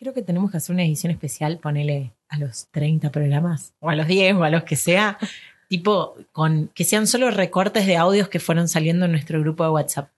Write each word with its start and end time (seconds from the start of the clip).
creo 0.00 0.14
que 0.14 0.22
tenemos 0.22 0.50
que 0.50 0.56
hacer 0.56 0.72
una 0.72 0.82
edición 0.82 1.12
especial, 1.12 1.58
ponele 1.58 2.12
a 2.28 2.38
los 2.38 2.68
30 2.70 3.10
programas, 3.10 3.74
o 3.80 3.90
a 3.90 3.94
los 3.94 4.06
10, 4.06 4.36
o 4.36 4.44
a 4.44 4.50
los 4.50 4.64
que 4.64 4.76
sea, 4.76 5.18
tipo, 5.68 6.16
con 6.32 6.68
que 6.68 6.84
sean 6.84 7.06
solo 7.06 7.30
recortes 7.30 7.86
de 7.86 7.96
audios 7.96 8.28
que 8.28 8.40
fueron 8.40 8.66
saliendo 8.66 9.04
en 9.04 9.12
nuestro 9.12 9.40
grupo 9.40 9.62
de 9.62 9.70
WhatsApp. 9.70 10.10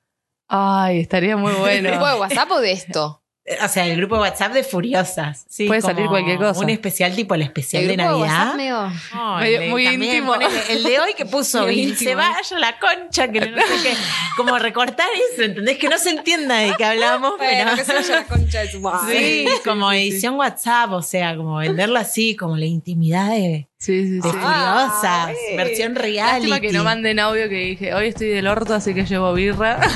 Ay, 0.48 1.00
estaría 1.00 1.37
muy 1.37 1.53
bueno. 1.58 1.90
¿Grupo 1.90 2.06
de 2.06 2.14
WhatsApp 2.14 2.50
o 2.53 2.60
de 2.60 2.72
esto? 2.72 3.21
O 3.64 3.66
sea, 3.68 3.86
el 3.88 3.96
grupo 3.96 4.14
de 4.14 4.20
WhatsApp 4.20 4.52
de 4.52 4.62
Furiosas. 4.62 5.45
Sí, 5.48 5.66
Puede 5.66 5.80
como 5.80 5.93
salir 5.95 6.08
cualquier 6.08 6.38
cosa. 6.38 6.61
Un 6.61 6.70
especial 6.70 7.12
tipo 7.16 7.34
el 7.34 7.43
especial 7.43 7.82
El 7.82 7.88
de 7.88 7.96
grupo 7.96 8.12
de 8.22 8.29
Navidad. 8.29 8.38
WhatsApp 8.38 8.57
medio... 8.57 8.93
Ay, 9.14 9.43
Medio- 9.45 9.61
le- 9.61 9.68
muy 9.70 9.84
también 9.84 10.14
íntimo. 10.14 10.34
el 10.70 10.82
de 10.84 11.00
hoy 11.00 11.14
que 11.16 11.26
puso 11.26 11.68
y 11.68 11.93
se 11.96 12.14
vaya 12.14 12.58
la 12.61 12.79
concha, 12.79 13.26
que 13.32 13.40
no 13.40 13.57
sé 13.61 13.75
qué. 13.82 13.94
Como 14.36 14.57
recortar 14.61 15.08
eso, 15.32 15.43
¿entendés? 15.43 15.76
Que 15.79 15.89
no 15.89 15.98
se 15.98 16.11
entienda 16.11 16.58
de 16.58 16.72
qué 16.79 16.84
hablamos, 16.84 17.36
Bueno, 17.36 17.72
pero. 17.72 17.76
que 17.76 17.84
se 17.84 17.93
vaya 17.94 18.14
la 18.14 18.25
concha 18.26 18.61
de 18.61 18.70
su 18.70 18.80
madre. 18.80 19.18
Sí, 19.18 19.48
como 19.64 19.90
edición 19.90 20.36
WhatsApp, 20.36 20.93
o 20.93 21.02
sea, 21.02 21.36
como 21.36 21.56
venderlo 21.56 21.98
así, 21.98 22.36
como 22.36 22.56
la 22.56 22.67
intimidad 22.67 23.31
de, 23.31 23.67
Sí, 23.79 24.06
sí, 24.06 24.20
sí. 24.22 24.29
Ah, 24.40 24.89
Furiosas, 25.00 25.36
eh. 25.50 25.56
versión 25.56 25.96
reality. 25.96 26.46
Lástima 26.46 26.61
que 26.61 26.70
no 26.72 26.84
manden 26.84 27.18
audio 27.18 27.48
que 27.48 27.56
dije, 27.56 27.93
hoy 27.93 28.06
estoy 28.06 28.29
del 28.29 28.46
orto, 28.46 28.75
así 28.75 28.95
que 28.95 29.04
llevo 29.04 29.32
birra. 29.34 29.81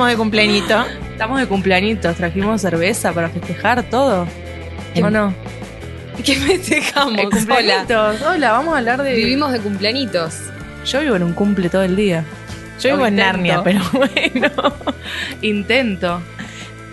¿Estamos 0.00 0.08
o 0.08 0.08
no 0.08 0.08
estamos 0.08 0.08
de 0.08 0.16
cumpleañito? 0.16 0.84
Estamos 1.12 1.40
de 1.40 1.46
cumpleañitos, 1.46 2.16
trajimos 2.16 2.60
cerveza 2.62 3.12
para 3.12 3.28
festejar 3.28 3.82
todo. 3.90 4.26
Em- 4.94 5.04
¿O 5.04 5.10
no? 5.10 5.34
¿Qué 6.24 6.36
festejamos? 6.36 7.12
Hola. 7.18 7.28
cumpleañitos. 7.30 8.22
Hola, 8.22 8.52
vamos 8.52 8.74
a 8.74 8.78
hablar 8.78 9.02
de. 9.02 9.14
Vivimos 9.14 9.52
de 9.52 9.60
cumpleañitos. 9.60 10.36
Yo 10.86 11.00
vivo 11.00 11.16
en 11.16 11.22
un 11.24 11.32
cumple 11.34 11.68
todo 11.68 11.82
el 11.82 11.96
día. 11.96 12.24
Yo 12.80 12.92
vivo 12.94 13.06
en. 13.06 13.16
Narnia, 13.16 13.62
pero 13.62 13.80
bueno. 13.92 14.50
Intento. 15.42 16.22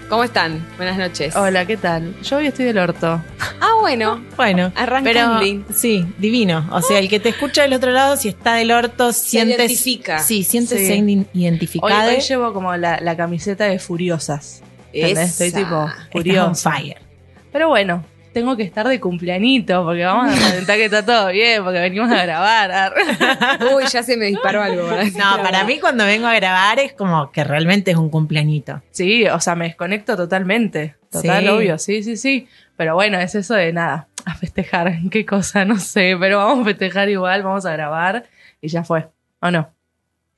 ¿Cómo 0.10 0.24
están? 0.24 0.66
Buenas 0.78 0.98
noches. 0.98 1.36
Hola, 1.36 1.66
¿qué 1.66 1.76
tal? 1.76 2.16
Yo 2.22 2.38
hoy 2.38 2.48
estoy 2.48 2.64
del 2.66 2.78
orto. 2.78 3.22
Ah, 3.60 3.72
bueno. 3.82 4.24
Bueno, 4.38 4.72
Arranca 4.76 5.10
pero 5.12 5.40
sí, 5.74 6.06
divino. 6.20 6.66
O 6.72 6.82
sea, 6.82 7.00
el 7.00 7.10
que 7.10 7.20
te 7.20 7.30
escucha 7.30 7.64
del 7.64 7.74
otro 7.74 7.92
lado, 7.92 8.16
si 8.16 8.30
está 8.30 8.54
del 8.54 8.72
orto, 8.72 9.12
sientes. 9.12 9.58
identifica. 9.58 10.20
Sí, 10.20 10.44
sientes 10.44 10.80
Sí. 10.80 10.86
ser 10.88 11.04
Hoy, 11.04 11.26
identificada. 11.34 12.10
hoy 12.10 12.20
llevo 12.22 12.54
como 12.54 12.76
la, 12.78 13.00
la 13.02 13.18
camiseta 13.18 13.66
de 13.66 13.80
Furiosas. 13.80 14.62
¿entendés? 14.94 15.32
Estoy 15.32 15.48
Esa. 15.48 15.58
tipo 15.58 15.86
Estás 15.88 16.06
on 16.06 16.12
furiosa. 16.12 16.72
fire. 16.72 16.98
Pero 17.52 17.68
bueno, 17.70 18.06
tengo 18.38 18.56
que 18.56 18.62
estar 18.62 18.88
de 18.88 19.00
cumpleañito 19.00 19.84
porque 19.84 20.06
vamos 20.06 20.32
a 20.32 20.36
intentar 20.50 20.78
que 20.78 20.86
está 20.86 21.04
todo 21.04 21.30
bien, 21.30 21.64
porque 21.64 21.80
venimos 21.80 22.12
a 22.12 22.22
grabar. 22.24 22.94
Uy, 23.76 23.84
ya 23.92 24.04
se 24.04 24.16
me 24.16 24.26
disparó 24.28 24.62
algo. 24.62 24.86
¿verdad? 24.86 25.06
No, 25.18 25.42
para 25.42 25.64
mí 25.64 25.80
cuando 25.80 26.06
vengo 26.06 26.28
a 26.28 26.36
grabar 26.36 26.78
es 26.78 26.94
como 26.94 27.32
que 27.32 27.44
realmente 27.44 27.90
es 27.90 27.98
un 27.98 28.12
cumpleañito. 28.12 28.84
Sí, 28.92 29.26
o 29.26 29.40
sea, 29.40 29.56
me 29.56 29.66
desconecto 29.66 30.16
totalmente. 30.16 30.98
Total, 31.12 31.42
Sí. 31.44 31.50
obvio, 31.50 31.78
sí, 31.80 32.04
sí, 32.04 32.16
sí. 32.16 32.48
Pero 32.76 32.94
bueno, 32.94 33.18
es 33.18 33.34
eso 33.34 33.56
de 33.56 33.74
nada, 33.74 34.08
a 34.26 34.36
festejar. 34.36 34.94
¿Qué 35.10 35.26
cosa? 35.26 35.66
No 35.66 35.80
sé, 35.80 36.16
pero 36.20 36.38
vamos 36.38 36.60
a 36.62 36.66
festejar 36.66 37.10
igual, 37.10 37.42
vamos 37.42 37.66
a 37.66 37.72
grabar 37.72 38.26
y 38.62 38.68
ya 38.68 38.84
fue. 38.84 39.08
¿O 39.42 39.50
no? 39.50 39.74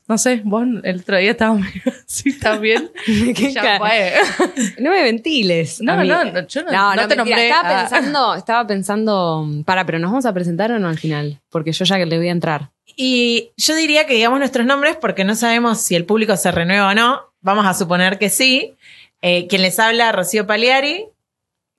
No 0.09 0.17
sé, 0.17 0.41
vos 0.43 0.65
el 0.83 1.01
otro 1.01 1.17
día 1.17 1.31
estabas 1.31 1.59
medio 1.59 1.83
así 2.07 2.39
también. 2.39 2.91
ya 3.53 3.77
fue. 3.77 4.15
No 4.79 4.89
me 4.89 5.03
ventiles. 5.03 5.79
No, 5.81 6.03
no, 6.03 6.25
no, 6.25 6.47
yo 6.47 6.63
no, 6.63 6.71
No, 6.71 6.95
no 6.95 7.01
no, 7.03 7.07
te 7.07 7.15
nombré. 7.15 7.47
Estaba 7.47 7.69
ah, 7.69 7.81
pensando, 7.81 8.33
estaba 8.33 8.67
pensando, 8.67 9.47
para, 9.65 9.85
pero 9.85 9.99
nos 9.99 10.09
vamos 10.09 10.25
a 10.25 10.33
presentar 10.33 10.71
o 10.71 10.79
no 10.79 10.89
al 10.89 10.97
final, 10.97 11.39
porque 11.49 11.71
yo 11.71 11.85
ya 11.85 11.97
que 11.97 12.07
le 12.07 12.17
voy 12.17 12.27
a 12.27 12.31
entrar. 12.31 12.71
Y 12.95 13.51
yo 13.55 13.75
diría 13.75 14.07
que 14.07 14.15
digamos 14.15 14.39
nuestros 14.39 14.65
nombres 14.65 14.97
porque 14.99 15.23
no 15.23 15.35
sabemos 15.35 15.79
si 15.79 15.95
el 15.95 16.05
público 16.05 16.35
se 16.37 16.51
renueva 16.51 16.89
o 16.89 16.95
no. 16.95 17.21
Vamos 17.41 17.67
a 17.67 17.75
suponer 17.75 18.17
que 18.17 18.29
sí. 18.29 18.75
Eh, 19.21 19.45
quien 19.47 19.61
les 19.61 19.77
habla, 19.77 20.11
Rocío 20.11 20.47
Paliari. 20.47 21.05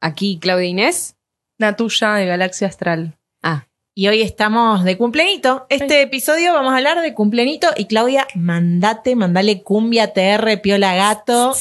Aquí 0.01 0.39
Claudia 0.41 0.69
Inés. 0.69 1.17
Natuya 1.59 2.15
de 2.15 2.27
Galaxia 2.27 2.69
Astral. 2.69 3.19
Ah, 3.43 3.67
Y 4.01 4.09
hoy 4.09 4.23
estamos 4.23 4.83
de 4.83 4.97
cumpleañito. 4.97 5.67
Este 5.69 6.01
episodio 6.01 6.55
vamos 6.55 6.73
a 6.73 6.79
hablar 6.79 7.03
de 7.03 7.13
cumpleañito. 7.13 7.67
Y 7.77 7.85
Claudia, 7.85 8.27
mandate, 8.35 9.15
mandale 9.15 9.63
cumbia, 9.63 10.15
TR, 10.15 10.59
piola 10.63 10.95
gato. 10.95 11.55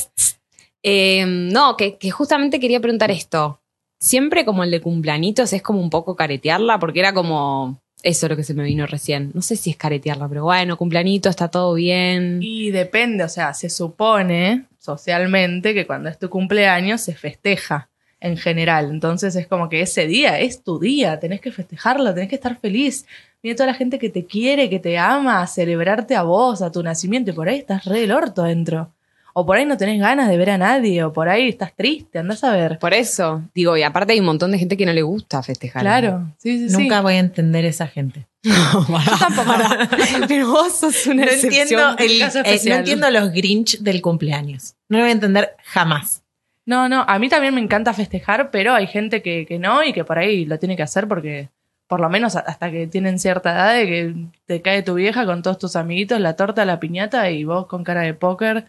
eh, 0.81 1.25
no, 1.27 1.75
que, 1.75 1.97
que 1.97 2.11
justamente 2.11 2.61
quería 2.61 2.79
preguntar 2.79 3.11
esto. 3.11 3.59
Siempre 3.99 4.45
como 4.45 4.63
el 4.63 4.71
de 4.71 4.79
cumpleañitos 4.79 5.51
es 5.51 5.61
como 5.61 5.81
un 5.81 5.89
poco 5.89 6.15
caretearla, 6.15 6.79
porque 6.79 7.01
era 7.01 7.13
como 7.13 7.81
eso 8.03 8.29
lo 8.29 8.37
que 8.37 8.45
se 8.45 8.53
me 8.53 8.63
vino 8.63 8.87
recién. 8.87 9.31
No 9.33 9.41
sé 9.41 9.57
si 9.57 9.71
es 9.71 9.75
caretearla, 9.75 10.29
pero 10.29 10.45
bueno, 10.45 10.77
cumpleañito, 10.77 11.27
está 11.27 11.49
todo 11.49 11.73
bien. 11.73 12.39
Y 12.41 12.71
depende, 12.71 13.25
o 13.25 13.29
sea, 13.29 13.53
se 13.53 13.69
supone 13.69 14.63
socialmente 14.77 15.73
que 15.73 15.85
cuando 15.85 16.07
es 16.07 16.17
tu 16.17 16.29
cumpleaños 16.29 17.01
se 17.01 17.15
festeja 17.15 17.88
en 18.21 18.37
general. 18.37 18.89
Entonces 18.91 19.35
es 19.35 19.47
como 19.47 19.69
que 19.69 19.81
ese 19.81 20.05
día 20.07 20.39
es 20.39 20.63
tu 20.63 20.79
día, 20.79 21.19
tenés 21.19 21.41
que 21.41 21.51
festejarlo, 21.51 22.13
tenés 22.13 22.29
que 22.29 22.35
estar 22.35 22.59
feliz. 22.59 23.05
Viene 23.41 23.55
toda 23.55 23.67
la 23.67 23.73
gente 23.73 23.97
que 23.99 24.09
te 24.09 24.25
quiere, 24.25 24.69
que 24.69 24.79
te 24.79 24.97
ama, 24.97 25.41
a 25.41 25.47
celebrarte 25.47 26.15
a 26.15 26.23
vos, 26.23 26.61
a 26.61 26.71
tu 26.71 26.83
nacimiento, 26.83 27.31
y 27.31 27.33
por 27.33 27.47
ahí 27.47 27.57
estás 27.59 27.85
re 27.85 28.01
del 28.01 28.11
orto 28.11 28.43
dentro. 28.43 28.91
O 29.33 29.45
por 29.45 29.55
ahí 29.55 29.65
no 29.65 29.77
tenés 29.77 29.99
ganas 30.01 30.27
de 30.27 30.35
ver 30.37 30.49
a 30.49 30.57
nadie, 30.57 31.01
o 31.03 31.13
por 31.13 31.29
ahí 31.29 31.47
estás 31.47 31.73
triste, 31.73 32.19
andás 32.19 32.43
a 32.43 32.51
ver. 32.51 32.77
Por 32.79 32.93
eso, 32.93 33.43
digo, 33.55 33.77
y 33.77 33.83
aparte 33.83 34.11
hay 34.11 34.19
un 34.19 34.25
montón 34.25 34.51
de 34.51 34.57
gente 34.59 34.75
que 34.75 34.85
no 34.85 34.91
le 34.91 35.03
gusta 35.03 35.41
festejar. 35.43 35.83
Claro, 35.83 36.33
sí, 36.39 36.57
sí, 36.59 36.69
sí. 36.69 36.75
Nunca 36.77 36.99
voy 37.01 37.13
a 37.13 37.19
entender 37.19 37.63
esa 37.63 37.87
gente. 37.87 38.25
pero 40.27 40.47
vos 40.51 40.77
sos 40.79 41.05
una 41.07 41.25
No 41.25 41.31
excepción. 41.31 41.61
entiendo, 41.61 41.95
el- 41.97 42.19
caso 42.19 42.39
eh, 42.43 42.59
no 42.65 42.75
entiendo 42.75 43.09
los 43.09 43.31
Grinch 43.31 43.79
del 43.79 44.01
cumpleaños. 44.01 44.75
No 44.89 44.97
lo 44.97 45.03
voy 45.03 45.09
a 45.09 45.13
entender 45.13 45.55
jamás. 45.63 46.23
No, 46.69 46.87
no, 46.87 47.03
a 47.07 47.17
mí 47.17 47.29
también 47.29 47.55
me 47.55 47.61
encanta 47.61 47.95
festejar, 47.95 48.51
pero 48.51 48.75
hay 48.75 48.85
gente 48.85 49.23
que, 49.23 49.47
que 49.47 49.57
no 49.57 49.83
y 49.83 49.91
que 49.91 50.03
por 50.03 50.19
ahí 50.19 50.45
lo 50.45 50.59
tiene 50.59 50.77
que 50.77 50.83
hacer 50.83 51.07
porque, 51.07 51.49
por 51.87 51.99
lo 51.99 52.09
menos 52.09 52.35
hasta 52.35 52.69
que 52.69 52.85
tienen 52.85 53.17
cierta 53.17 53.53
edad, 53.53 53.73
de 53.73 53.85
que 53.87 54.15
te 54.45 54.61
cae 54.61 54.83
tu 54.83 54.93
vieja 54.93 55.25
con 55.25 55.41
todos 55.41 55.57
tus 55.57 55.75
amiguitos, 55.75 56.19
la 56.19 56.35
torta, 56.35 56.65
la 56.65 56.79
piñata 56.79 57.31
y 57.31 57.43
vos 57.43 57.65
con 57.65 57.83
cara 57.83 58.01
de 58.01 58.13
póker, 58.13 58.67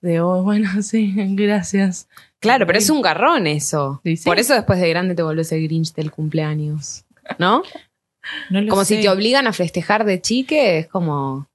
de, 0.00 0.20
oh, 0.20 0.44
bueno, 0.44 0.68
sí, 0.82 1.12
gracias. 1.34 2.08
Claro, 2.38 2.64
pero 2.64 2.78
es 2.78 2.90
un 2.90 3.02
garrón 3.02 3.48
eso. 3.48 4.00
Sí, 4.04 4.16
sí. 4.16 4.24
Por 4.24 4.38
eso 4.38 4.54
después 4.54 4.80
de 4.80 4.88
grande 4.90 5.16
te 5.16 5.24
volvés 5.24 5.50
el 5.50 5.64
Grinch 5.64 5.94
del 5.94 6.12
cumpleaños. 6.12 7.04
¿No? 7.40 7.64
No 8.50 8.60
lo 8.60 8.68
Como 8.70 8.84
sé. 8.84 8.94
si 8.94 9.02
te 9.02 9.08
obligan 9.08 9.48
a 9.48 9.52
festejar 9.52 10.04
de 10.04 10.20
chique, 10.20 10.78
es 10.78 10.86
como. 10.86 11.48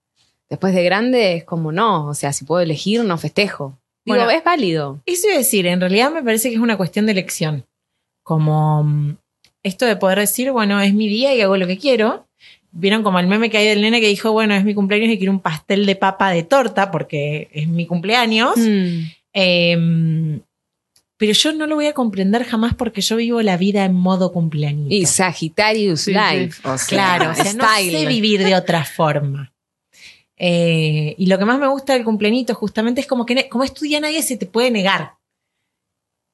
Después 0.49 0.75
de 0.75 0.83
grande 0.83 1.35
es 1.35 1.45
como 1.45 1.71
no. 1.71 2.07
O 2.07 2.13
sea, 2.13 2.33
si 2.33 2.43
puedo 2.43 2.59
elegir, 2.61 3.05
no 3.05 3.17
festejo. 3.17 3.79
Digo, 4.07 4.17
Bueno. 4.19 4.31
es 4.31 4.43
válido. 4.43 5.01
Eso 5.05 5.27
iba 5.27 5.35
a 5.35 5.39
decir, 5.39 5.67
en 5.67 5.81
realidad 5.81 6.11
me 6.11 6.23
parece 6.23 6.47
que 6.49 6.55
es 6.55 6.61
una 6.61 6.77
cuestión 6.77 7.05
de 7.05 7.11
elección. 7.11 7.65
Como 8.23 8.83
mm, 8.83 9.17
esto 9.63 9.85
de 9.85 9.97
poder 9.97 10.19
decir, 10.19 10.51
bueno, 10.51 10.79
es 10.81 10.93
mi 10.93 11.09
día 11.09 11.35
y 11.35 11.41
hago 11.41 11.57
lo 11.57 11.67
que 11.67 11.77
quiero. 11.77 12.25
Vieron 12.71 13.03
como 13.03 13.19
el 13.19 13.27
meme 13.27 13.49
que 13.49 13.57
hay 13.57 13.67
del 13.67 13.81
nene 13.81 13.99
que 13.99 14.07
dijo, 14.07 14.31
bueno, 14.31 14.53
es 14.55 14.63
mi 14.63 14.73
cumpleaños 14.73 15.09
y 15.09 15.17
quiero 15.17 15.33
un 15.33 15.41
pastel 15.41 15.85
de 15.85 15.95
papa 15.95 16.31
de 16.31 16.43
torta 16.43 16.89
porque 16.89 17.49
es 17.51 17.67
mi 17.67 17.85
cumpleaños. 17.85 18.55
Mm. 18.57 18.99
Eh, 19.33 20.39
pero 21.17 21.33
yo 21.33 21.51
no 21.51 21.65
lo 21.65 21.75
voy 21.75 21.87
a 21.87 21.93
comprender 21.93 22.43
jamás 22.43 22.75
porque 22.75 23.01
yo 23.01 23.15
vivo 23.15 23.41
la 23.41 23.57
vida 23.57 23.83
en 23.85 23.93
modo 23.93 24.31
cumpleaños. 24.31 24.87
Y 24.89 25.05
Sagittarius 25.05 26.01
Sí, 26.01 26.13
Life. 26.13 26.61
O 26.63 26.77
sea, 26.77 26.87
Claro, 26.87 27.31
o 27.31 27.35
sea, 27.35 27.53
no 27.53 27.65
sé 27.75 28.05
vivir 28.05 28.43
de 28.43 28.55
otra 28.55 28.85
forma. 28.85 29.51
Eh, 30.37 31.15
y 31.17 31.25
lo 31.25 31.37
que 31.37 31.45
más 31.45 31.59
me 31.59 31.67
gusta 31.67 31.93
del 31.93 32.03
cumpleañito 32.03 32.53
justamente 32.53 33.01
es 33.01 33.07
como 33.07 33.25
que 33.25 33.49
como 33.49 33.63
es 33.63 33.73
tu 33.73 33.85
día 33.85 33.99
nadie 33.99 34.21
se 34.21 34.37
te 34.37 34.45
puede 34.45 34.71
negar. 34.71 35.13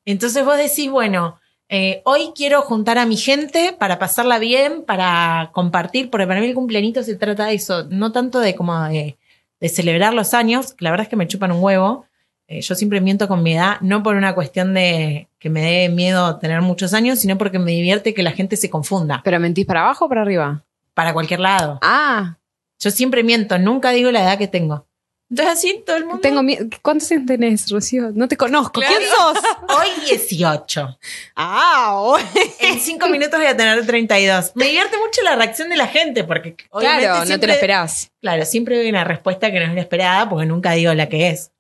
Entonces 0.06 0.44
vos 0.44 0.58
decís, 0.58 0.90
bueno, 0.92 1.40
eh, 1.70 2.02
hoy 2.06 2.32
quiero 2.36 2.62
juntar 2.62 2.98
a 2.98 3.06
mi 3.06 3.16
gente 3.16 3.74
para 3.78 3.98
pasarla 4.00 4.38
bien, 4.38 4.84
para 4.84 5.50
compartir, 5.54 6.10
porque 6.10 6.28
para 6.28 6.42
mí 6.42 6.48
el 6.48 6.54
cumpleañito 6.54 7.02
se 7.04 7.16
trata 7.16 7.46
de 7.46 7.56
eso, 7.56 7.86
no 7.90 8.12
tanto 8.12 8.40
de 8.40 8.54
como 8.56 8.80
de, 8.84 9.18
de 9.60 9.70
celebrar 9.70 10.14
los 10.14 10.34
años, 10.34 10.74
que 10.74 10.84
la 10.84 10.92
verdad 10.92 11.06
es 11.06 11.10
que 11.10 11.16
me 11.16 11.28
chupan 11.28 11.52
un 11.52 11.64
huevo. 11.64 12.06
Eh, 12.48 12.62
yo 12.62 12.76
siempre 12.76 13.00
miento 13.00 13.30
con 13.30 13.42
mi 13.42 13.54
edad, 13.54 13.80
no 13.80 14.04
por 14.04 14.16
una 14.16 14.36
cuestión 14.36 14.74
de 14.74 15.30
que 15.40 15.50
me 15.50 15.62
dé 15.62 15.90
miedo 15.90 16.38
tener 16.40 16.62
muchos 16.62 16.94
años, 16.94 17.20
sino 17.20 17.38
porque 17.38 17.58
me 17.58 17.72
divierte 17.72 18.14
que 18.14 18.22
la 18.24 18.32
gente 18.32 18.58
se 18.58 18.70
confunda 18.70 19.22
¿Pero 19.24 19.40
mentís 19.40 19.66
para 19.66 19.82
abajo 19.82 20.06
o 20.06 20.10
para 20.10 20.22
arriba? 20.22 20.64
para 20.94 21.14
cualquier 21.14 21.40
lado. 21.40 21.80
Ah, 21.82 22.38
Yo 22.80 22.92
siempre 22.92 23.24
miento, 23.24 23.58
nunca 23.58 23.92
digo 23.92 24.12
la 24.12 24.24
edad 24.24 24.38
que 24.38 24.48
tengo. 24.48 24.86
Entonces 25.30 25.54
así 25.54 25.84
todo 25.86 25.96
el 25.96 26.06
mundo. 26.06 26.22
tengo 26.22 26.44
miedo. 26.44 26.66
¿Cuántos 26.84 27.12
años 27.12 27.26
tenés, 27.26 27.72
Rocío? 27.72 28.12
No 28.14 28.28
te 28.28 28.38
conozco. 28.38 28.82
Claro. 28.82 28.96
¿Quién 28.98 29.10
sos? 29.10 29.38
Hoy 29.80 29.88
18. 30.08 31.00
Ah, 31.36 31.96
hoy. 31.96 32.22
En 32.60 32.80
cinco 32.80 33.08
minutos 33.08 33.40
voy 33.40 33.48
a 33.48 33.58
tener 33.58 33.84
32. 33.84 34.52
Me 34.54 34.66
divierte 34.66 34.96
mucho 34.98 35.22
la 35.24 35.36
reacción 35.36 35.70
de 35.70 35.78
la 35.78 35.88
gente 35.88 36.24
porque 36.24 36.56
Claro, 36.56 37.26
no 37.26 37.40
te 37.40 37.48
lo 37.48 37.54
esperás. 37.54 38.12
Claro, 38.22 38.46
siempre 38.46 38.80
hay 38.80 38.90
una 38.90 39.06
respuesta 39.06 39.52
que 39.52 39.60
no 39.60 39.66
es 39.66 39.74
la 39.74 39.82
esperada 39.82 40.30
porque 40.30 40.46
nunca 40.46 40.74
digo 40.74 40.94
la 40.94 41.10
que 41.10 41.30
es. 41.30 41.52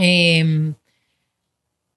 Eh, 0.00 0.72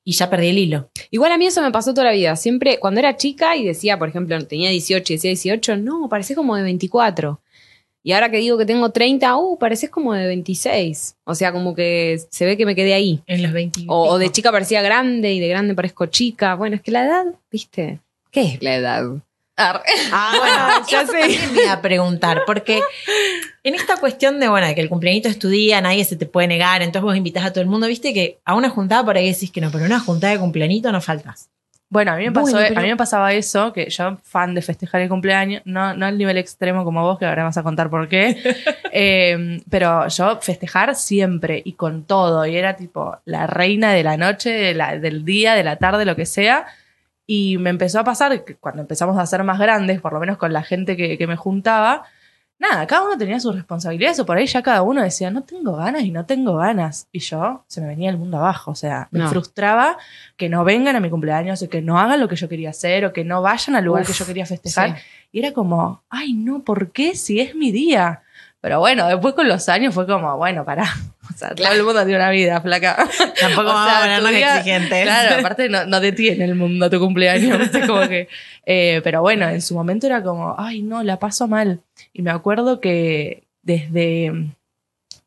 y 0.07 0.13
ya 0.13 0.29
perdí 0.29 0.47
el 0.47 0.57
hilo. 0.57 0.89
Igual 1.11 1.33
a 1.33 1.37
mí 1.37 1.47
eso 1.47 1.61
me 1.61 1.69
pasó 1.69 1.93
toda 1.93 2.05
la 2.05 2.13
vida. 2.13 2.33
Siempre, 2.37 2.79
cuando 2.79 3.01
era 3.01 3.17
chica 3.17 3.57
y 3.57 3.65
decía, 3.65 3.99
por 3.99 4.07
ejemplo, 4.07 4.41
tenía 4.47 4.69
18 4.69 5.11
y 5.11 5.15
decía 5.17 5.31
18, 5.31 5.75
no, 5.75 6.07
parecés 6.07 6.37
como 6.37 6.55
de 6.55 6.63
24. 6.63 7.41
Y 8.07 8.13
ahora 8.13 8.31
que 8.31 8.37
digo 8.37 8.57
que 8.57 8.65
tengo 8.65 8.89
30, 8.89 9.35
uh, 9.35 9.57
pareces 9.57 9.89
como 9.89 10.13
de 10.13 10.27
26. 10.27 11.17
O 11.25 11.35
sea, 11.35 11.51
como 11.51 11.75
que 11.75 12.17
se 12.29 12.45
ve 12.45 12.55
que 12.55 12.65
me 12.65 12.73
quedé 12.73 12.93
ahí. 12.93 13.21
En 13.27 13.43
los 13.43 13.51
20. 13.51 13.81
O, 13.89 14.07
o 14.11 14.17
de 14.17 14.31
chica 14.31 14.49
parecía 14.49 14.81
grande 14.81 15.33
y 15.33 15.41
de 15.41 15.49
grande 15.49 15.75
parezco 15.75 16.05
chica. 16.05 16.55
Bueno, 16.55 16.77
es 16.77 16.81
que 16.81 16.91
la 16.91 17.03
edad, 17.03 17.25
¿viste? 17.51 17.99
¿Qué 18.31 18.43
es 18.43 18.63
la 18.63 18.77
edad? 18.77 19.03
Ah, 19.57 19.83
bueno, 20.39 20.87
ya 20.89 21.05
sé. 21.05 21.37
Me 21.53 21.63
iba 21.63 21.73
a 21.73 21.81
preguntar, 21.81 22.43
porque 22.45 22.79
en 23.65 23.75
esta 23.75 23.97
cuestión 23.97 24.39
de, 24.39 24.47
bueno, 24.47 24.67
de 24.67 24.75
que 24.75 24.79
el 24.79 24.87
cumpleañito 24.87 25.27
es 25.27 25.37
tu 25.37 25.49
día, 25.49 25.81
nadie 25.81 26.05
se 26.05 26.15
te 26.15 26.25
puede 26.25 26.47
negar, 26.47 26.81
entonces 26.81 27.03
vos 27.03 27.17
invitás 27.17 27.43
a 27.43 27.51
todo 27.51 27.61
el 27.61 27.67
mundo, 27.69 27.87
viste 27.87 28.13
que 28.13 28.39
a 28.45 28.55
una 28.55 28.69
juntada 28.69 29.03
por 29.03 29.17
ahí 29.17 29.33
decís 29.33 29.51
que 29.51 29.59
no, 29.59 29.69
pero 29.69 29.83
una 29.83 29.99
juntada 29.99 30.31
de 30.31 30.39
cumpleañito 30.39 30.93
no 30.93 31.01
faltas. 31.01 31.49
Bueno, 31.89 32.11
a 32.11 32.17
mí, 32.17 32.25
me 32.25 32.31
pasó, 32.33 32.51
Bueno, 32.51 32.67
pero- 32.67 32.79
a 32.79 32.83
mí 32.83 32.89
me 32.89 32.97
pasaba 32.97 33.31
eso, 33.31 33.71
que 33.71 33.89
yo, 33.89 34.17
fan 34.23 34.53
de 34.53 34.61
festejar 34.61 34.99
el 35.01 35.07
cumpleaños, 35.09 35.61
no, 35.63 35.93
no 35.93 36.05
al 36.05 36.17
nivel 36.17 36.37
extremo 36.37 36.83
como 36.83 37.01
vos, 37.01 37.17
que 37.17 37.25
ahora 37.25 37.45
vas 37.45 37.57
a 37.57 37.63
contar 37.63 37.89
por 37.89 38.09
qué, 38.09 38.35
eh, 38.91 39.61
pero 39.69 40.07
yo 40.09 40.39
festejar 40.41 40.95
siempre 40.95 41.61
y 41.63 41.73
con 41.73 42.03
todo, 42.03 42.45
y 42.45 42.57
era 42.57 42.75
tipo 42.75 43.17
la 43.25 43.47
reina 43.47 43.93
de 43.93 44.03
la 44.03 44.17
noche, 44.17 44.49
de 44.51 44.73
la- 44.73 44.97
del 44.99 45.23
día, 45.23 45.53
de 45.55 45.63
la 45.63 45.77
tarde, 45.77 46.03
lo 46.03 46.15
que 46.17 46.25
sea, 46.25 46.65
y 47.25 47.57
me 47.57 47.69
empezó 47.69 47.99
a 47.99 48.03
pasar, 48.03 48.43
que 48.43 48.55
cuando 48.55 48.81
empezamos 48.81 49.17
a 49.17 49.25
ser 49.25 49.43
más 49.43 49.59
grandes, 49.59 50.01
por 50.01 50.11
lo 50.13 50.19
menos 50.19 50.37
con 50.37 50.51
la 50.53 50.63
gente 50.63 50.97
que, 50.97 51.17
que 51.17 51.27
me 51.27 51.35
juntaba, 51.37 52.03
nada, 52.59 52.87
cada 52.87 53.03
uno 53.05 53.17
tenía 53.17 53.39
sus 53.39 53.53
responsabilidades, 53.55 54.19
o 54.19 54.25
por 54.25 54.37
ahí 54.37 54.47
ya 54.47 54.61
cada 54.63 54.81
uno 54.81 55.01
decía, 55.01 55.29
no 55.29 55.43
tengo 55.43 55.75
ganas 55.75 56.03
y 56.03 56.11
no 56.11 56.25
tengo 56.25 56.55
ganas, 56.55 57.07
y 57.11 57.19
yo 57.19 57.63
se 57.67 57.81
me 57.81 57.87
venía 57.87 58.09
el 58.09 58.17
mundo 58.17 58.37
abajo, 58.37 58.71
o 58.71 58.75
sea, 58.75 59.07
me 59.11 59.19
No. 59.19 59.29
frustraba 59.29 59.97
que 60.37 60.49
no 60.49 60.63
vengan 60.63 60.95
a 60.95 60.99
mi 60.99 61.09
cumpleaños, 61.09 61.61
o 61.61 61.69
que 61.69 61.81
no 61.81 61.99
hagan 61.99 62.19
lo 62.19 62.27
que 62.27 62.35
yo 62.35 62.49
quería 62.49 62.71
hacer, 62.71 63.05
o 63.05 63.13
que 63.13 63.23
no 63.23 63.41
vayan 63.41 63.75
al 63.75 63.83
lugar 63.85 64.01
Uf, 64.03 64.07
que 64.07 64.13
yo 64.13 64.25
quería 64.25 64.45
festejar. 64.45 64.97
sí. 64.97 65.03
Y 65.33 65.39
era 65.39 65.51
como, 65.53 66.01
ay, 66.09 66.33
no, 66.33 66.63
¿por 66.63 66.91
qué? 66.91 67.15
Si 67.15 67.39
es 67.39 67.53
mi 67.53 67.71
día. 67.71 68.21
Pero 68.67 68.79
bueno, 68.81 69.07
después 69.07 69.33
con 69.33 69.47
los 69.47 69.69
años 69.69 69.93
fue 69.93 70.05
como, 70.05 70.35
bueno, 70.35 70.65
pará. 70.65 70.83
O 71.29 71.37
sea, 71.39 71.53
todo 71.53 71.71
el 71.71 71.83
mundo 71.83 72.01
tiene 72.03 72.15
una 72.17 72.29
vida, 72.31 72.59
flaca. 72.61 72.95
Tampoco 73.39 73.69
O 73.69 73.73
vamos 73.73 73.87
sea, 73.89 73.97
a 73.99 74.01
ponernos 74.01 74.31
día- 74.31 74.57
exigentes. 74.57 75.03
Claro, 75.03 75.35
aparte 75.39 75.69
no, 75.69 75.85
no 75.85 75.99
detiene 75.99 76.45
el 76.45 76.55
mundo 76.55 76.89
tu 76.89 76.99
cumpleaños. 76.99 77.59
¿viste? 77.59 77.85
Como 77.85 78.07
que, 78.07 78.27
eh, 78.65 79.01
pero 79.03 79.21
bueno, 79.21 79.47
en 79.47 79.61
su 79.61 79.75
momento 79.75 80.07
era 80.07 80.23
como, 80.23 80.55
ay, 80.57 80.81
no, 80.81 81.03
la 81.03 81.19
paso 81.19 81.47
mal. 81.47 81.81
Y 82.13 82.23
me 82.23 82.31
acuerdo 82.31 82.79
que 82.81 83.43
desde, 83.61 84.31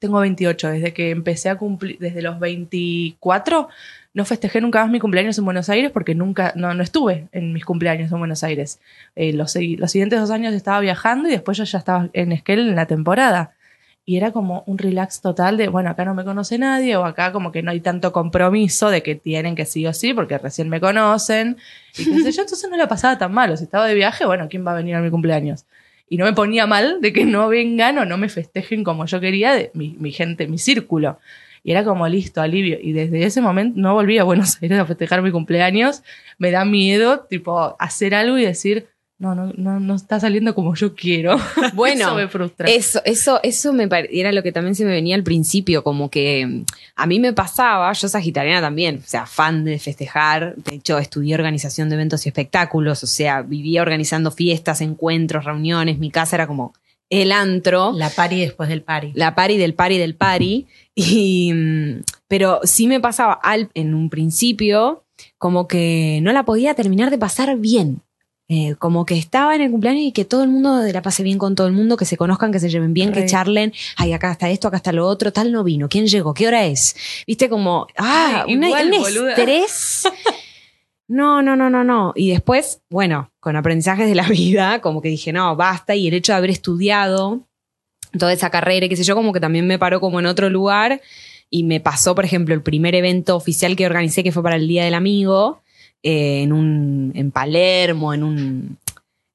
tengo 0.01 0.19
28, 0.21 0.69
desde 0.71 0.93
que 0.93 1.11
empecé 1.11 1.49
a 1.49 1.57
cumplir, 1.57 1.99
desde 2.01 2.23
los 2.23 2.41
24, 2.41 3.69
no 4.13 4.25
festejé 4.25 4.61
nunca 4.61 4.83
más 4.83 4.91
mi 4.91 4.99
cumpleaños 4.99 5.39
en 5.39 5.45
Buenos 5.45 5.69
Aires 5.69 5.91
porque 5.93 6.15
nunca, 6.15 6.53
no, 6.57 6.75
no 6.75 6.83
estuve 6.83 7.29
en 7.33 7.53
mis 7.53 7.65
cumpleaños 7.65 8.11
en 8.11 8.19
Buenos 8.19 8.43
Aires. 8.43 8.81
Eh, 9.15 9.33
los, 9.33 9.55
los 9.55 9.91
siguientes 9.91 10.21
dos 10.21 10.31
años 10.31 10.53
estaba 10.53 10.81
viajando 10.81 11.29
y 11.29 11.33
después 11.33 11.59
yo 11.59 11.65
ya 11.65 11.79
estaba 11.79 12.09
en 12.13 12.33
Esquel 12.33 12.69
en 12.69 12.77
la 12.77 12.87
temporada. 12.87 13.55
Y 14.05 14.17
era 14.17 14.33
como 14.33 14.65
un 14.67 14.79
relax 14.79 15.21
total 15.21 15.57
de, 15.57 15.69
bueno, 15.69 15.91
acá 15.91 16.05
no 16.05 16.15
me 16.15 16.25
conoce 16.25 16.59
nadie 16.59 16.97
o 16.97 17.05
acá 17.05 17.31
como 17.31 17.53
que 17.53 17.63
no 17.63 17.71
hay 17.71 17.81
tanto 17.81 18.11
compromiso 18.13 18.91
de 18.91 19.05
que 19.05 19.15
tienen 19.15 19.55
que 19.55 19.67
sí 19.67 19.87
o 19.87 19.93
sí 19.93 20.15
porque 20.15 20.37
recién 20.39 20.69
me 20.69 20.81
conocen. 20.81 21.59
Y 21.97 22.05
yo, 22.05 22.43
entonces 22.43 22.69
no 22.69 22.77
la 22.77 22.89
pasaba 22.89 23.19
tan 23.19 23.33
mal. 23.33 23.53
O 23.53 23.57
si 23.57 23.65
estaba 23.65 23.87
de 23.87 23.95
viaje, 23.95 24.27
bueno, 24.27 24.49
¿quién 24.49 24.67
va 24.67 24.73
a 24.73 24.77
venir 24.77 24.97
a 24.97 25.01
mi 25.01 25.11
cumpleaños? 25.11 25.67
Y 26.09 26.17
no 26.17 26.25
me 26.25 26.33
ponía 26.33 26.67
mal 26.67 27.01
de 27.01 27.13
que 27.13 27.25
no 27.25 27.49
vengan 27.49 27.99
o 27.99 28.05
no 28.05 28.19
me 28.19 28.29
festejen 28.29 28.83
como 28.83 29.07
yo 29.07 29.21
quería 29.21 29.53
de 29.53 29.71
mi, 29.75 29.97
mi 30.01 30.11
gente, 30.11 30.49
mi 30.49 30.59
círculo. 30.59 31.21
Y 31.63 31.73
era 31.73 31.85
como 31.85 32.07
listo, 32.09 32.41
alivio. 32.41 32.79
Y 32.81 32.93
desde 32.93 33.25
ese 33.25 33.41
momento 33.41 33.79
no 33.81 33.95
volví 33.95 34.19
a 34.19 34.25
Buenos 34.25 34.61
Aires 34.63 34.79
a 34.79 34.87
festejar 34.87 35.23
mi 35.23 35.31
cumpleaños. 35.31 36.03
Me 36.39 36.51
da 36.51 36.65
miedo, 36.65 37.27
tipo, 37.29 37.77
hacer 37.79 38.15
algo 38.15 38.39
y 38.39 38.45
decir, 38.45 38.87
no, 39.21 39.35
no, 39.35 39.53
no, 39.55 39.79
no 39.79 39.95
está 39.97 40.19
saliendo 40.19 40.55
como 40.55 40.75
yo 40.75 40.95
quiero. 40.95 41.37
Bueno, 41.75 42.07
Eso 42.07 42.15
me 42.15 42.27
frustra. 42.27 42.69
Eso, 42.69 43.03
eso, 43.05 43.39
eso 43.43 43.73
me 43.75 43.87
era 44.11 44.33
lo 44.33 44.43
que 44.43 44.51
también 44.51 44.75
se 44.75 44.85
me 44.87 44.93
venía 44.93 45.15
al 45.15 45.23
principio, 45.23 45.85
como 45.85 46.11
que 46.11 46.47
mm, 46.47 46.65
a 46.97 47.07
mí 47.07 47.21
me 47.21 47.35
pasaba, 47.35 47.93
yo 47.93 48.09
sagitariana 48.09 48.63
también, 48.63 49.03
o 49.05 49.07
sea, 49.07 49.27
fan 49.27 49.65
de 49.65 49.79
festejar, 49.79 50.57
de 50.57 50.77
hecho 50.77 50.99
estudié 50.99 51.35
organización 51.35 51.91
de 51.91 51.97
eventos 51.97 52.25
y 52.25 52.31
espectáculos, 52.31 53.05
o 53.05 53.07
sea, 53.07 53.43
vivía 53.43 53.83
organizando 53.83 54.31
fiestas, 54.31 54.81
encuentros, 54.81 55.45
reuniones, 55.45 55.99
mi 55.99 56.11
casa 56.11 56.37
era 56.37 56.47
como 56.47 56.73
el 57.11 57.33
antro, 57.33 57.93
La 57.93 58.09
pari 58.09 58.41
después 58.41 58.71
del 58.71 58.83
pari. 58.83 59.13
la 59.15 59.35
pari 59.35 59.59
del 59.59 59.75
pari 59.75 59.99
del 59.99 60.15
pari, 60.15 60.67
y, 61.09 61.53
mm, 61.53 62.03
pero 62.29 62.61
sí 62.65 62.87
me 62.87 63.01
pasaba 63.01 63.33
al, 63.35 63.71
en 63.75 63.95
un 63.95 64.11
principio 64.11 65.05
como 65.39 65.67
que 65.69 66.21
no 66.23 66.33
la 66.33 66.45
podía 66.45 66.75
terminar 66.75 67.11
de 67.11 67.19
pasar 67.19 67.57
bien. 67.59 68.03
Eh, 68.53 68.75
como 68.81 69.07
que 69.07 69.17
estaba 69.17 69.55
en 69.55 69.61
el 69.61 69.71
cumpleaños 69.71 70.03
y 70.03 70.11
que 70.11 70.25
todo 70.25 70.43
el 70.43 70.49
mundo 70.51 70.83
la 70.83 71.03
pase 71.03 71.23
bien 71.23 71.39
con 71.39 71.55
todo 71.55 71.69
el 71.69 71.73
mundo, 71.73 71.97
que 71.97 72.05
se 72.05 72.17
conozcan, 72.17 72.51
que 72.51 72.59
se 72.59 72.69
lleven 72.69 72.93
bien, 72.93 73.13
que 73.13 73.21
Re. 73.21 73.27
charlen. 73.27 73.73
Ay, 73.97 74.13
acá 74.13 74.33
está 74.33 74.51
esto, 74.51 74.67
acá 74.67 74.79
está 74.79 74.91
lo 74.91 75.07
otro, 75.07 75.33
tal 75.33 75.53
no 75.53 75.63
vino, 75.63 75.89
¿quién 75.89 76.09
llegó? 76.09 76.35
¿Qué 76.35 76.49
hora 76.49 76.65
es? 76.67 76.97
Viste 77.29 77.49
como, 77.49 77.87
ah, 77.97 78.45
Ay, 78.49 78.57
una- 78.57 78.67
igual, 78.67 78.93
un 78.93 78.99
boluda. 79.03 79.31
estrés. 79.35 80.03
No, 81.13 81.43
no, 81.43 81.57
no, 81.57 81.69
no, 81.71 81.83
no. 81.83 82.13
Y 82.15 82.31
después, 82.31 82.83
bueno, 82.89 83.33
con 83.41 83.57
aprendizajes 83.57 84.09
de 84.09 84.15
la 84.15 84.23
vida, 84.29 84.81
como 84.81 85.03
que 85.03 85.09
dije, 85.09 85.33
no, 85.33 85.57
basta. 85.57 85.95
Y 85.97 86.07
el 86.07 86.15
hecho 86.15 86.33
de 86.33 86.39
haber 86.39 86.51
estudiado 86.51 87.49
toda 88.19 88.33
esa 88.33 88.51
carrera 88.51 88.87
y 88.87 88.89
qué 88.89 88.97
sé 88.97 89.05
yo, 89.05 89.15
como 89.15 89.33
que 89.33 89.41
también 89.41 89.67
me 89.67 89.79
paró 89.79 90.01
como 90.01 90.21
en 90.21 90.27
otro 90.27 90.51
lugar. 90.51 91.01
Y 91.49 91.65
me 91.65 91.81
pasó, 91.81 92.15
por 92.15 92.25
ejemplo, 92.25 92.55
el 92.55 92.63
primer 92.63 92.95
evento 92.95 93.35
oficial 93.35 93.75
que 93.75 93.87
organicé, 93.87 94.23
que 94.23 94.33
fue 94.33 94.43
para 94.43 94.57
el 94.57 94.69
Día 94.69 94.85
del 94.85 94.95
Amigo, 94.95 95.63
eh, 96.03 96.43
en 96.43 96.53
un, 96.53 97.13
en 97.15 97.31
Palermo, 97.33 98.15
en 98.15 98.23
un, 98.23 98.79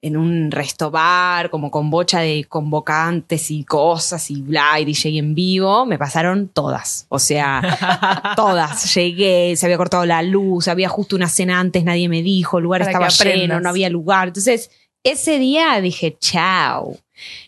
en 0.01 0.17
un 0.17 0.51
resto 0.51 0.91
bar, 0.91 1.49
como 1.49 1.71
con 1.71 1.89
bocha 1.89 2.19
de 2.19 2.45
convocantes 2.45 3.49
y 3.49 3.63
cosas 3.63 4.29
y 4.29 4.41
bla, 4.41 4.79
y 4.79 4.85
DJ 4.85 5.17
en 5.17 5.33
vivo, 5.33 5.85
me 5.87 5.97
pasaron 5.97 6.47
todas. 6.47 7.07
O 7.09 7.17
sea, 7.17 8.31
todas. 8.35 8.93
Llegué, 8.93 9.55
se 9.55 9.65
había 9.65 9.77
cortado 9.77 10.05
la 10.05 10.21
luz, 10.21 10.67
había 10.67 10.89
justo 10.89 11.15
una 11.15 11.27
cena 11.27 11.59
antes, 11.59 11.83
nadie 11.83 12.07
me 12.07 12.21
dijo, 12.21 12.59
el 12.59 12.65
lugar 12.65 12.81
Para 12.81 13.07
estaba 13.07 13.09
lleno, 13.09 13.59
no 13.59 13.67
había 13.67 13.89
lugar. 13.89 14.27
Entonces, 14.27 14.69
ese 15.03 15.39
día 15.39 15.81
dije, 15.81 16.15
chao. 16.19 16.97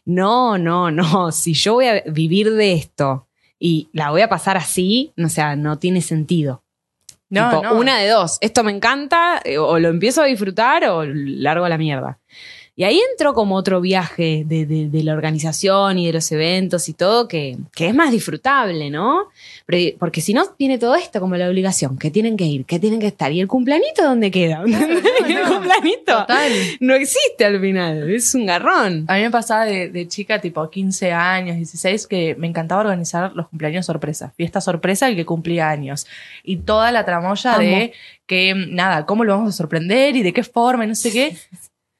No, 0.06 0.58
no, 0.58 0.92
no. 0.92 1.32
Si 1.32 1.54
yo 1.54 1.76
voy 1.76 1.88
a 1.88 2.02
vivir 2.08 2.52
de 2.52 2.74
esto 2.74 3.28
y 3.60 3.90
la 3.94 4.12
voy 4.12 4.22
a 4.22 4.30
pasar 4.30 4.58
así, 4.58 5.14
o 5.24 5.30
sea, 5.30 5.56
no 5.56 5.80
tiene 5.80 6.02
sentido. 6.02 6.64
No, 7.30 7.50
Tipo, 7.50 7.64
no. 7.64 7.76
Una 7.76 8.00
de 8.00 8.08
dos. 8.08 8.38
Esto 8.42 8.64
me 8.64 8.72
encanta, 8.72 9.42
eh, 9.44 9.58
o 9.58 9.80
lo 9.80 9.90
empiezo 9.90 10.22
a 10.22 10.26
disfrutar 10.26 10.86
o 10.86 11.04
largo 11.06 11.66
a 11.66 11.70
la 11.70 11.78
mierda. 11.78 12.20
Y 12.80 12.84
ahí 12.84 13.02
entró 13.12 13.34
como 13.34 13.56
otro 13.56 13.82
viaje 13.82 14.44
de, 14.46 14.68
de- 14.68 14.88
de 14.88 15.04
la 15.04 15.14
organización 15.14 15.98
y 15.98 16.06
de 16.06 16.14
los 16.14 16.32
eventos 16.32 16.88
y 16.90 16.94
todo, 16.94 17.28
que, 17.28 17.58
que 17.74 17.88
es 17.88 17.96
más 17.96 18.12
disfrutable, 18.12 18.92
¿no? 18.92 19.30
Pero- 19.66 19.98
porque 19.98 20.22
si 20.22 20.32
no, 20.34 20.44
viene 20.60 20.78
todo 20.78 20.94
esto 20.96 21.20
como 21.20 21.36
la 21.38 21.50
obligación, 21.50 21.98
que 21.98 22.12
tienen 22.12 22.38
que 22.38 22.46
ir, 22.46 22.66
que 22.66 22.78
tienen 22.80 23.00
que 23.00 23.08
estar. 23.08 23.32
¿Y 23.32 23.42
el 23.42 23.48
cumplanito 23.48 24.04
dónde 24.04 24.30
queda? 24.30 24.62
el 24.68 25.42
cumplanito 25.48 26.18
Total. 26.20 26.52
no 26.80 26.94
existe 26.94 27.46
al 27.46 27.60
final, 27.60 28.12
es 28.12 28.36
un 28.36 28.46
garrón. 28.46 29.06
A 29.08 29.16
mí 29.16 29.22
me 29.24 29.32
pasaba 29.32 29.66
de, 29.66 29.90
de 29.90 30.08
chica, 30.08 30.40
tipo 30.40 30.70
15 30.70 31.12
años, 31.12 31.56
16, 31.58 32.06
que 32.06 32.36
me 32.36 32.46
encantaba 32.46 32.82
organizar 32.82 33.32
los 33.36 33.48
cumpleaños 33.48 33.88
sorpresa. 33.88 34.34
Fiesta 34.38 34.62
sorpresa 34.62 35.08
el 35.10 35.16
que 35.16 35.26
cumplía 35.26 35.68
años. 35.72 36.06
Y 36.44 36.58
toda 36.58 36.92
la 36.92 37.04
tramoya 37.06 37.54
Amo. 37.56 37.64
de 37.64 37.94
que, 38.28 38.54
nada, 38.54 39.08
cómo 39.08 39.24
lo 39.24 39.34
vamos 39.36 39.50
a 39.56 39.58
sorprender 39.58 40.16
y 40.16 40.22
de 40.22 40.32
qué 40.32 40.44
forma 40.44 40.86
y 40.86 40.88
no 40.90 40.94
sé 40.96 41.12
qué. 41.12 41.36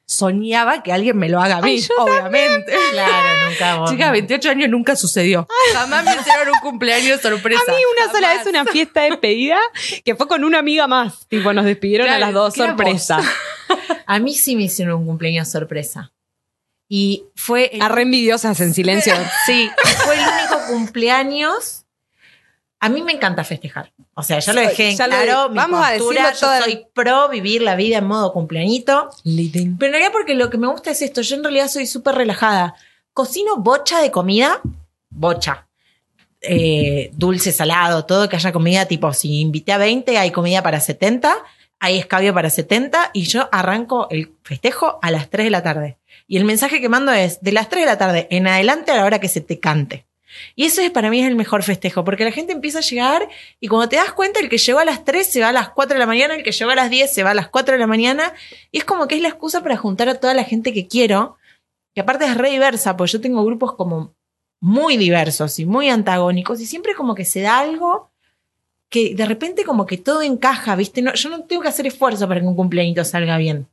Soñaba 0.10 0.84
que 0.84 0.94
alguien 0.94 1.18
me 1.18 1.28
lo 1.28 1.42
haga 1.42 1.58
a 1.58 1.62
mí, 1.62 1.72
Ay, 1.72 1.80
yo 1.82 1.94
obviamente. 1.98 2.74
Claro, 2.92 3.50
nunca 3.50 3.76
vos. 3.76 3.92
Chica, 3.92 4.10
28 4.10 4.50
años 4.50 4.70
nunca 4.70 4.96
sucedió. 4.96 5.46
Jamás 5.74 6.06
me 6.06 6.16
hicieron 6.16 6.48
un 6.48 6.60
cumpleaños 6.62 7.20
sorpresa. 7.20 7.62
A 7.68 7.72
mí 7.72 7.82
una 7.98 8.12
sola 8.14 8.34
vez 8.34 8.48
una 8.48 8.66
fiesta 8.66 9.02
de 9.02 9.10
despedida 9.12 9.60
que 10.06 10.16
fue 10.16 10.28
con 10.30 10.46
una 10.46 10.60
amiga 10.60 10.88
más. 10.88 11.28
Tipo, 11.28 11.52
nos 11.52 11.66
despidieron 11.66 12.08
Claro, 12.08 12.24
a 12.24 12.28
las 12.28 12.34
dos 12.34 12.54
sorpresa. 12.54 13.20
A 14.06 14.20
mí 14.20 14.34
sí 14.34 14.56
me 14.56 14.64
hicieron 14.64 15.02
un 15.02 15.06
cumpleaños 15.06 15.50
sorpresa. 15.50 16.14
Y 16.88 17.26
fue 17.36 17.70
el, 17.74 17.82
A 17.82 17.90
re 17.90 18.04
envidiosas 18.04 18.62
en 18.62 18.74
silencio. 18.74 19.14
sí, 19.46 19.70
fue 20.06 20.16
el 20.16 20.22
único 20.22 20.68
cumpleaños. 20.68 21.86
A 22.80 22.90
mí 22.90 23.02
me 23.02 23.12
encanta 23.12 23.44
festejar. 23.44 23.92
O 24.14 24.22
sea, 24.22 24.38
ya 24.40 24.54
lo 24.54 24.62
dejé 24.62 24.90
en 24.92 24.98
lo 24.98 25.06
claro. 25.06 25.50
mi 25.50 25.56
vamos 25.56 25.84
a 25.84 25.90
postura, 25.98 26.30
decirlo 26.30 26.40
toda- 26.48 26.60
Yo 26.60 26.66
soy 26.66 26.86
pro 26.94 27.28
vivir 27.30 27.62
la 27.64 27.76
vida 27.76 27.98
en 27.98 28.06
modo 28.06 28.32
cumpleañito. 28.34 29.10
Pero 29.78 29.88
en 29.88 29.94
realidad 29.94 30.12
porque 30.12 30.36
lo 30.36 30.50
que 30.50 30.58
me 30.58 30.68
gusta 30.68 30.92
es 30.92 31.02
esto. 31.02 31.22
Yo 31.22 31.36
en 31.38 31.44
realidad 31.44 31.70
soy 31.70 31.88
súper 31.88 32.16
relajada. 32.16 32.76
Cocino 33.14 33.58
bocha 33.58 34.00
de 34.00 34.12
comida. 34.12 34.62
Bocha. 35.10 35.68
Eh, 36.42 37.10
dulce, 37.14 37.52
salado, 37.52 38.06
todo 38.06 38.30
que 38.30 38.36
haya 38.36 38.52
comida. 38.52 38.86
Tipo, 38.86 39.12
si 39.12 39.42
invité 39.42 39.72
a 39.74 39.78
20, 39.80 40.18
hay 40.18 40.32
comida 40.32 40.62
para 40.62 40.80
70. 40.80 41.36
Hay 41.80 41.98
escabio 41.98 42.34
para 42.34 42.50
70. 42.52 43.10
Y 43.14 43.24
yo 43.24 43.50
arranco 43.52 44.08
el 44.12 44.34
festejo 44.44 45.00
a 45.02 45.10
las 45.10 45.30
3 45.32 45.46
de 45.48 45.50
la 45.52 45.64
tarde. 45.64 45.98
Y 46.28 46.38
el 46.38 46.46
mensaje 46.46 46.80
que 46.80 46.90
mando 46.90 47.12
es 47.12 47.42
de 47.42 47.54
las 47.54 47.70
3 47.70 47.82
de 47.86 47.92
la 47.92 47.98
tarde 47.98 48.28
en 48.30 48.46
adelante 48.48 48.92
a 48.92 48.98
la 48.98 49.06
hora 49.06 49.20
que 49.20 49.30
se 49.30 49.42
te 49.42 49.60
cante. 49.60 50.06
Y 50.56 50.66
eso 50.66 50.82
es 50.82 50.92
para 50.92 51.10
mí 51.10 51.22
es 51.22 51.28
el 51.28 51.36
mejor 51.36 51.64
festejo, 51.64 52.04
porque 52.04 52.26
la 52.26 52.32
gente 52.32 52.54
empieza 52.54 52.80
a 52.80 52.82
llegar 52.82 53.30
y 53.60 53.68
cuando 53.68 53.90
te 53.90 53.96
das 53.96 54.12
cuenta, 54.14 54.40
el 54.40 54.50
que 54.50 54.58
llegó 54.58 54.80
a 54.80 54.86
las 54.86 55.06
3 55.06 55.26
se 55.26 55.42
va 55.42 55.50
a 55.50 55.54
las 55.54 55.70
4 55.70 55.96
de 55.96 56.00
la 56.00 56.06
mañana, 56.06 56.36
el 56.36 56.44
que 56.44 56.52
llegó 56.52 56.72
a 56.72 56.76
las 56.76 56.90
10 56.90 57.14
se 57.14 57.24
va 57.24 57.32
a 57.32 57.34
las 57.34 57.48
4 57.50 57.74
de 57.74 57.80
la 57.80 57.88
mañana, 57.88 58.34
y 58.72 58.80
es 58.80 58.86
como 58.86 59.08
que 59.08 59.16
es 59.16 59.22
la 59.22 59.30
excusa 59.30 59.64
para 59.64 59.78
juntar 59.78 60.10
a 60.10 60.16
toda 60.16 60.34
la 60.34 60.44
gente 60.44 60.74
que 60.74 60.88
quiero, 60.88 61.38
que 61.94 62.02
aparte 62.02 62.26
es 62.26 62.38
re 62.38 62.52
diversa, 62.52 62.98
porque 62.98 63.14
yo 63.14 63.22
tengo 63.22 63.44
grupos 63.46 63.76
como 63.76 64.14
muy 64.60 64.98
diversos 64.98 65.60
y 65.60 65.66
muy 65.66 65.90
antagónicos, 65.90 66.60
y 66.60 66.66
siempre 66.66 66.96
como 66.96 67.16
que 67.16 67.26
se 67.26 67.42
da 67.42 67.60
algo 67.60 68.12
que 68.90 69.16
de 69.16 69.26
repente 69.26 69.64
como 69.64 69.86
que 69.86 69.98
todo 69.98 70.22
encaja, 70.22 70.76
¿viste? 70.76 71.02
No, 71.02 71.14
yo 71.14 71.30
no 71.30 71.44
tengo 71.44 71.62
que 71.62 71.68
hacer 71.68 71.88
esfuerzo 71.88 72.28
para 72.28 72.40
que 72.40 72.48
un 72.48 72.56
cumpleaños 72.56 73.10
salga 73.10 73.38
bien. 73.38 73.68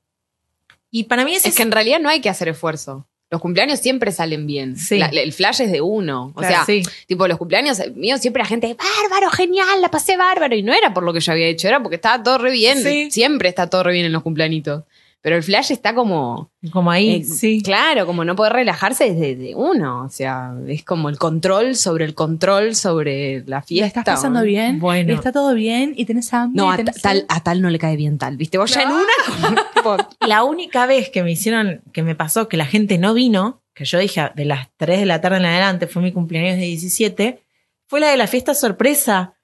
Y 0.90 1.04
para 1.04 1.24
mí 1.24 1.34
ese 1.34 1.48
Es 1.48 1.56
que 1.56 1.62
en 1.62 1.72
realidad 1.72 2.00
no 2.00 2.08
hay 2.08 2.20
que 2.20 2.28
hacer 2.28 2.48
esfuerzo. 2.48 3.06
Los 3.34 3.40
cumpleaños 3.40 3.80
siempre 3.80 4.12
salen 4.12 4.46
bien. 4.46 4.76
Sí. 4.76 4.96
La- 4.98 5.06
el 5.08 5.32
flash 5.32 5.60
es 5.62 5.72
de 5.72 5.80
uno. 5.80 6.30
O 6.36 6.38
Claro, 6.38 6.54
sea, 6.54 6.64
sí. 6.64 6.82
tipo, 7.08 7.26
los 7.26 7.36
cumpleaños 7.36 7.82
míos 7.96 8.20
siempre 8.20 8.40
la 8.44 8.46
gente, 8.48 8.76
bárbaro, 9.02 9.28
genial, 9.30 9.80
la 9.82 9.90
pasé 9.90 10.16
bárbaro. 10.16 10.54
Y 10.54 10.62
no 10.62 10.72
era 10.72 10.94
por 10.94 11.02
lo 11.02 11.12
que 11.12 11.18
yo 11.18 11.32
había 11.32 11.48
hecho, 11.48 11.66
era 11.66 11.82
porque 11.82 11.96
estaba 11.96 12.22
todo 12.22 12.38
re 12.38 12.52
bien. 12.52 12.80
Sí. 12.80 13.10
Siempre 13.10 13.48
está 13.48 13.68
todo 13.68 13.82
re 13.82 13.92
bien 13.92 14.06
en 14.06 14.12
los 14.12 14.22
cumpleañitos. 14.22 14.84
Pero 15.24 15.36
el 15.36 15.42
flash 15.42 15.72
está 15.72 15.94
como. 15.94 16.50
como 16.70 16.90
ahí, 16.90 17.22
eh, 17.22 17.24
sí. 17.24 17.62
Claro, 17.62 18.04
como 18.04 18.26
no 18.26 18.36
poder 18.36 18.52
relajarse 18.52 19.14
desde 19.14 19.36
de 19.36 19.54
uno. 19.54 20.02
O 20.02 20.10
sea, 20.10 20.54
es 20.68 20.84
como 20.84 21.08
el 21.08 21.16
control 21.16 21.76
sobre 21.76 22.04
el 22.04 22.14
control 22.14 22.74
sobre 22.74 23.38
la 23.46 23.56
¿La 23.56 23.62
fiesta. 23.62 24.00
estás 24.00 24.16
pasando 24.16 24.40
¿no? 24.40 24.44
bien? 24.44 24.80
Bueno. 24.80 25.10
¿Y 25.10 25.14
está 25.14 25.32
todo 25.32 25.54
bien? 25.54 25.94
¿Y 25.96 26.04
tenés 26.04 26.34
hambre? 26.34 26.62
No, 26.62 26.68
¿Y 26.70 26.74
a, 26.74 26.76
tenés 26.76 27.00
tal, 27.00 27.24
a 27.30 27.42
tal 27.42 27.62
no 27.62 27.70
le 27.70 27.78
cae 27.78 27.96
bien 27.96 28.18
tal. 28.18 28.36
¿Viste? 28.36 28.58
Vos 28.58 28.74
ya 28.74 28.82
en 28.82 28.90
una. 28.90 29.64
tipo, 29.74 29.96
La 30.26 30.44
única 30.44 30.84
vez 30.84 31.08
que 31.08 31.22
me 31.22 31.32
hicieron, 31.32 31.80
que 31.94 32.02
me 32.02 32.14
pasó 32.14 32.46
que 32.46 32.58
la 32.58 32.66
gente 32.66 32.98
no 32.98 33.14
vino, 33.14 33.62
que 33.72 33.86
yo 33.86 33.98
dije 33.98 34.30
de 34.34 34.44
las 34.44 34.68
3 34.76 35.00
de 35.00 35.06
la 35.06 35.22
tarde 35.22 35.38
en 35.38 35.46
adelante, 35.46 35.86
fue 35.86 36.02
mi 36.02 36.12
cumpleaños 36.12 36.56
de 36.58 36.66
17, 36.66 37.42
fue 37.86 38.00
la 38.00 38.10
de 38.10 38.18
la 38.18 38.26
fiesta 38.26 38.54
sorpresa. 38.54 39.38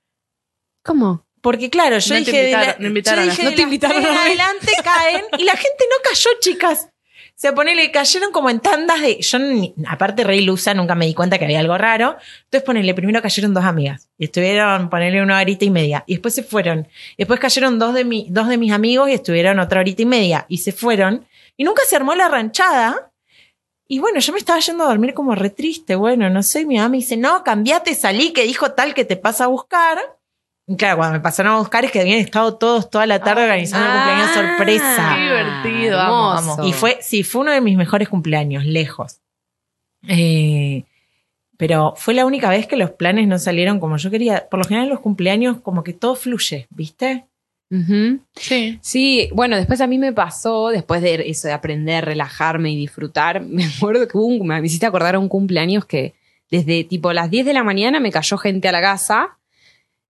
¿Cómo? 0.84 1.24
Porque 1.40 1.70
claro, 1.70 1.98
yo 1.98 2.14
No 2.14 2.20
dije, 2.20 2.32
de 2.32 2.52
la- 2.52 2.58
invitaron- 2.64 2.76
no 2.82 2.86
invitaron 2.88 3.24
yo 3.24 3.30
dije 3.30 3.42
no 3.44 3.50
de 3.50 3.56
te 3.56 3.62
las 3.62 3.66
invitaron 3.66 4.06
adelante 4.06 4.72
caen 4.84 5.22
y 5.38 5.44
la 5.44 5.52
gente 5.52 5.84
no 5.90 5.96
cayó, 6.10 6.30
chicas. 6.40 6.88
O 6.88 7.42
sea, 7.42 7.54
ponele, 7.54 7.90
cayeron 7.90 8.32
como 8.32 8.50
en 8.50 8.60
tandas 8.60 9.00
de. 9.00 9.18
Yo, 9.22 9.38
ni- 9.38 9.74
aparte, 9.88 10.24
re 10.24 10.36
ilusa, 10.36 10.74
nunca 10.74 10.94
me 10.94 11.06
di 11.06 11.14
cuenta 11.14 11.38
que 11.38 11.46
había 11.46 11.60
algo 11.60 11.78
raro. 11.78 12.18
Entonces, 12.44 12.62
ponele, 12.66 12.92
primero 12.92 13.22
cayeron 13.22 13.54
dos 13.54 13.64
amigas. 13.64 14.10
Y 14.18 14.24
estuvieron, 14.26 14.90
ponele, 14.90 15.22
una 15.22 15.40
horita 15.40 15.64
y 15.64 15.70
media. 15.70 16.04
Y 16.06 16.14
después 16.16 16.34
se 16.34 16.42
fueron. 16.42 16.86
Y 17.12 17.22
después 17.22 17.40
cayeron 17.40 17.78
dos 17.78 17.94
de, 17.94 18.04
mi, 18.04 18.26
dos 18.28 18.46
de 18.48 18.58
mis 18.58 18.72
amigos 18.72 19.08
y 19.08 19.14
estuvieron 19.14 19.58
otra 19.58 19.80
horita 19.80 20.02
y 20.02 20.06
media. 20.06 20.44
Y 20.50 20.58
se 20.58 20.72
fueron. 20.72 21.26
Y 21.56 21.64
nunca 21.64 21.82
se 21.88 21.96
armó 21.96 22.14
la 22.14 22.28
ranchada. 22.28 23.10
Y 23.88 24.00
bueno, 24.00 24.20
yo 24.20 24.32
me 24.34 24.38
estaba 24.38 24.60
yendo 24.60 24.84
a 24.84 24.88
dormir 24.88 25.14
como 25.14 25.34
re 25.34 25.48
triste. 25.48 25.94
Bueno, 25.96 26.28
no 26.28 26.42
sé. 26.42 26.66
Mi 26.66 26.76
mamá 26.76 26.90
me 26.90 26.98
dice, 26.98 27.16
no, 27.16 27.42
cambiate, 27.42 27.94
salí, 27.94 28.34
que 28.34 28.42
dijo 28.44 28.72
tal 28.72 28.92
que 28.92 29.06
te 29.06 29.16
pasa 29.16 29.44
a 29.44 29.46
buscar. 29.46 29.98
Claro, 30.76 30.98
cuando 30.98 31.14
me 31.14 31.20
pasaron 31.20 31.54
a 31.54 31.58
buscar 31.58 31.84
es 31.84 31.90
que 31.90 32.00
habían 32.00 32.18
estado 32.18 32.56
todos 32.56 32.90
toda 32.90 33.06
la 33.06 33.20
tarde 33.20 33.42
organizando 33.42 33.86
el 33.86 33.92
cumpleaños 33.92 34.30
sorpresa. 34.34 35.14
Qué 35.14 35.22
divertido, 35.22 36.00
amo, 36.00 36.34
hermoso. 36.38 36.52
amo. 36.60 36.68
Y 36.68 36.72
fue, 36.72 36.98
sí, 37.00 37.22
fue 37.22 37.42
uno 37.42 37.52
de 37.52 37.60
mis 37.60 37.76
mejores 37.76 38.08
cumpleaños, 38.08 38.64
lejos. 38.64 39.20
Eh, 40.06 40.84
pero 41.56 41.94
fue 41.96 42.14
la 42.14 42.24
única 42.24 42.48
vez 42.48 42.66
que 42.66 42.76
los 42.76 42.90
planes 42.92 43.28
no 43.28 43.38
salieron 43.38 43.80
como 43.80 43.96
yo 43.96 44.10
quería. 44.10 44.48
Por 44.48 44.58
lo 44.58 44.64
general, 44.64 44.84
en 44.86 44.90
los 44.90 45.00
cumpleaños, 45.00 45.60
como 45.60 45.82
que 45.82 45.92
todo 45.92 46.14
fluye, 46.14 46.66
¿viste? 46.70 47.26
Ujú. 47.70 48.20
Sí. 48.34 48.78
Sí, 48.80 49.28
bueno, 49.32 49.56
después 49.56 49.80
a 49.80 49.86
mí 49.86 49.98
me 49.98 50.12
pasó, 50.12 50.68
después 50.68 51.02
de 51.02 51.28
eso 51.28 51.48
de 51.48 51.54
aprender, 51.54 52.04
relajarme 52.04 52.70
y 52.70 52.76
disfrutar, 52.76 53.40
me 53.44 53.64
acuerdo 53.64 54.08
que 54.08 54.16
hubo 54.16 54.26
un, 54.26 54.46
me 54.46 54.64
hiciste 54.64 54.86
acordar 54.86 55.16
a 55.16 55.18
un 55.18 55.28
cumpleaños 55.28 55.84
que 55.84 56.14
desde 56.50 56.84
tipo 56.84 57.12
las 57.12 57.30
10 57.30 57.46
de 57.46 57.52
la 57.54 57.62
mañana 57.62 58.00
me 58.00 58.10
cayó 58.10 58.38
gente 58.38 58.68
a 58.68 58.72
la 58.72 58.80
casa. 58.80 59.36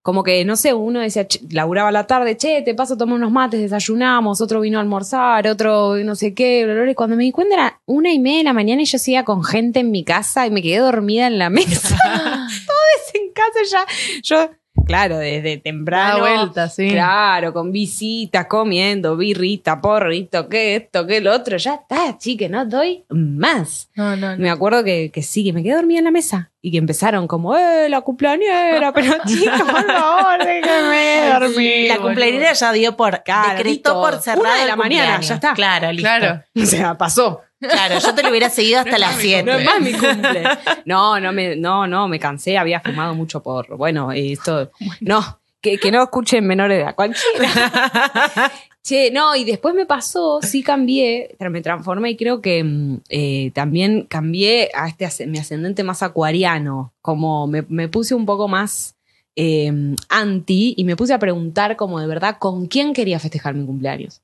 Como 0.02 0.22
que, 0.22 0.44
no 0.44 0.56
sé, 0.56 0.72
uno 0.72 1.00
decía, 1.00 1.26
laburaba 1.50 1.92
la 1.92 2.06
tarde, 2.06 2.36
che, 2.36 2.62
te 2.62 2.74
paso 2.74 2.94
a 2.94 2.96
tomar 2.96 3.16
unos 3.16 3.30
mates, 3.30 3.60
desayunamos, 3.60 4.40
otro 4.40 4.60
vino 4.60 4.78
a 4.78 4.80
almorzar, 4.80 5.46
otro 5.46 5.96
no 5.96 6.14
sé 6.14 6.32
qué, 6.32 6.64
bla, 6.64 6.72
bla, 6.72 6.82
bla. 6.84 6.92
y 6.92 6.94
cuando 6.94 7.16
me 7.16 7.24
di 7.24 7.32
cuenta 7.32 7.54
era 7.54 7.80
una 7.84 8.10
y 8.12 8.18
media 8.18 8.38
de 8.38 8.44
la 8.44 8.52
mañana 8.54 8.80
y 8.80 8.86
yo 8.86 8.98
seguía 8.98 9.24
con 9.24 9.44
gente 9.44 9.80
en 9.80 9.90
mi 9.90 10.02
casa 10.04 10.46
y 10.46 10.50
me 10.50 10.62
quedé 10.62 10.78
dormida 10.78 11.26
en 11.26 11.38
la 11.38 11.50
mesa. 11.50 11.98
Todos 12.66 13.14
en 13.14 13.32
casa 13.32 13.60
ya. 13.70 13.86
Yo, 14.22 14.50
claro, 14.90 15.18
desde 15.18 15.58
temprano. 15.58 16.20
vuelta, 16.20 16.68
sí. 16.68 16.90
Claro, 16.90 17.52
con 17.52 17.72
visitas, 17.72 18.46
comiendo, 18.46 19.16
birrita, 19.16 19.80
porrito, 19.80 20.48
que 20.48 20.76
esto, 20.76 21.06
que 21.06 21.20
lo 21.20 21.32
otro. 21.32 21.56
Ya 21.56 21.74
está, 21.74 22.18
chique, 22.18 22.48
no 22.48 22.64
doy 22.66 23.04
más. 23.08 23.88
No, 23.94 24.16
no, 24.16 24.36
no. 24.36 24.38
Me 24.42 24.50
acuerdo 24.50 24.84
que, 24.84 25.10
que 25.10 25.22
sí, 25.22 25.44
que 25.44 25.52
me 25.52 25.62
quedé 25.62 25.74
dormida 25.74 25.98
en 25.98 26.04
la 26.04 26.10
mesa. 26.10 26.50
Y 26.62 26.70
que 26.70 26.78
empezaron 26.78 27.26
como, 27.26 27.56
¡eh, 27.56 27.88
la 27.88 28.02
cumpleañera! 28.02 28.92
Pero 28.94 29.14
chicos, 29.26 29.62
por 29.62 29.86
favor, 29.86 30.44
déjenme 30.44 31.30
dormir. 31.32 31.88
la 31.88 31.98
cumpleañera 31.98 32.52
ya 32.52 32.72
dio 32.72 32.96
por, 32.96 33.22
Claro, 33.22 33.56
decretó 33.56 33.94
por 33.94 34.20
cerrado 34.20 34.42
Una 34.42 34.60
de 34.60 34.66
la 34.66 34.76
mañana, 34.76 35.20
ya 35.20 35.34
está. 35.36 35.54
Claro, 35.54 35.90
listo. 35.90 36.02
Claro. 36.02 36.42
O 36.62 36.66
sea, 36.66 36.98
pasó. 36.98 37.40
Claro, 37.60 37.98
yo 37.98 38.14
te 38.14 38.22
lo 38.22 38.30
hubiera 38.30 38.48
seguido 38.48 38.80
hasta 38.80 38.98
las 38.98 39.16
mi 39.16 39.22
7. 39.22 39.42
No 39.44 39.58
es 39.58 39.64
más 39.64 39.80
mi 39.80 39.92
cumple. 39.98 40.44
No, 40.86 41.20
no 41.20 41.32
me, 41.32 41.56
no, 41.56 41.86
no, 41.86 42.08
me 42.08 42.18
cansé, 42.18 42.56
había 42.56 42.80
fumado 42.80 43.14
mucho 43.14 43.42
por, 43.42 43.76
bueno, 43.76 44.12
esto, 44.12 44.70
no, 45.00 45.40
que, 45.60 45.78
que 45.78 45.90
no 45.90 46.02
escuchen 46.02 46.46
menores 46.46 46.78
de 46.78 46.84
edad, 46.84 46.94
cualquiera. 46.94 48.50
Che, 48.82 49.10
no, 49.10 49.36
y 49.36 49.44
después 49.44 49.74
me 49.74 49.84
pasó, 49.84 50.40
sí 50.40 50.62
cambié, 50.62 51.36
me 51.38 51.60
transformé 51.60 52.12
y 52.12 52.16
creo 52.16 52.40
que 52.40 52.64
mm, 52.64 53.00
eh, 53.10 53.50
también 53.52 54.06
cambié 54.08 54.70
a 54.74 54.88
este 54.88 55.26
mi 55.26 55.38
ascendente 55.38 55.84
más 55.84 56.02
acuariano, 56.02 56.94
como 57.02 57.46
me, 57.46 57.62
me 57.68 57.88
puse 57.88 58.14
un 58.14 58.24
poco 58.24 58.48
más 58.48 58.94
eh, 59.36 59.70
anti 60.08 60.74
y 60.78 60.84
me 60.84 60.96
puse 60.96 61.12
a 61.12 61.18
preguntar 61.18 61.76
como 61.76 62.00
de 62.00 62.06
verdad 62.06 62.38
con 62.38 62.66
quién 62.68 62.94
quería 62.94 63.18
festejar 63.18 63.54
mi 63.54 63.66
cumpleaños. 63.66 64.22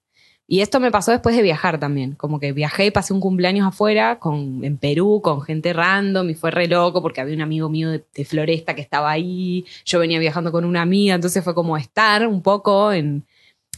Y 0.48 0.60
esto 0.60 0.78
me 0.78 0.92
pasó 0.92 1.10
después 1.10 1.34
de 1.34 1.42
viajar 1.42 1.80
también. 1.80 2.12
Como 2.14 2.38
que 2.38 2.52
viajé 2.52 2.86
y 2.86 2.90
pasé 2.92 3.12
un 3.12 3.20
cumpleaños 3.20 3.66
afuera 3.66 4.20
con, 4.20 4.62
en 4.64 4.78
Perú 4.78 5.20
con 5.22 5.42
gente 5.42 5.72
random 5.72 6.30
y 6.30 6.34
fue 6.34 6.52
re 6.52 6.68
loco 6.68 7.02
porque 7.02 7.20
había 7.20 7.34
un 7.34 7.40
amigo 7.42 7.68
mío 7.68 7.90
de, 7.90 8.24
Floresta 8.24 8.74
que 8.74 8.82
estaba 8.82 9.10
ahí. 9.10 9.66
Yo 9.84 9.98
venía 9.98 10.20
viajando 10.20 10.52
con 10.52 10.64
una 10.64 10.82
amiga, 10.82 11.16
entonces 11.16 11.42
fue 11.42 11.54
como 11.54 11.76
estar 11.76 12.26
un 12.28 12.42
poco 12.42 12.92
en, 12.92 13.24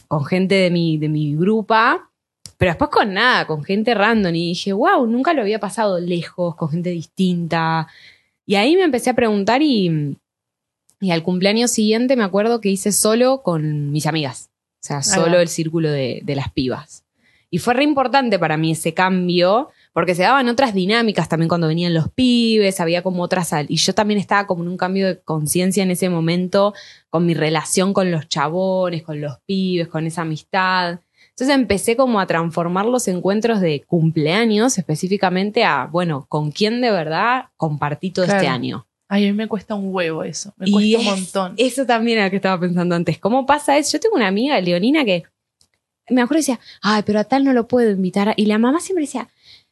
con 0.07 0.25
gente 0.25 0.55
de 0.55 0.69
mi, 0.69 0.97
de 0.99 1.09
mi 1.09 1.35
grupa. 1.35 2.11
Pero 2.57 2.71
después 2.71 2.91
con 2.91 3.13
nada, 3.13 3.47
con 3.47 3.63
gente 3.63 3.93
random. 3.95 4.35
Y 4.35 4.49
dije, 4.49 4.73
wow, 4.73 5.07
nunca 5.07 5.33
lo 5.33 5.41
había 5.41 5.59
pasado 5.59 5.99
lejos, 5.99 6.55
con 6.55 6.69
gente 6.69 6.91
distinta. 6.91 7.87
Y 8.45 8.55
ahí 8.55 8.75
me 8.75 8.83
empecé 8.83 9.09
a 9.09 9.15
preguntar 9.15 9.61
y, 9.63 10.17
y 11.01 11.11
al 11.11 11.23
cumpleaños 11.23 11.71
siguiente 11.71 12.15
me 12.15 12.23
acuerdo 12.23 12.61
que 12.61 12.69
hice 12.69 12.91
solo 12.91 13.41
con 13.41 13.91
mis 13.91 14.05
amigas. 14.05 14.48
O 14.81 14.85
sea, 14.87 15.03
solo 15.03 15.39
el 15.39 15.49
círculo 15.49 15.91
de, 15.91 16.21
de 16.23 16.35
las 16.35 16.51
pibas. 16.51 17.03
Y 17.51 17.57
fue 17.57 17.73
re 17.73 17.83
importante 17.83 18.37
para 18.37 18.57
mí 18.57 18.71
ese 18.71 18.93
cambio, 18.93 19.69
porque 19.91 20.13
se 20.13 20.21
daban 20.21 20.47
otras 20.49 20.73
dinámicas 20.73 21.27
también 21.27 21.49
cuando 21.49 21.67
venían 21.67 21.95
los 21.95 22.09
pibes, 22.09 22.79
había 22.79 23.01
como 23.01 23.23
otras... 23.23 23.51
Y 23.67 23.77
yo 23.77 23.93
también 23.93 24.19
estaba 24.19 24.45
como 24.45 24.63
en 24.63 24.69
un 24.69 24.77
cambio 24.77 25.07
de 25.07 25.19
conciencia 25.19 25.81
en 25.81 25.89
ese 25.91 26.09
momento 26.09 26.73
con 27.09 27.25
mi 27.25 27.33
relación 27.33 27.91
con 27.93 28.11
los 28.11 28.29
chabones, 28.29 29.01
con 29.01 29.19
los 29.19 29.39
pibes, 29.45 29.87
con 29.87 30.05
esa 30.05 30.21
amistad. 30.21 30.99
Entonces 31.29 31.55
empecé 31.55 31.95
como 31.95 32.19
a 32.19 32.27
transformar 32.27 32.85
los 32.85 33.07
encuentros 33.07 33.61
de 33.61 33.83
cumpleaños 33.87 34.77
específicamente 34.77 35.63
a, 35.63 35.87
bueno, 35.87 36.27
con 36.29 36.51
quién 36.51 36.81
de 36.81 36.91
verdad 36.91 37.45
compartí 37.57 38.11
todo 38.11 38.25
este 38.25 38.47
año. 38.47 38.85
Ay, 39.11 39.25
a 39.27 39.31
mí 39.31 39.33
me 39.33 39.47
cuesta 39.47 39.73
un 39.75 39.93
huevo 39.93 40.23
eso. 40.23 40.53
Me 40.57 40.69
Y 40.69 40.71
cuesta 40.71 40.97
un 40.99 41.01
es- 41.01 41.11
montón. 41.23 41.53
Eso 41.57 41.85
también 41.85 42.19
era 42.19 42.27
lo 42.27 42.29
que 42.31 42.35
estaba 42.37 42.59
pensando 42.59 42.95
antes. 42.95 43.17
¿Cómo 43.17 43.45
pasa 43.45 43.75
eso? 43.77 43.93
Yo 43.93 43.99
tengo 43.99 44.15
una 44.15 44.27
amiga, 44.27 44.61
Leonina, 44.61 45.03
que 45.03 45.23
me 46.09 46.21
acuerdo 46.21 46.39
y 46.39 46.41
decía, 46.43 46.59
ay, 46.81 47.01
pero 47.05 47.19
a 47.19 47.23
tal 47.23 47.43
no 47.43 47.53
lo 47.53 47.67
puedo 47.67 47.89
invitar. 47.89 48.33
Y 48.37 48.45
la 48.45 48.57
mamá 48.59 48.79
siempre 48.79 49.05
decía, 49.05 49.27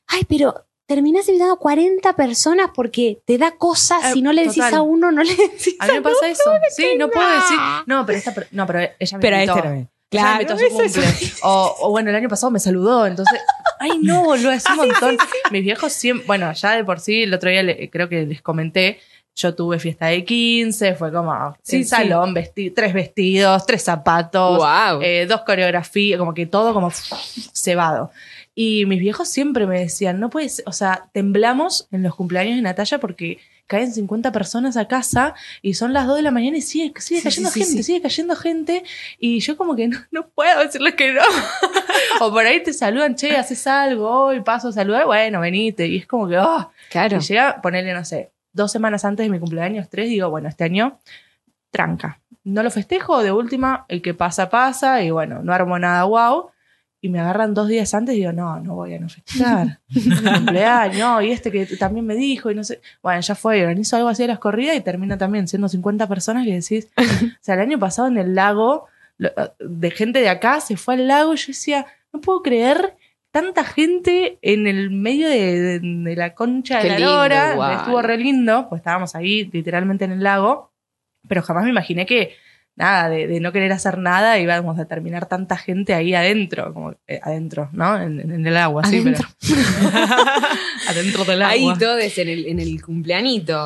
ay, 0.07 0.23
pero 0.27 0.65
terminás 0.87 1.27
invitando 1.27 1.53
a 1.53 1.59
40 1.59 2.15
personas 2.15 2.71
porque 2.73 3.19
te 3.25 3.37
da 3.37 3.51
cosas 3.51 4.05
Eh, 4.05 4.13
si 4.13 4.21
no 4.21 4.33
le 4.33 4.45
decís 4.47 4.63
a 4.63 4.81
uno, 4.81 5.11
no 5.11 5.21
le 5.21 5.35
decís 5.35 5.75
A 5.79 5.85
mí 5.87 5.93
me 5.93 6.01
pasa 6.01 6.27
eso. 6.29 6.49
Sí, 6.75 6.95
no 6.97 7.09
puedo 7.09 7.29
decir. 7.29 7.57
No, 7.85 8.05
pero 8.05 8.17
esta. 8.17 8.33
No, 8.51 8.65
pero 8.65 8.79
ella 8.99 9.17
me 9.17 9.21
Pero 9.21 9.35
a 9.35 9.39
invitó. 9.43 9.55
este 9.57 9.67
no 9.69 9.75
me- 9.75 9.87
Ella 10.09 10.23
me 10.23 10.31
invitó 10.31 10.53
a 10.53 10.57
su 10.57 10.65
eso 10.65 10.81
es- 10.83 10.93
cumple. 10.95 11.31
O, 11.43 11.75
o 11.81 11.89
bueno, 11.91 12.09
el 12.09 12.15
año 12.15 12.29
pasado 12.29 12.49
me 12.51 12.59
saludó, 12.59 13.05
entonces. 13.05 13.39
Ay, 13.79 13.99
no, 14.01 14.23
boludo, 14.23 14.51
es 14.51 14.63
un 14.69 14.77
montón. 14.77 15.17
Mis 15.51 15.63
viejos 15.63 15.91
siempre. 15.93 16.25
Bueno, 16.25 16.51
ya 16.53 16.71
de 16.75 16.83
por 16.85 16.99
sí, 17.01 17.23
el 17.23 17.33
otro 17.33 17.49
día 17.51 17.61
le- 17.63 17.89
creo 17.91 18.07
que 18.09 18.25
les 18.25 18.41
comenté. 18.41 18.99
Yo 19.37 19.53
tuve 19.53 19.77
fiesta 19.77 20.07
de 20.07 20.25
15, 20.25 20.95
fue 20.95 21.11
como 21.11 21.55
Sí, 21.61 21.77
sí, 21.77 21.83
sí. 21.83 21.89
salón, 21.89 22.33
vesti- 22.33 22.73
tres 22.75 22.91
vestidos, 22.91 23.65
tres 23.67 23.83
zapatos, 23.83 24.59
eh, 25.03 25.27
dos 25.29 25.41
coreografías, 25.41 26.17
como 26.17 26.33
que 26.33 26.47
todo 26.47 26.73
como 26.73 26.89
cebado. 27.53 28.11
Y 28.55 28.85
mis 28.87 28.99
viejos 28.99 29.29
siempre 29.29 29.67
me 29.67 29.79
decían, 29.79 30.19
no 30.19 30.31
puedes, 30.31 30.63
o 30.65 30.71
sea, 30.71 31.05
temblamos 31.11 31.87
en 31.91 32.01
los 32.01 32.15
cumpleaños 32.15 32.55
de 32.55 32.63
Natalia 32.63 32.97
porque 32.99 33.37
caen 33.67 33.93
50 33.93 34.31
personas 34.31 34.77
a 34.77 34.87
casa 34.87 35.35
y 35.61 35.75
son 35.75 35.93
las 35.93 36.07
2 36.07 36.15
de 36.15 36.21
la 36.23 36.31
mañana 36.31 36.57
y 36.57 36.61
sigue, 36.61 36.91
sigue 36.99 37.21
cayendo 37.21 37.51
sí, 37.51 37.59
gente, 37.59 37.77
sí. 37.77 37.83
sigue 37.83 38.01
cayendo 38.01 38.35
gente. 38.35 38.83
Y 39.19 39.39
yo 39.41 39.55
como 39.57 39.75
que 39.75 39.87
no, 39.89 39.99
no 40.09 40.27
puedo 40.29 40.61
decirles 40.63 40.95
que 40.95 41.11
no. 41.13 41.21
o 42.21 42.31
por 42.31 42.43
ahí 42.45 42.63
te 42.63 42.73
saludan, 42.73 43.15
che, 43.15 43.35
haces 43.35 43.67
algo, 43.67 44.09
hoy 44.09 44.39
paso 44.41 44.69
a 44.69 44.71
saludar, 44.71 45.05
bueno, 45.05 45.39
venite. 45.41 45.85
Y 45.85 45.97
es 45.97 46.07
como 46.07 46.27
que, 46.27 46.39
oh, 46.39 46.71
Claro. 46.89 47.17
y 47.17 47.19
llega, 47.19 47.61
ponerle, 47.61 47.93
no 47.93 48.05
sé, 48.05 48.31
dos 48.57 48.73
semanas 48.73 49.05
antes 49.05 49.25
de 49.25 49.29
mi 49.29 49.39
cumpleaños, 49.39 49.87
tres, 49.89 50.09
digo, 50.09 50.29
bueno, 50.29 50.49
este 50.49 50.65
año, 50.65 50.99
tranca. 51.71 52.19
No 52.43 52.63
lo 52.63 52.71
festejo, 52.71 53.23
de 53.23 53.31
última, 53.31 53.85
el 53.87 54.01
que 54.01 54.13
pasa, 54.13 54.49
pasa, 54.49 55.01
y 55.03 55.11
bueno, 55.11 55.41
no 55.41 55.53
armo 55.53 55.79
nada 55.79 56.03
guau. 56.03 56.49
Y 56.99 57.09
me 57.09 57.19
agarran 57.19 57.53
dos 57.53 57.67
días 57.67 57.93
antes 57.93 58.15
y 58.15 58.19
digo, 58.19 58.31
no, 58.33 58.59
no 58.59 58.73
voy 58.73 58.95
a 58.95 58.99
no 58.99 59.07
festejar. 59.07 59.79
Es 59.95 60.21
mi 60.21 60.33
cumpleaños, 60.33 61.23
y 61.23 61.31
este 61.31 61.51
que 61.51 61.65
también 61.77 62.05
me 62.05 62.15
dijo, 62.15 62.49
y 62.51 62.55
no 62.55 62.63
sé. 62.63 62.81
Bueno, 63.03 63.21
ya 63.21 63.35
fue, 63.35 63.61
organizo 63.61 63.95
algo 63.95 64.09
así 64.09 64.23
de 64.23 64.29
las 64.29 64.39
corridas 64.39 64.75
y 64.75 64.81
termina 64.81 65.17
también 65.17 65.47
siendo 65.47 65.69
50 65.69 66.07
personas 66.07 66.45
que 66.45 66.53
decís. 66.53 66.89
O 66.97 67.43
sea, 67.47 67.55
el 67.55 67.61
año 67.61 67.79
pasado 67.79 68.07
en 68.07 68.17
el 68.17 68.35
lago, 68.35 68.87
de 69.59 69.91
gente 69.91 70.19
de 70.19 70.29
acá 70.29 70.59
se 70.59 70.75
fue 70.75 70.95
al 70.95 71.07
lago 71.07 71.33
y 71.33 71.37
yo 71.37 71.47
decía, 71.47 71.85
no 72.11 72.19
puedo 72.19 72.41
creer 72.41 72.95
tanta 73.31 73.63
gente 73.63 74.39
en 74.41 74.67
el 74.67 74.89
medio 74.89 75.27
de, 75.29 75.59
de- 75.59 75.79
de 75.79 76.15
la 76.15 76.33
concha 76.33 76.79
de 76.81 76.89
la 76.89 76.95
lindo, 76.97 77.11
lora. 77.15 77.53
igual. 77.53 77.77
Estuvo 77.77 78.01
re 78.01 78.17
lindo, 78.17 78.67
pues 78.69 78.79
estábamos 78.79 79.15
ahí 79.15 79.45
literalmente 79.51 80.05
en 80.05 80.11
el 80.13 80.23
lago, 80.23 80.71
pero 81.27 81.41
jamás 81.43 81.63
me 81.65 81.69
imaginé 81.69 82.05
que, 82.05 82.35
nada, 82.75 83.09
de, 83.09 83.27
de 83.27 83.39
no 83.39 83.51
querer 83.51 83.71
hacer 83.73 83.97
nada 83.97 84.39
íbamos 84.39 84.79
a 84.79 84.85
terminar 84.85 85.27
tanta 85.27 85.57
gente 85.57 85.93
ahí 85.93 86.13
adentro, 86.15 86.73
como 86.73 86.93
eh, 87.07 87.19
adentro, 87.21 87.69
¿no? 87.73 88.01
En, 88.01 88.19
en 88.19 88.45
el 88.47 88.57
agua, 88.57 88.83
sí, 88.85 89.01
pero. 89.03 89.19
adentro 90.87 91.25
del 91.25 91.41
agua. 91.41 91.53
Ahí 91.73 91.79
todos 91.79 92.17
en 92.17 92.29
el, 92.29 92.45
en 92.47 92.59
el 92.59 92.81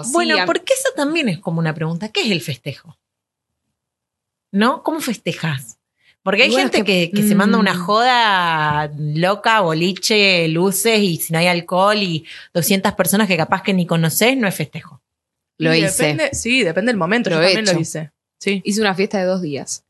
sí, 0.04 0.12
Bueno, 0.14 0.38
a- 0.42 0.46
porque 0.46 0.74
eso 0.74 0.90
también 0.96 1.30
es 1.30 1.40
como 1.40 1.60
una 1.60 1.74
pregunta. 1.74 2.10
¿Qué 2.10 2.22
es 2.22 2.32
el 2.32 2.42
festejo? 2.42 2.98
¿No? 4.52 4.84
¿Cómo 4.84 5.00
festejas? 5.00 5.78
Porque 6.24 6.44
hay 6.44 6.50
bueno, 6.52 6.64
gente 6.66 6.78
es 6.80 6.84
que, 6.84 7.10
que- 7.10 7.22
que 7.22 7.28
se 7.28 7.34
manda 7.36 7.58
mm. 7.58 7.62
una 7.62 7.76
joda 7.76 8.92
loca, 8.98 9.62
boliche, 9.62 10.48
luces 10.50 11.00
y 11.00 11.18
si 11.18 11.34
no 11.34 11.40
hay 11.40 11.48
alcohol 11.48 11.98
y 11.98 12.26
200 12.54 12.94
personas 12.94 13.28
que 13.28 13.38
capaz 13.38 13.64
que 13.64 13.74
ni 13.74 13.86
conoces, 13.88 14.38
no 14.38 14.48
es 14.48 14.56
festejo. 14.56 15.02
lo 15.58 15.74
Y 15.74 15.84
hice. 15.86 16.04
depende- 16.04 16.30
sí, 16.34 16.64
depende 16.64 16.92
del 16.92 16.98
momento. 16.98 17.30
Lo 17.30 17.38
Yo 17.38 17.42
he 17.44 17.54
también 17.54 17.76
lo 17.76 17.82
hice. 17.82 18.12
Sí. 18.40 18.62
Hice 18.64 18.82
una 18.82 18.96
fiesta 18.96 19.20
de 19.20 19.26
dos 19.26 19.42
días. 19.42 19.84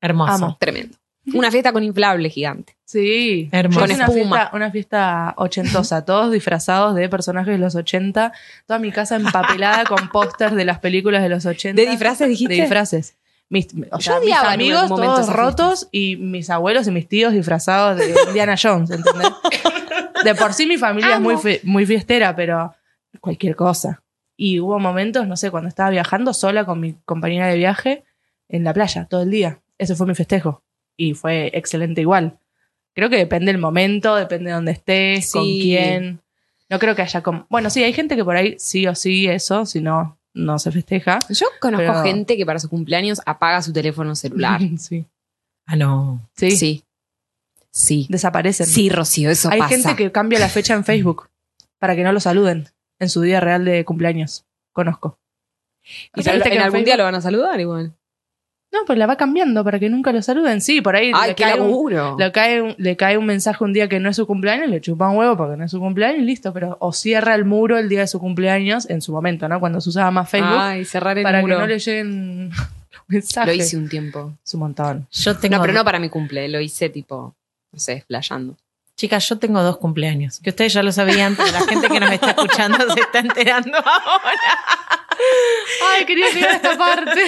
Hermoso. 0.00 0.32
Amo. 0.32 0.56
Tremendo. 0.58 0.96
Una 1.34 1.52
fiesta 1.52 1.72
con 1.72 1.84
inflable 1.84 2.28
gigante. 2.30 2.76
Sí. 2.84 3.48
Hermoso. 3.52 3.84
Una 3.84 4.08
fiesta, 4.08 4.50
una 4.52 4.70
fiesta 4.72 5.34
ochentosa, 5.36 6.04
todos 6.04 6.32
disfrazados 6.32 6.96
de 6.96 7.08
personajes 7.08 7.52
de 7.52 7.58
los 7.58 7.76
80, 7.76 8.32
toda 8.66 8.78
mi 8.80 8.90
casa 8.90 9.14
empapelada 9.56 9.84
con 9.84 10.08
pósters 10.10 10.54
de 10.56 10.64
las 10.64 10.80
películas 10.80 11.22
de 11.22 11.28
los 11.28 11.46
80. 11.46 11.80
¿De 11.80 11.88
disfraces 11.88 12.28
dijiste? 12.28 12.54
De 12.54 12.60
disfraces. 12.62 13.14
Mis, 13.52 13.68
o 13.90 14.00
sea, 14.00 14.18
mis 14.18 14.32
amigos 14.32 14.88
todos 14.88 15.28
rotos 15.28 15.86
y 15.92 16.16
mis 16.16 16.48
abuelos 16.48 16.88
y 16.88 16.90
mis 16.90 17.06
tíos 17.06 17.34
disfrazados 17.34 17.98
de 17.98 18.14
Indiana 18.28 18.54
Jones, 18.60 18.88
¿entendés? 18.90 19.28
De 20.24 20.34
por 20.34 20.54
sí 20.54 20.64
mi 20.64 20.78
familia 20.78 21.16
es 21.16 21.20
muy, 21.20 21.34
Amo. 21.34 21.42
muy 21.64 21.84
fiestera, 21.84 22.34
pero 22.34 22.74
cualquier 23.20 23.54
cosa. 23.54 24.02
Y 24.38 24.58
hubo 24.58 24.78
momentos, 24.78 25.28
no 25.28 25.36
sé, 25.36 25.50
cuando 25.50 25.68
estaba 25.68 25.90
viajando 25.90 26.32
sola 26.32 26.64
con 26.64 26.80
mi 26.80 26.94
compañera 27.04 27.48
de 27.48 27.58
viaje 27.58 28.04
en 28.48 28.64
la 28.64 28.72
playa 28.72 29.04
todo 29.04 29.20
el 29.20 29.30
día. 29.30 29.60
Ese 29.76 29.96
fue 29.96 30.06
mi 30.06 30.14
festejo. 30.14 30.62
Y 30.96 31.12
fue 31.12 31.50
excelente 31.52 32.00
igual. 32.00 32.38
Creo 32.94 33.10
que 33.10 33.18
depende 33.18 33.52
del 33.52 33.60
momento, 33.60 34.14
depende 34.14 34.48
de 34.48 34.54
dónde 34.54 34.72
estés, 34.72 35.30
con 35.30 35.42
quién. 35.42 36.22
No 36.70 36.78
creo 36.78 36.94
que 36.94 37.02
haya 37.02 37.22
como... 37.22 37.46
Bueno, 37.50 37.68
sí, 37.68 37.84
hay 37.84 37.92
gente 37.92 38.16
que 38.16 38.24
por 38.24 38.34
ahí 38.34 38.54
sí 38.58 38.86
o 38.86 38.94
sí 38.94 39.26
eso, 39.26 39.66
si 39.66 39.82
no, 39.82 40.16
no 40.34 40.58
se 40.58 40.70
festeja. 40.72 41.18
Yo 41.28 41.46
conozco 41.60 41.86
Pero- 41.86 42.02
gente 42.04 42.36
que 42.36 42.46
para 42.46 42.58
su 42.58 42.68
cumpleaños 42.68 43.20
apaga 43.26 43.62
su 43.62 43.72
teléfono 43.72 44.14
celular. 44.16 44.60
sí. 44.78 45.04
Ah, 45.66 45.76
no. 45.76 46.28
Sí. 46.36 46.50
Sí. 46.52 46.84
Sí. 47.70 48.06
Desaparecen. 48.10 48.66
Sí, 48.66 48.88
Rocío, 48.90 49.30
eso 49.30 49.48
Hay 49.50 49.58
pasa. 49.60 49.70
gente 49.76 49.96
que 49.96 50.12
cambia 50.12 50.38
la 50.38 50.48
fecha 50.48 50.74
en 50.74 50.84
Facebook 50.84 51.28
para 51.78 51.96
que 51.96 52.02
no 52.04 52.12
lo 52.12 52.20
saluden 52.20 52.68
en 52.98 53.08
su 53.08 53.20
día 53.22 53.40
real 53.40 53.64
de 53.64 53.84
cumpleaños. 53.84 54.44
Conozco. 54.72 55.18
Y 56.14 56.20
O 56.20 56.22
sea, 56.22 56.32
en 56.34 56.38
viste 56.38 56.50
que 56.50 56.56
en 56.56 56.62
algún 56.62 56.76
Facebook- 56.78 56.84
día 56.84 56.96
lo 56.96 57.04
van 57.04 57.14
a 57.16 57.20
saludar 57.20 57.58
igual. 57.60 57.94
No, 58.72 58.86
pues 58.86 58.98
la 58.98 59.06
va 59.06 59.16
cambiando 59.16 59.62
para 59.62 59.78
que 59.78 59.90
nunca 59.90 60.12
lo 60.12 60.22
saluden. 60.22 60.62
Sí, 60.62 60.80
por 60.80 60.96
ahí 60.96 61.12
Ay, 61.14 61.30
le, 61.30 61.34
qué 61.34 61.42
cae 61.44 61.60
un, 61.60 62.16
le, 62.18 62.32
cae 62.32 62.62
un, 62.62 62.74
le 62.78 62.96
cae 62.96 63.18
un 63.18 63.26
mensaje 63.26 63.62
un 63.62 63.74
día 63.74 63.86
que 63.86 64.00
no 64.00 64.08
es 64.08 64.16
su 64.16 64.26
cumpleaños, 64.26 64.70
le 64.70 64.80
chupa 64.80 65.10
un 65.10 65.18
huevo 65.18 65.36
porque 65.36 65.58
no 65.58 65.64
es 65.64 65.70
su 65.70 65.78
cumpleaños 65.78 66.20
y 66.20 66.22
listo. 66.22 66.54
Pero 66.54 66.78
o 66.80 66.92
cierra 66.92 67.34
el 67.34 67.44
muro 67.44 67.76
el 67.76 67.90
día 67.90 68.00
de 68.00 68.06
su 68.06 68.18
cumpleaños, 68.18 68.88
en 68.88 69.02
su 69.02 69.12
momento, 69.12 69.46
¿no? 69.46 69.60
Cuando 69.60 69.80
se 69.82 69.90
usaba 69.90 70.10
más 70.10 70.30
Facebook, 70.30 70.56
Ay, 70.58 70.86
cerrar 70.86 71.18
el 71.18 71.22
para 71.22 71.42
muro. 71.42 71.56
que 71.56 71.60
no 71.60 71.66
le 71.66 71.78
lleguen 71.78 72.48
los 72.48 73.02
mensajes. 73.08 73.56
Lo 73.56 73.62
hice 73.62 73.76
un 73.76 73.88
tiempo. 73.90 74.32
Es 74.42 74.54
un 74.54 74.60
montón. 74.60 75.06
Yo 75.12 75.36
tengo. 75.36 75.56
No, 75.56 75.60
pero 75.60 75.74
no 75.74 75.84
para 75.84 75.98
mi 75.98 76.08
cumple. 76.08 76.48
Lo 76.48 76.58
hice 76.58 76.88
tipo, 76.88 77.34
no 77.72 77.78
sé, 77.78 78.04
flayando. 78.06 78.56
Chicas, 78.96 79.28
yo 79.28 79.38
tengo 79.38 79.62
dos 79.62 79.78
cumpleaños. 79.78 80.38
Que 80.40 80.50
ustedes 80.50 80.72
ya 80.72 80.82
lo 80.82 80.92
sabían, 80.92 81.34
pero 81.34 81.50
la 81.50 81.60
gente 81.60 81.88
que 81.88 82.00
nos 82.00 82.10
está 82.10 82.30
escuchando 82.30 82.78
se 82.94 83.00
está 83.00 83.18
enterando 83.18 83.76
ahora. 83.76 85.01
Ay, 85.90 86.04
quería 86.04 86.30
llegar 86.32 86.50
a 86.50 86.56
esta 86.56 86.76
parte. 86.78 87.20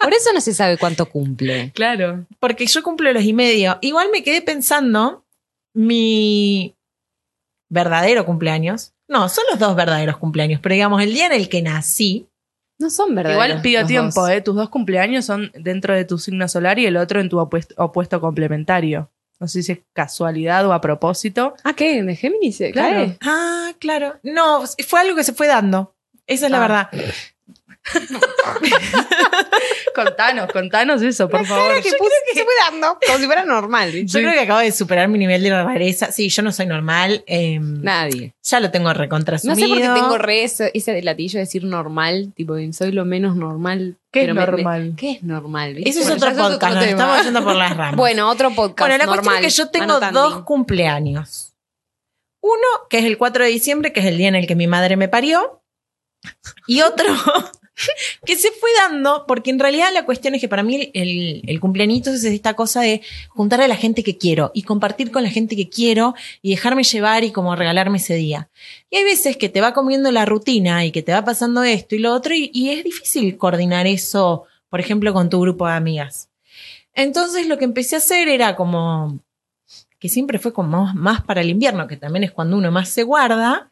Por 0.00 0.14
eso 0.14 0.32
no 0.32 0.40
se 0.40 0.54
sabe 0.54 0.78
cuánto 0.78 1.06
cumple. 1.08 1.72
claro. 1.74 2.24
Porque 2.38 2.66
yo 2.66 2.82
cumplo 2.82 3.12
los 3.12 3.22
y 3.22 3.32
medio. 3.32 3.78
Igual 3.80 4.08
me 4.10 4.22
quedé 4.22 4.40
pensando, 4.42 5.24
mi 5.74 6.74
verdadero 7.68 8.24
cumpleaños. 8.24 8.92
No, 9.08 9.28
son 9.28 9.44
los 9.50 9.58
dos 9.58 9.74
verdaderos 9.76 10.16
cumpleaños, 10.16 10.60
pero 10.62 10.74
digamos, 10.74 11.02
el 11.02 11.12
día 11.12 11.26
en 11.26 11.32
el 11.32 11.48
que 11.48 11.62
nací, 11.62 12.28
No 12.78 12.90
son 12.90 13.14
verdaderos. 13.14 13.44
Igual 13.46 13.62
pido 13.62 13.86
tiempo, 13.86 14.20
dos. 14.22 14.30
¿eh? 14.30 14.40
Tus 14.40 14.54
dos 14.54 14.68
cumpleaños 14.70 15.24
son 15.26 15.50
dentro 15.54 15.94
de 15.94 16.04
tu 16.04 16.16
signo 16.18 16.48
solar 16.48 16.78
y 16.78 16.86
el 16.86 16.96
otro 16.96 17.20
en 17.20 17.28
tu 17.28 17.38
opuesto, 17.38 17.74
opuesto 17.76 18.20
complementario. 18.20 19.10
No 19.38 19.48
sé 19.48 19.62
si 19.62 19.72
es 19.72 19.78
casualidad 19.94 20.66
o 20.66 20.72
a 20.72 20.80
propósito. 20.80 21.54
Ah, 21.64 21.72
¿qué? 21.74 22.02
¿De 22.02 22.14
Géminis? 22.14 22.58
Claro. 22.72 23.06
cae? 23.06 23.18
Ah, 23.22 23.72
claro. 23.78 24.18
No, 24.22 24.62
fue 24.86 25.00
algo 25.00 25.16
que 25.16 25.24
se 25.24 25.32
fue 25.32 25.46
dando. 25.46 25.94
Esa 26.30 26.46
es 26.46 26.50
la 26.52 26.58
Ah. 26.58 26.60
verdad. 26.60 26.90
Contanos, 29.94 30.50
contanos 30.52 31.02
eso, 31.02 31.28
por 31.28 31.44
favor. 31.44 31.74
que 31.82 31.90
puse 31.98 32.14
que 32.30 32.38
se 32.38 32.44
fue 32.44 32.52
dando. 32.70 32.98
Como 33.04 33.18
si 33.18 33.26
fuera 33.26 33.44
normal. 33.44 33.90
¿viste? 33.90 34.06
Yo 34.18 34.20
creo 34.20 34.32
que 34.32 34.40
acabo 34.40 34.60
de 34.60 34.70
superar 34.72 35.08
mi 35.08 35.18
nivel 35.18 35.42
de 35.42 35.50
rareza. 35.50 36.12
Sí, 36.12 36.28
yo 36.28 36.42
no 36.42 36.52
soy 36.52 36.66
normal. 36.66 37.24
eh, 37.26 37.58
Nadie. 37.60 38.34
ya 38.42 38.60
lo 38.60 38.70
tengo 38.70 38.88
No 38.88 38.94
recontrasumido. 38.94 39.56
sé 39.56 39.68
por 39.68 39.78
qué 39.78 40.00
tengo 40.00 40.18
re 40.18 40.44
ese, 40.44 40.70
ese 40.74 40.92
delatillo 40.92 41.34
de 41.38 41.40
decir 41.40 41.64
normal. 41.64 42.32
Tipo, 42.36 42.54
soy 42.72 42.92
lo 42.92 43.04
menos 43.04 43.36
normal. 43.36 43.96
¿Qué 44.12 44.20
es 44.20 44.24
pero 44.26 44.34
me- 44.34 44.40
me- 44.40 44.46
normal? 44.52 44.94
¿Qué 44.96 45.10
es 45.12 45.22
normal? 45.22 45.74
viste? 45.74 45.90
Ese 45.90 46.00
es 46.00 46.08
Bueno, 46.08 46.26
otro 46.26 46.48
podcast, 46.50 46.74
nos 46.76 46.84
estamos 46.84 47.24
yendo 47.24 47.44
por 47.44 47.54
las 47.56 47.70
ramas. 47.76 47.96
Bueno, 47.96 48.28
otro 48.30 48.50
podcast. 48.54 48.78
Bueno, 48.88 48.98
la 48.98 49.06
cuestión 49.06 49.24
normal. 49.26 49.44
es 49.44 49.54
que 49.54 49.58
yo 49.62 49.68
tengo 49.70 49.84
Anotando. 49.84 50.20
dos 50.30 50.42
cumpleaños. 50.44 51.52
Uno, 52.42 52.88
que 52.88 52.98
es 53.00 53.04
el 53.04 53.18
4 53.18 53.44
de 53.44 53.50
diciembre, 53.50 53.92
que 53.92 54.00
es 54.00 54.06
el 54.06 54.16
día 54.16 54.28
en 54.28 54.34
el 54.36 54.46
que 54.46 54.54
mi 54.54 54.66
madre 54.66 54.96
me 54.96 55.08
parió. 55.08 55.59
Y 56.66 56.82
otro, 56.82 57.06
que 58.24 58.36
se 58.36 58.50
fue 58.52 58.70
dando, 58.78 59.24
porque 59.26 59.50
en 59.50 59.58
realidad 59.58 59.88
la 59.92 60.04
cuestión 60.04 60.34
es 60.34 60.40
que 60.40 60.48
para 60.48 60.62
mí 60.62 60.90
el, 60.94 61.42
el 61.46 61.60
es 61.90 62.24
esta 62.24 62.54
cosa 62.54 62.80
de 62.82 63.02
juntar 63.28 63.60
a 63.60 63.68
la 63.68 63.76
gente 63.76 64.02
que 64.02 64.18
quiero 64.18 64.50
y 64.54 64.62
compartir 64.62 65.10
con 65.10 65.22
la 65.22 65.30
gente 65.30 65.56
que 65.56 65.68
quiero 65.68 66.14
y 66.42 66.50
dejarme 66.50 66.82
llevar 66.82 67.24
y 67.24 67.32
como 67.32 67.56
regalarme 67.56 67.98
ese 67.98 68.14
día. 68.14 68.50
Y 68.90 68.96
hay 68.96 69.04
veces 69.04 69.36
que 69.36 69.48
te 69.48 69.60
va 69.60 69.72
comiendo 69.72 70.10
la 70.10 70.26
rutina 70.26 70.84
y 70.84 70.92
que 70.92 71.02
te 71.02 71.12
va 71.12 71.24
pasando 71.24 71.62
esto 71.62 71.94
y 71.94 71.98
lo 71.98 72.12
otro 72.12 72.34
y, 72.34 72.70
es 72.70 72.84
difícil 72.84 73.36
coordinar 73.36 73.86
eso, 73.86 74.44
por 74.68 74.80
ejemplo, 74.80 75.12
con 75.12 75.30
tu 75.30 75.40
grupo 75.40 75.66
de 75.66 75.74
amigas. 75.74 76.28
Entonces 76.94 77.46
lo 77.46 77.58
que 77.58 77.64
empecé 77.64 77.96
a 77.96 77.98
hacer 77.98 78.28
era 78.28 78.56
como 78.56 79.20
que 79.98 80.08
siempre 80.08 80.38
fue 80.38 80.52
como 80.52 80.92
más 80.94 81.22
para 81.22 81.42
el 81.42 81.50
invierno, 81.50 81.86
que 81.86 81.96
también 81.96 82.24
es 82.24 82.32
cuando 82.32 82.56
uno 82.56 82.70
más 82.70 82.88
se 82.88 83.02
guarda, 83.02 83.70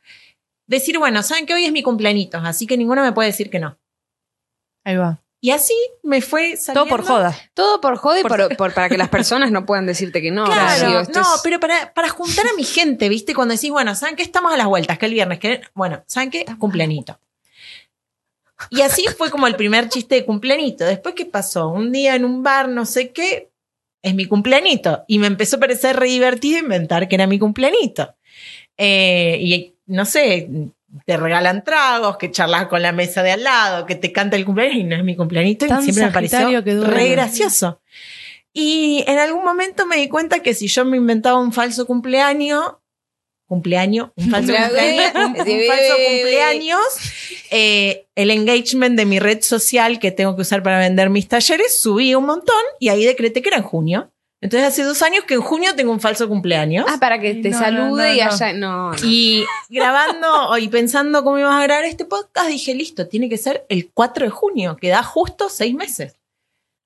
decir, 0.68 0.98
bueno, 0.98 1.22
saben 1.24 1.46
que 1.46 1.54
hoy 1.54 1.64
es 1.64 1.72
mi 1.72 1.82
cumpleañito, 1.82 2.38
así 2.38 2.66
que 2.66 2.76
ninguno 2.76 3.02
me 3.02 3.12
puede 3.12 3.28
decir 3.30 3.50
que 3.50 3.58
no. 3.58 3.76
Ahí 4.84 4.96
va. 4.96 5.20
Y 5.40 5.50
así 5.50 5.74
me 6.02 6.20
fue 6.20 6.56
Todo 6.74 6.86
por 6.86 7.04
joda. 7.04 7.36
Todo 7.54 7.80
por 7.80 8.00
por- 8.00 8.56
por- 8.56 8.74
para 8.74 8.88
que 8.88 8.98
las 8.98 9.08
personas 9.08 9.52
no 9.52 9.64
puedan 9.66 9.86
decirte 9.86 10.20
que 10.20 10.30
no. 10.32 10.44
Claro, 10.44 11.04
no, 11.14 11.20
es- 11.36 11.40
pero 11.44 11.60
para, 11.60 11.92
para 11.94 12.08
juntar 12.08 12.44
a 12.46 12.54
mi 12.56 12.64
gente, 12.64 13.08
¿viste? 13.08 13.34
Cuando 13.34 13.54
decís, 13.54 13.70
bueno, 13.70 13.94
¿saben 13.94 14.16
qué? 14.16 14.22
Estamos 14.24 14.52
a 14.52 14.56
las 14.56 14.66
vueltas, 14.66 14.98
que 14.98 15.06
el 15.06 15.12
viernes, 15.14 15.38
que 15.38 15.60
bueno, 15.74 16.02
¿saben 16.06 16.30
qué? 16.30 16.44
Cumpleañito. 16.58 17.20
Y 18.70 18.80
así 18.80 19.04
fue 19.16 19.30
como 19.30 19.46
el 19.46 19.54
primer 19.54 19.88
chiste 19.88 20.16
de 20.16 20.24
cumpleañito. 20.24 20.84
Después, 20.84 21.14
¿qué 21.14 21.24
pasó? 21.24 21.68
Un 21.68 21.92
día 21.92 22.16
en 22.16 22.24
un 22.24 22.42
bar, 22.42 22.68
no 22.68 22.84
sé 22.84 23.12
qué, 23.12 23.50
es 24.02 24.14
mi 24.16 24.24
cumpleañito. 24.26 25.04
Y 25.06 25.20
me 25.20 25.28
empezó 25.28 25.56
a 25.56 25.60
parecer 25.60 25.94
re 25.96 26.08
divertido 26.08 26.58
inventar 26.58 27.06
que 27.08 27.14
era 27.14 27.28
mi 27.28 27.38
cumpleañito. 27.38 28.16
Eh, 28.76 29.38
y 29.40 29.74
no 29.88 30.04
sé, 30.04 30.48
te 31.04 31.16
regalan 31.16 31.64
tragos, 31.64 32.16
que 32.18 32.30
charlas 32.30 32.66
con 32.68 32.82
la 32.82 32.92
mesa 32.92 33.22
de 33.22 33.32
al 33.32 33.42
lado, 33.42 33.86
que 33.86 33.94
te 33.94 34.12
canta 34.12 34.36
el 34.36 34.44
cumpleaños 34.44 34.76
y 34.76 34.84
no 34.84 34.96
es 34.96 35.04
mi 35.04 35.16
cumpleañito. 35.16 35.66
Y 35.66 35.82
siempre 35.82 36.06
me 36.06 36.12
pareció 36.12 36.62
que 36.62 36.74
re 36.74 37.08
gracioso. 37.08 37.80
Y 38.52 39.04
en 39.06 39.18
algún 39.18 39.44
momento 39.44 39.86
me 39.86 39.96
di 39.96 40.08
cuenta 40.08 40.40
que 40.40 40.54
si 40.54 40.68
yo 40.68 40.84
me 40.84 40.96
inventaba 40.96 41.38
un 41.38 41.52
falso 41.52 41.86
cumpleaños, 41.86 42.74
cumpleaños, 43.46 44.10
un 44.16 44.30
falso 44.30 44.52
Cumpleaños. 44.52 45.12
cumpleaños, 45.12 45.46
un, 45.46 45.60
un 45.60 45.66
falso 45.66 45.94
cumpleaños, 46.08 46.80
eh, 47.50 48.06
el 48.14 48.30
engagement 48.30 48.96
de 48.96 49.06
mi 49.06 49.18
red 49.18 49.42
social 49.42 49.98
que 49.98 50.10
tengo 50.10 50.36
que 50.36 50.42
usar 50.42 50.62
para 50.62 50.78
vender 50.78 51.08
mis 51.10 51.28
talleres, 51.28 51.80
subí 51.80 52.14
un 52.14 52.26
montón 52.26 52.62
y 52.78 52.88
ahí 52.90 53.04
decreté 53.04 53.42
que 53.42 53.48
era 53.48 53.58
en 53.58 53.62
junio. 53.62 54.10
Entonces 54.40 54.68
hace 54.68 54.84
dos 54.84 55.02
años 55.02 55.24
que 55.24 55.34
en 55.34 55.40
junio 55.40 55.74
tengo 55.74 55.90
un 55.90 56.00
falso 56.00 56.28
cumpleaños. 56.28 56.86
Ah, 56.88 56.98
para 57.00 57.18
que 57.20 57.34
te 57.34 57.50
no, 57.50 57.58
salude 57.58 58.08
no, 58.08 58.14
y 58.14 58.18
no. 58.20 58.24
haya. 58.30 58.52
No, 58.52 58.90
no. 58.92 58.96
Y 59.02 59.44
grabando 59.68 60.56
y 60.58 60.68
pensando 60.68 61.24
cómo 61.24 61.38
íbamos 61.38 61.60
a 61.60 61.64
grabar 61.64 61.84
este 61.84 62.04
podcast, 62.04 62.48
dije, 62.48 62.74
listo, 62.74 63.08
tiene 63.08 63.28
que 63.28 63.36
ser 63.36 63.66
el 63.68 63.90
4 63.92 64.26
de 64.26 64.30
junio, 64.30 64.76
que 64.76 64.88
da 64.90 65.02
justo 65.02 65.48
seis 65.48 65.74
meses. 65.74 66.14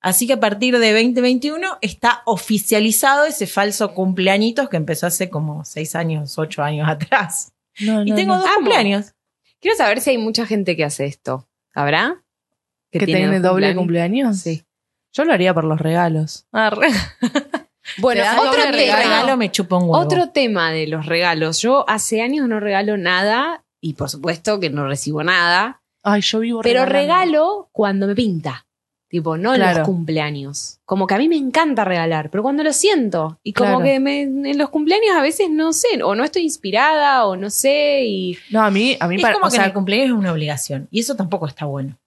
Así 0.01 0.27
que 0.27 0.33
a 0.33 0.39
partir 0.39 0.77
de 0.79 0.91
2021 0.91 1.77
está 1.81 2.23
oficializado 2.25 3.23
ese 3.25 3.47
falso 3.47 3.93
cumpleañitos 3.93 4.67
que 4.67 4.75
empezó 4.75 5.07
hace 5.07 5.29
como 5.29 5.63
seis 5.63 5.95
años, 5.95 6.37
ocho 6.37 6.61
años 6.63 6.89
atrás. 6.89 7.53
No, 7.79 8.03
Y 8.03 8.13
tengo 8.13 8.33
no. 8.33 8.39
dos 8.41 8.47
Amo. 8.47 8.55
cumpleaños. 8.57 9.13
Quiero 9.61 9.77
saber 9.77 10.01
si 10.01 10.09
hay 10.09 10.17
mucha 10.17 10.45
gente 10.45 10.75
que 10.75 10.83
hace 10.83 11.05
esto. 11.05 11.47
¿Habrá? 11.73 12.21
¿Que 12.91 12.99
tiene 13.05 13.39
dos 13.39 13.53
doble 13.53 13.73
cumpleaños? 13.75 14.39
Sí. 14.39 14.63
Yo 15.13 15.25
lo 15.25 15.33
haría 15.33 15.53
por 15.53 15.63
los 15.63 15.79
regalos. 15.79 16.45
Ah, 16.51 16.69
re- 16.69 16.87
Bueno, 17.97 18.23
Te 18.23 18.29
otro 18.39 18.61
doble 18.65 18.85
tema. 18.85 18.95
regalo 18.97 19.37
me 19.37 19.51
chupa 19.51 19.75
un 19.77 19.83
huevo. 19.83 19.97
Otro 19.97 20.29
tema 20.29 20.71
de 20.71 20.87
los 20.87 21.05
regalos. 21.05 21.59
Yo 21.61 21.83
hace 21.89 22.21
años 22.21 22.47
no 22.47 22.59
regalo 22.61 22.97
nada 22.97 23.63
y 23.81 23.93
por 23.95 24.09
supuesto 24.09 24.59
que 24.59 24.69
no 24.69 24.87
recibo 24.87 25.21
nada, 25.23 25.81
Ay, 26.01 26.21
yo 26.21 26.39
vivo 26.39 26.61
pero 26.61 26.85
regalando. 26.85 26.93
regalo 26.93 27.69
cuando 27.73 28.07
me 28.07 28.15
pinta. 28.15 28.65
Tipo, 29.09 29.37
no 29.37 29.53
en 29.53 29.59
Claro. 29.61 29.79
los 29.79 29.87
cumpleaños. 29.87 30.79
Como 30.85 31.05
que 31.05 31.13
a 31.13 31.17
mí 31.19 31.29
me 31.29 31.35
encanta 31.37 31.83
regalar, 31.85 32.31
pero 32.31 32.41
cuando 32.41 32.63
lo 32.63 32.73
siento. 32.73 33.37
Y 33.43 33.53
como 33.53 33.77
Claro. 33.77 33.83
que 33.83 33.99
me- 33.99 34.21
en 34.21 34.57
los 34.57 34.69
cumpleaños 34.69 35.15
a 35.15 35.21
veces 35.21 35.49
no 35.51 35.71
sé, 35.71 36.01
o 36.03 36.15
no 36.15 36.23
estoy 36.23 36.41
inspirada, 36.43 37.25
o 37.27 37.35
no 37.35 37.49
sé, 37.51 38.05
y 38.05 38.37
No, 38.49 38.61
a 38.63 38.71
mí, 38.71 38.97
a 38.99 39.07
mí 39.07 39.17
es 39.17 39.21
para- 39.21 39.35
como 39.35 39.47
o 39.47 39.49
que 39.51 39.57
sea, 39.57 39.65
el 39.65 39.73
cumpleaños 39.73 40.07
es 40.07 40.13
una 40.13 40.31
obligación. 40.31 40.87
Y 40.89 41.01
eso 41.01 41.15
tampoco 41.15 41.45
está 41.47 41.65
bueno. 41.65 41.99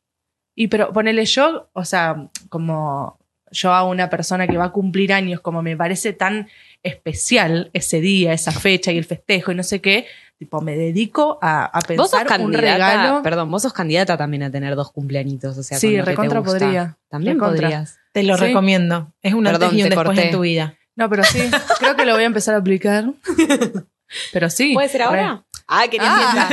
Y 0.57 0.67
pero 0.69 0.93
ponele 0.93 1.25
yo, 1.27 1.69
o 1.73 1.85
sea, 1.85 2.29
como 2.49 3.19
yo 3.53 3.73
a 3.73 3.85
una 3.85 4.11
persona 4.11 4.49
que 4.49 4.57
va 4.57 4.65
a 4.65 4.73
cumplir 4.73 5.13
años, 5.13 5.41
como 5.41 5.63
me 5.63 5.77
parece 5.77 6.13
tan 6.13 6.49
especial 6.83 7.71
ese 7.75 8.01
día, 8.01 8.33
esa 8.33 8.51
fecha 8.53 8.91
y 8.91 8.99
el 8.99 9.05
festejo 9.05 9.53
y 9.53 9.55
no 9.55 9.63
sé 9.63 9.81
qué, 9.81 10.07
tipo, 10.39 10.61
me 10.61 10.77
dedico 10.77 11.39
a, 11.43 11.65
a 11.67 11.81
vos 11.97 12.11
sos 12.11 12.21
pensar 12.21 12.41
un 12.41 12.53
candidata, 12.53 12.75
regalo. 12.97 13.23
perdón, 13.23 13.51
vos 13.51 13.63
sos 13.63 13.73
candidata 13.73 14.17
también 14.17 14.43
a 14.43 14.51
tener 14.51 14.75
dos 14.75 14.91
cumpleañitos, 14.93 15.57
o 15.57 15.63
sea, 15.63 15.79
Sí, 15.79 16.01
recontra 16.01 16.43
podría. 16.43 16.97
También 17.09 17.37
Recontra. 17.37 17.61
podrías. 17.69 17.99
Te 18.13 18.23
lo 18.25 18.37
Sí. 18.37 18.45
recomiendo. 18.47 19.13
Es 19.23 19.35
un 19.35 19.45
Perdón, 19.45 19.63
antes 19.65 19.79
y 19.79 19.83
un 19.83 19.89
te 19.91 19.95
después 19.95 20.07
corté. 20.07 20.25
en 20.27 20.33
tu 20.33 20.41
vida. 20.41 20.75
No, 20.97 21.09
pero 21.11 21.23
sí, 21.25 21.41
creo 21.79 21.95
que 21.97 22.07
lo 22.07 22.15
voy 22.15 22.23
a 22.23 22.27
empezar 22.27 22.55
a 22.55 22.59
aplicar. 22.59 23.05
Pero 24.33 24.49
sí. 24.51 24.73
¿Puede 24.73 24.89
ser 24.89 25.03
ahora? 25.03 25.45
Ah, 25.67 25.85
quería 25.91 26.07
Ah. 26.09 26.49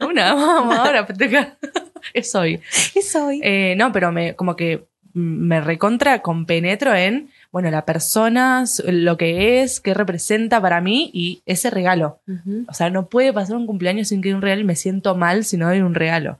Una, 0.04 0.34
vamos, 0.34 0.76
ahora 0.76 1.00
a 1.00 1.06
festejar. 1.06 1.56
Es 2.14 2.34
hoy. 2.34 2.60
¿Qué 2.94 3.02
soy? 3.02 3.40
Eh, 3.42 3.74
no, 3.76 3.92
pero 3.92 4.12
me, 4.12 4.34
como 4.34 4.56
que 4.56 4.84
me 5.14 5.60
recontra 5.60 6.22
compenetro 6.22 6.94
en, 6.94 7.30
bueno, 7.50 7.70
la 7.70 7.84
persona, 7.84 8.64
lo 8.86 9.16
que 9.16 9.62
es, 9.62 9.80
qué 9.80 9.94
representa 9.94 10.60
para 10.60 10.80
mí 10.80 11.10
y 11.12 11.42
ese 11.46 11.70
regalo. 11.70 12.20
O 12.68 12.74
sea, 12.74 12.90
no 12.90 13.08
puede 13.08 13.32
pasar 13.32 13.56
un 13.56 13.66
cumpleaños 13.66 14.08
sin 14.08 14.20
que 14.20 14.28
haya 14.28 14.36
un 14.36 14.42
regalo 14.42 14.60
y 14.60 14.64
me 14.64 14.76
siento 14.76 15.16
mal 15.16 15.44
si 15.44 15.56
no 15.56 15.66
doy 15.66 15.80
un 15.80 15.94
regalo. 15.94 16.38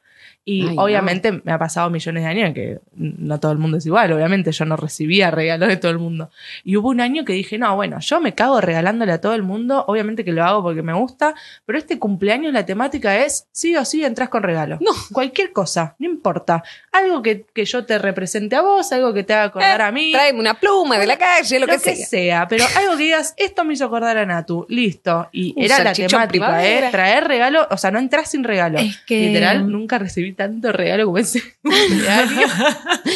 Y 0.50 0.66
Ay, 0.66 0.76
no. 0.76 0.82
obviamente 0.82 1.30
me 1.44 1.52
ha 1.52 1.58
pasado 1.58 1.90
millones 1.90 2.22
de 2.22 2.28
años 2.30 2.46
en 2.48 2.54
que 2.54 2.78
no 2.96 3.38
todo 3.38 3.52
el 3.52 3.58
mundo 3.58 3.76
es 3.76 3.84
igual, 3.84 4.10
obviamente 4.12 4.50
yo 4.50 4.64
no 4.64 4.76
recibía 4.76 5.30
regalos 5.30 5.68
de 5.68 5.76
todo 5.76 5.90
el 5.90 5.98
mundo. 5.98 6.30
Y 6.64 6.76
hubo 6.76 6.88
un 6.88 7.02
año 7.02 7.26
que 7.26 7.34
dije, 7.34 7.58
no, 7.58 7.76
bueno, 7.76 8.00
yo 8.00 8.18
me 8.22 8.34
cago 8.34 8.58
regalándole 8.62 9.12
a 9.12 9.20
todo 9.20 9.34
el 9.34 9.42
mundo, 9.42 9.84
obviamente 9.86 10.24
que 10.24 10.32
lo 10.32 10.42
hago 10.42 10.62
porque 10.62 10.80
me 10.82 10.94
gusta, 10.94 11.34
pero 11.66 11.78
este 11.78 11.98
cumpleaños 11.98 12.54
la 12.54 12.64
temática 12.64 13.18
es, 13.24 13.46
sí 13.52 13.76
o 13.76 13.84
sí 13.84 14.02
entras 14.06 14.30
con 14.30 14.42
regalo. 14.42 14.78
No. 14.80 14.90
Cualquier 15.12 15.52
cosa, 15.52 15.94
no 15.98 16.08
importa. 16.08 16.62
Algo 16.92 17.20
que, 17.20 17.44
que 17.52 17.66
yo 17.66 17.84
te 17.84 17.98
represente 17.98 18.56
a 18.56 18.62
vos, 18.62 18.90
algo 18.92 19.12
que 19.12 19.24
te 19.24 19.34
haga 19.34 19.44
acordar 19.44 19.80
Eh, 19.80 19.84
a 19.84 19.92
mí. 19.92 20.12
Tráeme 20.12 20.40
una 20.40 20.54
pluma 20.54 20.96
de 20.98 21.06
la 21.06 21.18
calle, 21.18 21.58
lo, 21.60 21.66
que, 21.66 21.78
sea. 21.78 22.48
pero 22.48 22.64
algo 22.74 22.96
que 22.96 23.02
digas, 23.04 23.34
esto 23.36 23.64
me 23.66 23.74
hizo 23.74 23.84
acordar 23.84 24.16
a 24.16 24.24
Natu, 24.24 24.64
listo. 24.70 25.28
Y 25.30 25.54
era 25.62 25.84
la 25.84 25.92
temática. 25.92 26.66
¿eh? 26.66 26.88
Traer 26.90 27.24
regalo, 27.28 27.66
o 27.70 27.76
sea, 27.76 27.90
no 27.90 27.98
entras 27.98 28.30
sin 28.30 28.44
regalo. 28.44 28.78
Es 28.78 28.96
que- 29.06 29.26
Literal, 29.28 29.70
nunca 29.70 29.98
recibí 29.98 30.32
tanto 30.38 30.72
regalo 30.72 31.04
como 31.04 31.18
ese. 31.18 31.42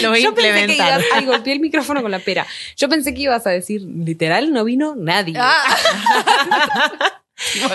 Lo 0.02 0.10
voy 0.10 0.18
a 0.18 0.22
Yo 0.22 0.34
pensé 0.34 0.52
que 0.52 0.60
implementar. 0.60 1.00
ibas, 1.00 1.04
ay, 1.14 1.24
golpeé 1.24 1.52
el 1.54 1.60
micrófono 1.60 2.02
con 2.02 2.10
la 2.10 2.18
pera. 2.18 2.46
Yo 2.76 2.88
pensé 2.90 3.14
que 3.14 3.22
ibas 3.22 3.46
a 3.46 3.50
decir, 3.50 3.80
literal, 3.82 4.52
no 4.52 4.64
vino 4.64 4.94
nadie. 4.96 5.34
Ah. 5.38 5.62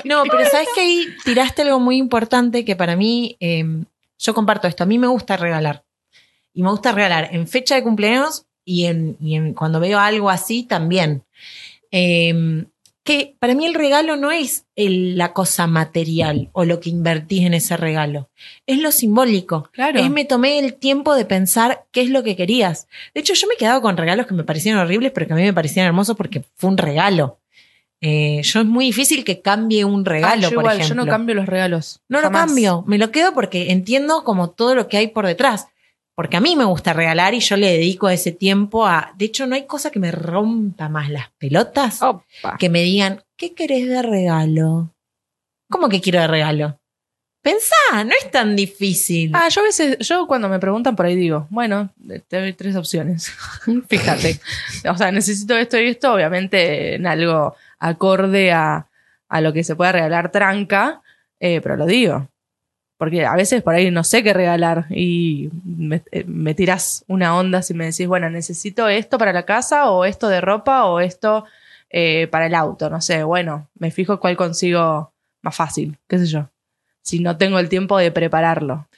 No, 0.06 0.24
pero 0.24 0.50
sabes 0.50 0.70
que 0.74 0.80
ahí 0.82 1.08
tiraste 1.26 1.64
algo 1.64 1.80
muy 1.82 1.98
importante 1.98 2.64
que 2.64 2.78
para 2.78 2.96
mí, 2.96 3.36
eh, 3.42 3.66
yo 4.18 4.34
comparto 4.34 4.66
esto, 4.68 4.84
a 4.84 4.88
mí 4.88 4.98
me 4.98 5.08
gusta 5.08 5.36
regalar. 5.36 5.84
Y 6.54 6.64
me 6.64 6.70
gusta 6.70 6.94
regalar 6.94 7.30
en 7.34 7.48
fecha 7.50 7.76
de 7.76 7.84
cumpleaños 7.84 8.46
y, 8.64 8.86
en, 8.86 9.18
y 9.20 9.36
en- 9.36 9.54
cuando 9.54 9.82
veo 9.82 10.00
algo 10.00 10.30
así 10.30 10.64
también. 10.64 11.24
Eh, 11.92 12.64
que 13.08 13.36
para 13.40 13.56
mí 13.56 13.66
el 13.66 13.74
regalo 13.74 14.18
no 14.18 14.32
es 14.32 14.66
el- 14.76 15.18
la 15.18 15.34
cosa 15.34 15.66
material 15.66 16.50
o 16.52 16.66
lo 16.66 16.80
que 16.80 16.90
invertís 16.92 17.44
en 17.46 17.54
ese 17.56 17.76
regalo, 17.78 18.30
es 18.68 18.78
lo 18.80 18.92
simbólico. 18.92 19.70
Claro. 19.72 19.98
Es 20.00 20.12
me 20.12 20.26
tomé 20.26 20.60
el 20.60 20.76
tiempo 20.76 21.16
de 21.16 21.26
pensar 21.26 21.86
qué 21.92 22.02
es 22.02 22.10
lo 22.10 22.22
que 22.24 22.36
querías. 22.36 22.88
De 23.16 23.22
hecho, 23.22 23.34
yo 23.34 23.48
me 23.48 23.54
he 23.56 23.58
quedado 23.58 23.82
con 23.82 23.98
regalos 23.98 24.28
que 24.28 24.34
me 24.36 24.44
parecían 24.44 24.78
horribles, 24.78 25.12
pero 25.16 25.26
que 25.26 25.34
a 25.34 25.36
mí 25.38 25.42
me 25.42 25.54
parecían 25.54 25.88
hermosos 25.88 26.16
porque 26.16 26.44
fue 26.56 26.70
un 26.70 26.78
regalo. 26.78 27.40
Eh, 28.00 28.42
yo 28.44 28.60
es 28.60 28.66
muy 28.68 28.86
difícil 28.86 29.24
que 29.24 29.42
cambie 29.42 29.84
un 29.84 30.02
Ah, 30.06 30.10
regalo, 30.12 30.42
yo 30.44 30.50
por 30.56 30.64
igual, 30.66 30.78
ejemplo. 30.82 30.96
yo 31.02 31.06
no 31.06 31.10
cambio 31.12 31.34
los 31.34 31.48
regalos. 31.48 32.02
No 32.10 32.22
lo 32.22 32.30
cambio, 32.32 32.84
me 32.86 33.00
lo 33.00 33.10
quedo 33.12 33.34
porque 33.34 33.72
entiendo 33.72 34.24
como 34.24 34.52
todo 34.52 34.76
lo 34.76 34.88
que 34.88 34.98
hay 34.98 35.08
por 35.08 35.26
detrás. 35.26 35.68
Porque 36.18 36.36
a 36.36 36.42
mí 36.42 36.56
me 36.56 36.66
gusta 36.66 36.94
regalar 36.94 37.36
y 37.36 37.42
yo 37.42 37.58
le 37.58 37.74
dedico 37.74 38.10
ese 38.10 38.32
tiempo 38.32 38.88
a... 38.88 39.14
De 39.16 39.26
hecho, 39.26 39.46
no 39.46 39.54
hay 39.54 39.68
cosa 39.68 39.92
que 39.92 40.00
me 40.00 40.12
rompa 40.12 40.90
más 40.90 41.12
las 41.12 41.30
pelotas 41.38 42.02
Opa. 42.02 42.58
que 42.58 42.70
me 42.70 42.82
digan, 42.82 43.24
¿qué 43.36 43.54
querés 43.54 43.88
de 43.88 44.02
regalo? 44.02 44.96
¿Cómo 45.70 45.90
que 45.90 46.02
quiero 46.02 46.20
de 46.22 46.26
regalo? 46.26 46.80
Pensá, 47.44 48.04
no 48.04 48.14
es 48.20 48.32
tan 48.32 48.56
difícil. 48.56 49.30
Ah, 49.36 49.48
yo 49.50 49.62
a 49.62 49.66
veces, 49.66 50.00
yo 50.00 50.26
cuando 50.26 50.50
me 50.50 50.58
preguntan 50.58 50.96
por 50.96 51.06
ahí 51.06 51.16
digo, 51.16 51.46
bueno, 51.52 51.94
te 52.28 52.40
doy 52.40 52.54
tres 52.54 52.76
opciones. 52.76 53.32
Fíjate. 53.88 54.40
O 54.90 54.98
sea, 54.98 55.12
necesito 55.12 55.56
esto 55.56 55.80
y 55.80 55.90
esto, 55.90 56.16
obviamente 56.16 56.96
en 56.96 57.06
algo 57.06 57.56
acorde 57.78 58.52
a, 58.52 58.88
a 59.30 59.42
lo 59.42 59.54
que 59.54 59.64
se 59.64 59.76
pueda 59.76 59.92
regalar 59.92 60.32
tranca, 60.32 61.04
eh, 61.40 61.62
pero 61.62 61.78
lo 61.78 61.86
digo. 61.86 62.28
Porque 62.98 63.26
a 63.26 63.36
veces 63.36 63.62
por 63.62 63.76
ahí 63.76 63.92
no 63.92 64.04
sé 64.04 64.24
qué 64.24 64.34
regalar 64.34 64.88
y 64.90 65.50
me, 65.64 66.02
eh, 66.12 66.24
me 66.26 66.56
tiras 66.56 67.06
una 67.08 67.38
onda 67.38 67.62
si 67.62 67.74
me 67.74 67.86
decís, 67.86 68.08
bueno, 68.08 68.30
necesito 68.30 68.90
esto 68.90 69.18
para 69.18 69.34
la 69.34 69.46
casa 69.46 69.92
o 69.92 70.04
esto 70.04 70.30
de 70.30 70.42
ropa 70.42 70.86
o 70.86 71.00
esto 71.00 71.46
eh, 71.90 72.28
para 72.28 72.48
el 72.48 72.56
auto, 72.56 72.90
no 72.90 73.00
sé, 73.00 73.24
bueno, 73.24 73.70
me 73.76 73.92
fijo 73.92 74.20
cuál 74.20 74.36
consigo 74.36 75.14
más 75.42 75.56
fácil, 75.56 75.98
qué 76.08 76.20
sé 76.20 76.26
yo. 76.26 76.50
Si 77.02 77.20
no 77.20 77.38
tengo 77.38 77.60
el 77.60 77.70
tiempo 77.70 77.98
de 77.98 78.12
prepararlo. 78.12 78.90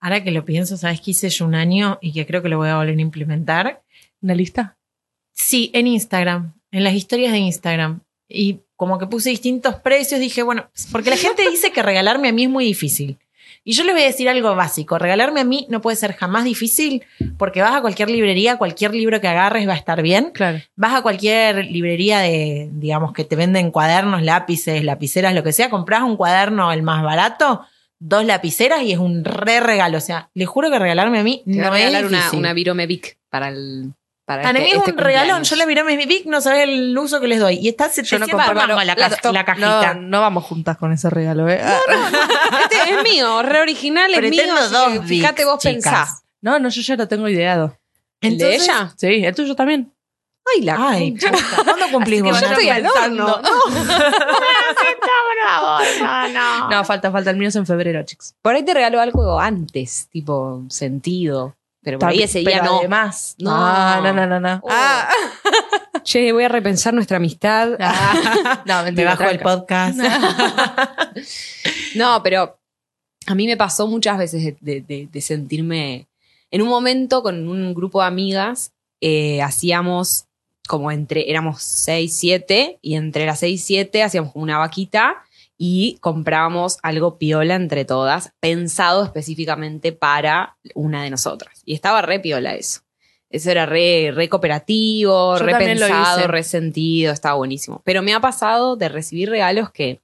Ahora 0.00 0.22
que 0.22 0.30
lo 0.30 0.44
pienso, 0.44 0.76
¿sabes 0.76 1.00
qué 1.00 1.10
hice 1.10 1.28
yo 1.28 1.44
un 1.44 1.56
año 1.56 1.98
y 2.00 2.12
que 2.12 2.26
creo 2.26 2.40
que 2.40 2.48
lo 2.48 2.58
voy 2.58 2.68
a 2.68 2.76
volver 2.76 2.96
a 2.96 3.00
implementar? 3.00 3.82
¿Una 4.22 4.36
lista? 4.36 4.76
Sí, 5.32 5.72
en 5.74 5.88
Instagram, 5.88 6.54
en 6.70 6.84
las 6.84 6.94
historias 6.94 7.32
de 7.32 7.38
Instagram. 7.38 8.00
Y 8.28 8.60
como 8.76 9.00
que 9.00 9.08
puse 9.08 9.30
distintos 9.30 9.74
precios, 9.76 10.20
dije, 10.20 10.44
bueno, 10.44 10.70
porque 10.92 11.10
la 11.10 11.16
gente 11.16 11.48
dice 11.50 11.72
que 11.72 11.82
regalarme 11.82 12.28
a 12.28 12.32
mí 12.32 12.44
es 12.44 12.50
muy 12.50 12.64
difícil. 12.64 13.18
Y 13.64 13.72
yo 13.72 13.84
les 13.84 13.94
voy 13.94 14.02
a 14.02 14.06
decir 14.06 14.28
algo 14.28 14.54
básico, 14.54 14.98
regalarme 14.98 15.40
a 15.40 15.44
mí 15.44 15.66
no 15.68 15.80
puede 15.80 15.96
ser 15.96 16.14
jamás 16.14 16.44
difícil 16.44 17.04
porque 17.36 17.60
vas 17.60 17.74
a 17.74 17.80
cualquier 17.82 18.08
librería, 18.10 18.56
cualquier 18.56 18.92
libro 18.94 19.20
que 19.20 19.28
agarres 19.28 19.68
va 19.68 19.72
a 19.74 19.76
estar 19.76 20.00
bien. 20.00 20.30
Claro. 20.32 20.58
Vas 20.76 20.94
a 20.94 21.02
cualquier 21.02 21.66
librería 21.66 22.20
de, 22.20 22.68
digamos, 22.72 23.12
que 23.12 23.24
te 23.24 23.36
venden 23.36 23.70
cuadernos, 23.70 24.22
lápices, 24.22 24.82
lapiceras, 24.84 25.34
lo 25.34 25.42
que 25.42 25.52
sea, 25.52 25.68
compras 25.70 26.02
un 26.02 26.16
cuaderno 26.16 26.72
el 26.72 26.82
más 26.82 27.02
barato, 27.02 27.66
dos 27.98 28.24
lapiceras 28.24 28.82
y 28.82 28.92
es 28.92 28.98
un 28.98 29.24
re 29.24 29.60
regalo. 29.60 29.98
O 29.98 30.00
sea, 30.00 30.30
les 30.32 30.48
juro 30.48 30.70
que 30.70 30.78
regalarme 30.78 31.18
a 31.18 31.22
mí 31.24 31.42
Te 31.44 31.52
voy 31.52 31.60
a 31.60 31.68
no 31.68 31.74
es 31.76 31.82
regalar 31.84 32.06
una, 32.06 32.16
difícil. 32.18 32.38
una 32.38 32.52
Virome 32.54 32.86
Vic 32.86 33.18
para 33.28 33.48
el. 33.48 33.92
Para 34.24 34.42
Para 34.42 34.58
este- 34.58 34.62
mí 34.62 34.70
es 34.72 34.76
este 34.76 34.90
un 34.92 34.98
regalón. 34.98 35.26
cumpleaños. 35.38 35.48
Yo 35.50 35.56
la 35.56 35.64
miré 35.64 35.84
mi 35.84 36.04
Vic, 36.04 36.26
no 36.26 36.42
sabés 36.42 36.64
el 36.68 36.98
uso 36.98 37.18
que 37.18 37.28
les 37.28 37.40
doy. 37.40 37.54
Y 37.62 37.68
está 37.68 37.86
Yo 37.86 37.92
700 37.94 38.28
no 38.30 38.38
compro- 38.38 38.54
mangos 38.68 38.84
la, 38.84 38.92
Stop. 38.92 39.32
la 39.32 39.44
cajita. 39.46 39.94
No, 39.94 40.00
no 40.02 40.20
vamos 40.20 40.44
juntas 40.44 40.76
con 40.76 40.92
ese 40.92 41.08
regalo, 41.08 41.48
¿eh? 41.48 41.58
es 42.88 43.02
mío, 43.02 43.42
re 43.42 43.60
original, 43.60 44.12
es 44.12 44.20
mío. 44.20 44.30
Pretendo 44.30 44.68
dos 44.70 44.92
que 44.92 45.00
Fíjate 45.02 45.44
vos 45.44 45.58
chicas. 45.58 45.74
pensás. 45.74 46.22
No, 46.40 46.58
no, 46.58 46.68
yo 46.68 46.80
ya 46.82 46.96
lo 46.96 47.08
tengo 47.08 47.28
ideado. 47.28 47.76
¿El 48.20 48.38
de 48.38 48.54
Entonces- 48.54 48.68
ella? 48.74 48.92
Sí, 48.96 49.24
el 49.24 49.34
tuyo 49.34 49.54
también. 49.54 49.92
Ay, 50.56 50.62
la 50.62 50.76
Ay. 50.88 51.14
¿Cuándo 51.64 51.86
cumplís 51.92 52.22
vos? 52.22 52.40
Yo 52.40 52.46
estoy 52.46 52.68
al 52.70 52.82
pensando. 52.82 53.34
horno. 53.34 53.42
No. 53.42 53.52
no, 56.32 56.68
No, 56.70 56.84
falta, 56.84 57.10
falta. 57.12 57.30
El 57.30 57.36
mío 57.36 57.48
es 57.48 57.56
en 57.56 57.66
febrero, 57.66 58.02
chicos. 58.04 58.34
Por 58.40 58.54
ahí 58.54 58.64
te 58.64 58.72
regalo 58.74 59.00
algo 59.00 59.38
antes, 59.38 60.08
tipo 60.10 60.64
sentido. 60.70 61.54
Pero 61.82 61.98
por 61.98 62.08
ahí 62.08 62.22
ese 62.22 62.40
día 62.40 62.60
Pero 62.60 62.64
no. 62.64 62.78
Además. 62.78 63.34
No. 63.38 63.50
Ah, 63.54 64.00
no, 64.02 64.12
no, 64.12 64.26
no, 64.26 64.40
no. 64.40 64.60
Oh. 64.62 64.68
Ah. 64.70 65.08
Che, 66.02 66.32
voy 66.32 66.44
a 66.44 66.48
repensar 66.48 66.94
nuestra 66.94 67.18
amistad. 67.18 67.70
No, 68.64 68.78
Me 68.78 68.82
mentira. 68.84 69.10
bajo 69.16 69.24
el 69.24 69.38
podcast. 69.40 69.98
No, 71.94 72.22
pero 72.22 72.58
a 73.32 73.34
mí 73.34 73.46
me 73.46 73.56
pasó 73.56 73.86
muchas 73.86 74.18
veces 74.18 74.42
de, 74.44 74.56
de- 74.60 74.80
de- 74.80 75.08
de 75.10 75.20
sentirme. 75.20 76.06
En 76.50 76.62
un 76.62 76.68
momento 76.68 77.22
con 77.22 77.46
un 77.48 77.74
grupo 77.74 78.00
de 78.00 78.06
amigas, 78.08 78.72
eh, 79.00 79.42
hacíamos 79.42 80.24
como 80.66 80.90
entre, 80.90 81.30
éramos 81.30 81.62
6, 81.62 82.12
7, 82.14 82.78
y 82.82 82.94
entre 82.94 83.24
las 83.26 83.38
6 83.40 83.54
y 83.60 83.64
7 83.64 84.02
hacíamos 84.02 84.32
como 84.32 84.42
una 84.42 84.58
vaquita 84.58 85.16
y 85.56 85.96
comprábamos 86.00 86.78
algo 86.82 87.18
piola 87.18 87.54
entre 87.54 87.84
todas, 87.84 88.32
pensado 88.40 89.02
específicamente 89.04 89.92
para 89.92 90.56
una 90.74 91.02
de 91.02 91.10
nosotras. 91.10 91.62
Y 91.64 91.74
estaba 91.74 92.02
re 92.02 92.20
piola 92.20 92.54
eso. 92.54 92.80
Eso 93.30 93.50
era 93.50 93.66
re, 93.66 94.10
re 94.14 94.28
cooperativo, 94.28 95.36
Yo 95.38 95.44
re 95.44 95.52
pensado, 95.58 96.26
re 96.28 96.42
sentido, 96.42 97.12
estaba 97.12 97.34
buenísimo. 97.36 97.82
Pero 97.84 98.02
me 98.02 98.14
ha 98.14 98.20
pasado 98.20 98.76
de 98.76 98.88
recibir 98.88 99.28
regalos 99.30 99.70
que 99.70 100.00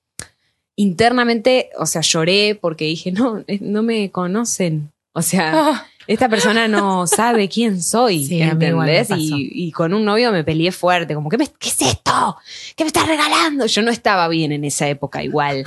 internamente, 0.76 1.70
o 1.78 1.86
sea, 1.86 2.00
lloré 2.02 2.58
porque 2.60 2.84
dije, 2.86 3.12
no, 3.12 3.44
eh, 3.46 3.58
no 3.60 3.82
me 3.82 4.10
conocen. 4.10 4.90
O 5.12 5.22
sea, 5.22 5.52
Ah, 5.54 5.86
esta 6.06 6.28
persona 6.28 6.68
no 6.68 7.06
sabe 7.06 7.48
quién 7.48 7.82
soy, 7.82 8.24
Sí, 8.26 8.38
a. 8.42 9.16
Y, 9.16 9.50
y 9.52 9.72
con 9.72 9.94
un 9.94 10.04
novio 10.04 10.32
me 10.32 10.44
peleé 10.44 10.72
fuerte, 10.72 11.14
como, 11.14 11.28
¿qué, 11.28 11.38
me- 11.38 11.48
¿qué 11.58 11.68
es 11.68 11.80
esto? 11.82 12.36
¿Qué 12.76 12.84
me 12.84 12.88
estás 12.88 13.06
regalando? 13.08 13.66
Yo 13.66 13.82
no 13.82 13.90
estaba 13.90 14.28
bien 14.28 14.52
en 14.52 14.64
esa 14.64 14.88
época 14.88 15.22
igual, 15.22 15.64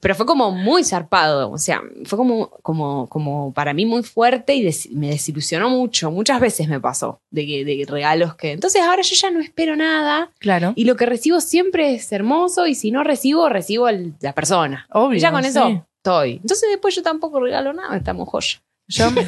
pero 0.00 0.14
fue 0.14 0.26
como 0.26 0.50
muy 0.50 0.84
zarpado, 0.84 1.50
o 1.50 1.58
sea, 1.58 1.80
fue 2.04 2.16
como, 2.16 2.50
como, 2.62 3.08
como 3.08 3.52
para 3.52 3.72
mí 3.74 3.86
muy 3.86 4.02
fuerte 4.02 4.54
y 4.54 4.62
des- 4.62 4.90
me 4.92 5.08
desilusionó 5.08 5.70
mucho, 5.70 6.10
muchas 6.10 6.40
veces 6.40 6.68
me 6.68 6.80
pasó, 6.80 7.20
de, 7.30 7.46
que- 7.46 7.64
de 7.64 7.84
regalos 7.88 8.34
que... 8.36 8.52
Entonces 8.52 8.82
ahora 8.82 9.02
yo 9.02 9.14
ya 9.14 9.30
no 9.30 9.40
espero 9.40 9.76
nada 9.76 10.30
claro. 10.38 10.72
y 10.76 10.84
lo 10.84 10.96
que 10.96 11.06
recibo 11.06 11.40
siempre 11.40 11.94
es 11.94 12.10
hermoso 12.12 12.66
y 12.66 12.74
si 12.74 12.90
no 12.90 13.04
recibo, 13.04 13.48
recibo 13.48 13.88
el- 13.88 14.14
la 14.20 14.32
persona. 14.32 14.86
Obvio. 14.92 15.16
Y 15.16 15.20
ya 15.20 15.30
con 15.32 15.42
sí. 15.42 15.48
eso 15.50 15.84
estoy. 15.96 16.32
Entonces 16.42 16.68
después 16.70 16.94
yo 16.94 17.02
tampoco 17.02 17.40
regalo 17.40 17.72
nada, 17.72 17.96
estamos 17.96 18.28
joya. 18.28 18.60
Yo 18.88 19.10
me, 19.12 19.22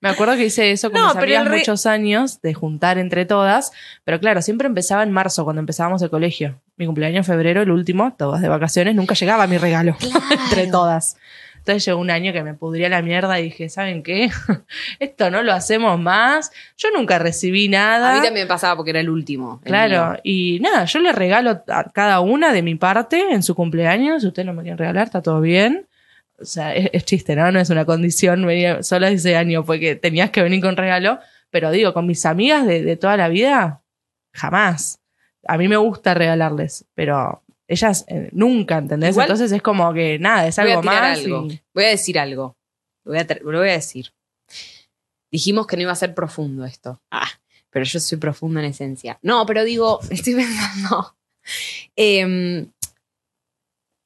me 0.00 0.08
acuerdo 0.08 0.36
que 0.36 0.44
hice 0.46 0.70
eso 0.72 0.90
con 0.90 1.00
No, 1.00 1.06
mis 1.08 1.14
pero 1.14 1.24
amigas 1.24 1.42
el 1.42 1.48
re- 1.52 1.58
muchos 1.58 1.86
años, 1.86 2.40
de 2.42 2.54
juntar 2.54 2.98
entre 2.98 3.24
todas. 3.24 3.72
Pero 4.04 4.20
claro, 4.20 4.42
siempre 4.42 4.66
empezaba 4.66 5.02
en 5.02 5.10
marzo, 5.10 5.44
cuando 5.44 5.60
empezábamos 5.60 6.02
el 6.02 6.10
colegio. 6.10 6.60
Mi 6.76 6.86
cumpleaños 6.86 7.18
en 7.18 7.24
febrero, 7.24 7.62
el 7.62 7.70
último, 7.70 8.14
todas 8.16 8.40
de 8.42 8.48
vacaciones, 8.48 8.94
nunca 8.94 9.14
llegaba 9.14 9.46
mi 9.46 9.58
regalo. 9.58 9.96
entre 10.50 10.66
todas. 10.68 11.16
Entonces 11.56 11.84
llegó 11.84 11.98
un 11.98 12.10
año 12.12 12.32
que 12.32 12.44
me 12.44 12.54
pudría 12.54 12.88
la 12.88 13.02
mierda 13.02 13.40
y 13.40 13.44
dije, 13.44 13.68
¿saben 13.68 14.04
qué? 14.04 14.30
Esto 15.00 15.30
no 15.32 15.42
lo 15.42 15.52
hacemos 15.52 15.98
más. 15.98 16.52
Yo 16.76 16.90
nunca 16.96 17.18
recibí 17.18 17.68
nada. 17.68 18.12
A 18.12 18.14
mí 18.14 18.22
también 18.22 18.44
me 18.46 18.48
pasaba 18.48 18.76
porque 18.76 18.90
era 18.90 19.00
el 19.00 19.10
último. 19.10 19.60
el 19.64 19.70
Claro, 19.70 20.10
mío. 20.12 20.20
y 20.22 20.60
nada, 20.60 20.84
yo 20.84 21.00
le 21.00 21.10
regalo 21.10 21.62
a 21.66 21.84
cada 21.92 22.20
una 22.20 22.52
de 22.52 22.62
mi 22.62 22.76
parte 22.76 23.32
en 23.32 23.42
su 23.42 23.56
cumpleaños. 23.56 24.22
Si 24.22 24.28
ustedes 24.28 24.46
no 24.46 24.52
me 24.52 24.62
quieren 24.62 24.78
regalar, 24.78 25.06
está 25.06 25.22
todo 25.22 25.40
bien. 25.40 25.86
O 26.38 26.44
sea, 26.44 26.74
es, 26.74 26.90
es 26.92 27.04
chiste, 27.04 27.34
¿no? 27.36 27.50
No 27.50 27.58
es 27.60 27.70
una 27.70 27.84
condición. 27.84 28.44
Venía 28.46 28.82
solo 28.82 29.06
ese 29.06 29.36
año 29.36 29.64
porque 29.64 29.96
tenías 29.96 30.30
que 30.30 30.42
venir 30.42 30.60
con 30.60 30.76
regalo. 30.76 31.18
Pero 31.50 31.70
digo, 31.70 31.94
con 31.94 32.06
mis 32.06 32.26
amigas 32.26 32.66
de, 32.66 32.82
de 32.82 32.96
toda 32.96 33.16
la 33.16 33.28
vida, 33.28 33.82
jamás. 34.34 35.00
A 35.48 35.56
mí 35.58 35.68
me 35.68 35.76
gusta 35.76 36.12
regalarles, 36.12 36.84
pero 36.94 37.42
ellas 37.68 38.04
eh, 38.08 38.28
nunca, 38.32 38.78
¿entendés? 38.78 39.10
Igual- 39.10 39.26
Entonces 39.26 39.52
es 39.52 39.62
como 39.62 39.92
que 39.94 40.18
nada, 40.18 40.46
es 40.46 40.56
Voy 40.56 40.66
a 40.66 40.70
algo 40.72 40.82
tirar 40.82 41.02
más. 41.02 41.18
algo. 41.18 41.46
y- 41.50 41.60
Voy 41.72 41.84
a 41.84 41.88
decir 41.88 42.18
algo. 42.18 42.56
Lo 43.04 43.12
voy 43.12 43.20
a, 43.20 43.26
lo 43.42 43.58
voy 43.58 43.68
a 43.68 43.72
decir. 43.72 44.12
Dijimos 45.30 45.66
que 45.66 45.76
no 45.76 45.82
iba 45.82 45.92
a 45.92 45.96
ser 45.96 46.14
profundo 46.14 46.64
esto. 46.64 47.00
Ah, 47.10 47.28
pero 47.70 47.84
yo 47.84 48.00
soy 48.00 48.18
profundo 48.18 48.60
en 48.60 48.66
esencia. 48.66 49.18
No, 49.22 49.46
pero 49.46 49.64
digo, 49.64 50.00
estoy 50.10 50.34
pensando. 50.36 51.16
Em, 51.94 52.70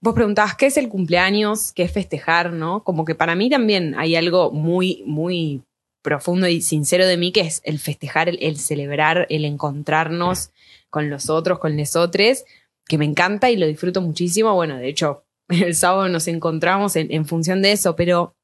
vos 0.01 0.15
preguntabas 0.15 0.57
qué 0.57 0.67
es 0.67 0.77
el 0.77 0.89
cumpleaños, 0.89 1.73
qué 1.73 1.83
es 1.83 1.93
festejar, 1.93 2.53
¿no? 2.53 2.83
Como 2.83 3.05
que 3.05 3.15
para 3.15 3.35
mí 3.35 3.51
también 3.51 3.95
hay 3.99 4.17
algo 4.17 4.51
muy, 4.51 5.03
muy 5.07 5.63
profundo 6.03 6.49
y 6.49 6.63
sincero 6.63 7.07
de 7.07 7.17
mí 7.17 7.33
que 7.33 7.43
es 7.43 7.61
el 7.65 7.79
festejar, 7.79 8.29
el, 8.29 8.39
el 8.41 8.57
celebrar, 8.57 9.27
el 9.29 9.45
encontrarnos 9.45 10.51
con 10.89 11.11
los 11.11 11.29
otros, 11.29 11.59
con 11.59 11.77
lesotres, 11.77 12.45
que 12.87 12.99
me 12.99 13.05
encanta 13.05 13.51
y 13.51 13.57
lo 13.57 13.67
disfruto 13.67 14.01
muchísimo. 14.01 14.55
Bueno, 14.55 14.77
de 14.77 14.89
hecho, 14.89 15.25
el 15.49 15.75
sábado 15.75 16.09
nos 16.09 16.27
encontramos 16.29 16.97
en, 16.97 17.13
en 17.13 17.27
función 17.27 17.63
de 17.63 17.73
eso, 17.73 17.95
pero 17.97 18.35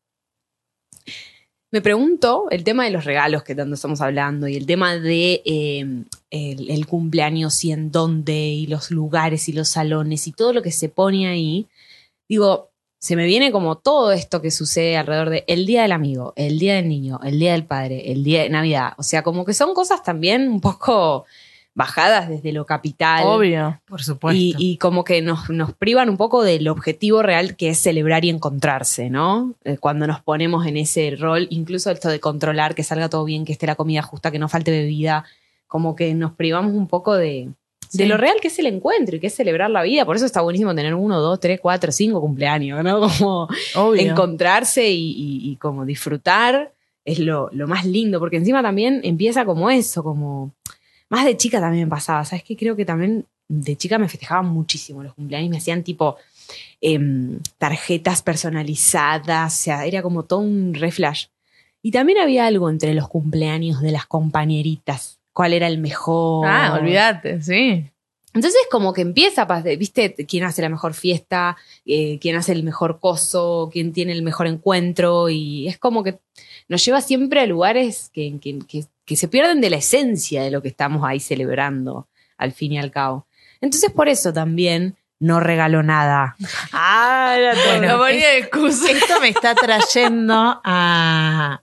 me 1.73 1.81
pregunto 1.83 2.47
el 2.51 2.65
tema 2.65 2.85
de 2.85 2.91
los 2.91 3.05
regalos 3.05 3.43
que 3.43 3.55
tanto 3.55 3.75
estamos 3.75 4.01
hablando 4.01 4.49
y 4.49 4.57
el 4.57 4.67
tema 4.67 4.97
de 4.97 5.43
eh, 5.45 6.05
el, 6.31 6.71
el 6.71 6.87
cumpleaños 6.87 7.65
y 7.65 7.73
en 7.73 7.91
dónde 7.91 8.35
y 8.35 8.67
los 8.67 8.91
lugares 8.91 9.49
y 9.49 9.53
los 9.53 9.69
salones 9.69 10.27
y 10.27 10.33
todo 10.33 10.53
lo 10.53 10.63
que 10.63 10.73
se 10.73 10.89
pone 10.89 11.29
ahí. 11.29 11.67
Digo, 12.29 12.71
se 12.99 13.17
me 13.17 13.27
viene 13.27 13.53
como 13.53 13.77
todo 13.77 14.13
esto 14.13 14.41
que 14.41 14.51
sucede 14.51 14.97
alrededor 14.97 15.31
de 15.31 15.45
el 15.47 15.67
día 15.67 15.83
del 15.83 15.93
amigo, 15.93 16.33
el 16.37 16.59
día 16.59 16.75
del 16.75 16.89
niño, 16.89 17.21
el 17.23 17.39
día 17.39 17.53
del 17.53 17.65
padre, 17.65 18.11
el 18.11 18.25
día 18.25 18.43
de 18.43 18.49
Navidad. 18.49 18.95
O 18.97 19.03
sea, 19.03 19.23
como 19.23 19.45
que 19.45 19.55
son 19.55 19.75
cosas 19.75 20.03
también 20.03 20.49
un 20.49 20.61
poco 20.61 21.25
bajadas 21.77 22.29
desde 22.29 22.53
lo 22.53 22.65
capital. 22.65 23.23
Obvio. 23.27 23.81
Por 23.87 24.03
supuesto. 24.03 24.35
Y, 24.37 24.55
y 24.59 24.79
como 24.79 25.05
que 25.05 25.21
nos, 25.23 25.49
nos 25.51 25.75
privan 25.75 26.09
un 26.09 26.17
poco 26.17 26.43
del 26.43 26.67
objetivo 26.69 27.23
real 27.23 27.55
que 27.55 27.69
es 27.69 27.79
celebrar 27.79 28.25
y 28.25 28.31
encontrarse, 28.31 29.11
¿no? 29.11 29.53
Eh, 29.63 29.77
cuando 29.79 30.07
nos 30.07 30.21
ponemos 30.23 30.67
en 30.67 30.79
ese 30.79 31.15
rol, 31.21 31.47
incluso 31.51 31.91
esto 31.91 32.09
de 32.09 32.19
controlar 32.19 32.75
que 32.75 32.83
salga 32.83 33.09
todo 33.11 33.25
bien, 33.25 33.45
que 33.45 33.53
esté 33.53 33.67
la 33.67 33.75
comida 33.75 34.01
justa, 34.03 34.31
que 34.31 34.39
no 34.39 34.49
falte 34.49 34.71
bebida, 34.71 35.25
como 35.67 35.95
que 35.95 36.15
nos 36.15 36.33
privamos 36.33 36.73
un 36.73 36.89
poco 36.89 37.15
de, 37.15 37.51
de 37.93 38.07
lo 38.07 38.17
real 38.17 38.37
que 38.41 38.49
es 38.49 38.59
el 38.59 38.67
encuentro 38.67 39.17
y 39.17 39.21
que 39.21 39.27
es 39.27 39.35
celebrar 39.35 39.69
la 39.69 39.83
vida. 39.83 40.07
Por 40.07 40.17
eso 40.17 40.25
está 40.25 40.41
buenísimo 40.41 40.75
tener 40.75 40.95
uno, 40.95 41.21
dos, 41.21 41.39
tres, 41.41 41.61
cuatro, 41.61 41.93
cinco 41.93 42.23
cumpleaños, 42.23 42.83
¿no? 42.83 43.01
Como 43.19 43.49
Obvio. 43.75 44.01
encontrarse 44.01 44.89
y, 44.89 45.11
y- 45.11 45.51
y 45.51 45.57
como 45.57 45.85
disfrutar 45.85 46.73
es 47.05 47.19
lo, 47.19 47.51
lo 47.53 47.69
más 47.69 47.85
lindo, 47.85 48.19
porque 48.19 48.39
encima 48.39 48.63
también 48.63 49.01
empieza 49.05 49.45
como 49.45 49.69
eso, 49.71 50.03
como 50.03 50.51
más 51.09 51.25
de 51.25 51.37
chica 51.37 51.61
también 51.61 51.85
me 51.85 51.91
pasaba, 51.91 52.25
¿sabes 52.25 52.43
qué? 52.45 52.57
Creo 52.57 52.77
que 52.77 52.85
también 52.85 53.25
de 53.49 53.77
chica 53.77 53.99
me 53.99 54.09
festejaban 54.09 54.47
muchísimo 54.47 55.03
los 55.03 55.15
cumpleaños, 55.15 55.51
me 55.51 55.59
hacían 55.59 55.83
tipo 55.85 56.17
em, 56.81 57.39
tarjetas 57.59 58.23
personalizadas, 58.23 59.55
o 59.55 59.63
sea, 59.65 59.87
era 59.87 60.03
como 60.03 60.25
todo 60.25 60.41
un 60.41 60.75
reflash. 60.75 61.27
Y 61.83 61.91
también 61.93 62.19
había 62.19 62.47
algo 62.47 62.69
entre 62.71 62.95
los 62.95 63.09
cumpleaños 63.09 63.81
de 63.81 63.93
las 63.93 64.07
compañeritas, 64.07 65.21
cuál 65.33 65.53
era 65.53 65.69
el 65.69 65.79
mejor. 65.79 66.47
Ah, 66.49 66.75
olvídate, 66.81 67.41
sí. 67.43 67.85
Entonces 68.35 68.61
como 68.71 68.93
que 68.93 69.01
empieza, 69.01 69.47
viste, 69.79 70.15
quién 70.29 70.45
hace 70.45 70.61
la 70.61 70.69
mejor 70.69 70.93
fiesta, 70.93 71.57
eh, 71.87 72.19
quién 72.21 72.37
hace 72.37 72.53
el 72.53 72.65
mejor 72.65 72.99
coso, 73.01 73.71
quién 73.73 73.93
tiene 73.95 74.13
el 74.13 74.23
mejor 74.23 74.47
encuentro 74.47 75.31
y 75.31 75.69
es 75.69 75.79
como 75.79 76.03
que 76.05 76.19
nos 76.69 76.85
lleva 76.85 77.01
siempre 77.01 77.41
a 77.41 77.47
lugares 77.47 78.11
que, 78.13 78.39
que- 78.41 78.59
que- 78.59 78.85
que 79.07 79.17
se 79.17 79.29
pierden 79.29 79.63
de 79.63 79.71
la 79.71 79.77
esencia 79.77 80.43
de 80.43 80.51
lo 80.51 80.61
que 80.61 80.69
estamos 80.69 81.03
ahí 81.07 81.21
celebrando, 81.21 82.09
al 82.37 82.53
fin 82.53 82.73
y 82.73 82.79
al 82.79 82.91
cabo. 82.91 83.27
Entonces 83.61 83.91
por 83.91 84.09
eso 84.09 84.33
también 84.33 84.97
no 85.19 85.41
regaló 85.41 85.83
nada. 85.83 86.37
Ah. 86.73 87.37
Bueno, 87.79 87.99
ponía 87.99 88.29
de 88.29 88.39
excusa. 88.39 88.91
Esto 88.91 89.21
me 89.21 89.29
está 89.29 89.55
trayendo 89.55 90.61
a 90.63 91.63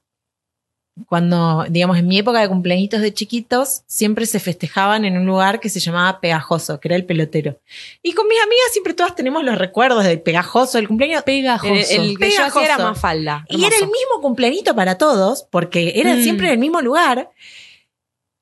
cuando, 1.07 1.65
digamos, 1.69 1.97
en 1.97 2.07
mi 2.07 2.19
época 2.19 2.39
de 2.39 2.47
cumpleañitos 2.47 3.01
de 3.01 3.13
chiquitos, 3.13 3.81
siempre 3.87 4.25
se 4.27 4.39
festejaban 4.39 5.05
en 5.05 5.17
un 5.17 5.25
lugar 5.25 5.59
que 5.59 5.69
se 5.69 5.79
llamaba 5.79 6.19
Pegajoso, 6.21 6.79
que 6.79 6.87
era 6.87 6.95
el 6.95 7.05
pelotero. 7.05 7.59
Y 8.03 8.13
con 8.13 8.27
mis 8.27 8.37
amigas 8.39 8.65
siempre 8.71 8.93
todas 8.93 9.15
tenemos 9.15 9.43
los 9.43 9.57
recuerdos 9.57 10.03
del 10.03 10.21
Pegajoso, 10.21 10.77
del 10.77 10.87
cumpleaños. 10.87 11.23
Pegajoso. 11.23 11.73
el, 11.73 11.79
el 12.11 12.17
que 12.19 12.29
yo 12.29 12.43
hacía 12.45 12.61
era 12.65 12.75
Pegajoso. 12.75 12.89
más 12.89 12.99
falda. 12.99 13.45
Y 13.49 13.63
era 13.65 13.75
el 13.77 13.85
mismo 13.85 14.21
cumpleañito 14.21 14.75
para 14.75 14.97
todos, 14.97 15.47
porque 15.49 15.93
era 15.95 16.15
Mm. 16.15 16.21
siempre 16.23 16.47
en 16.47 16.53
el 16.53 16.59
mismo 16.59 16.79
lugar. 16.81 17.31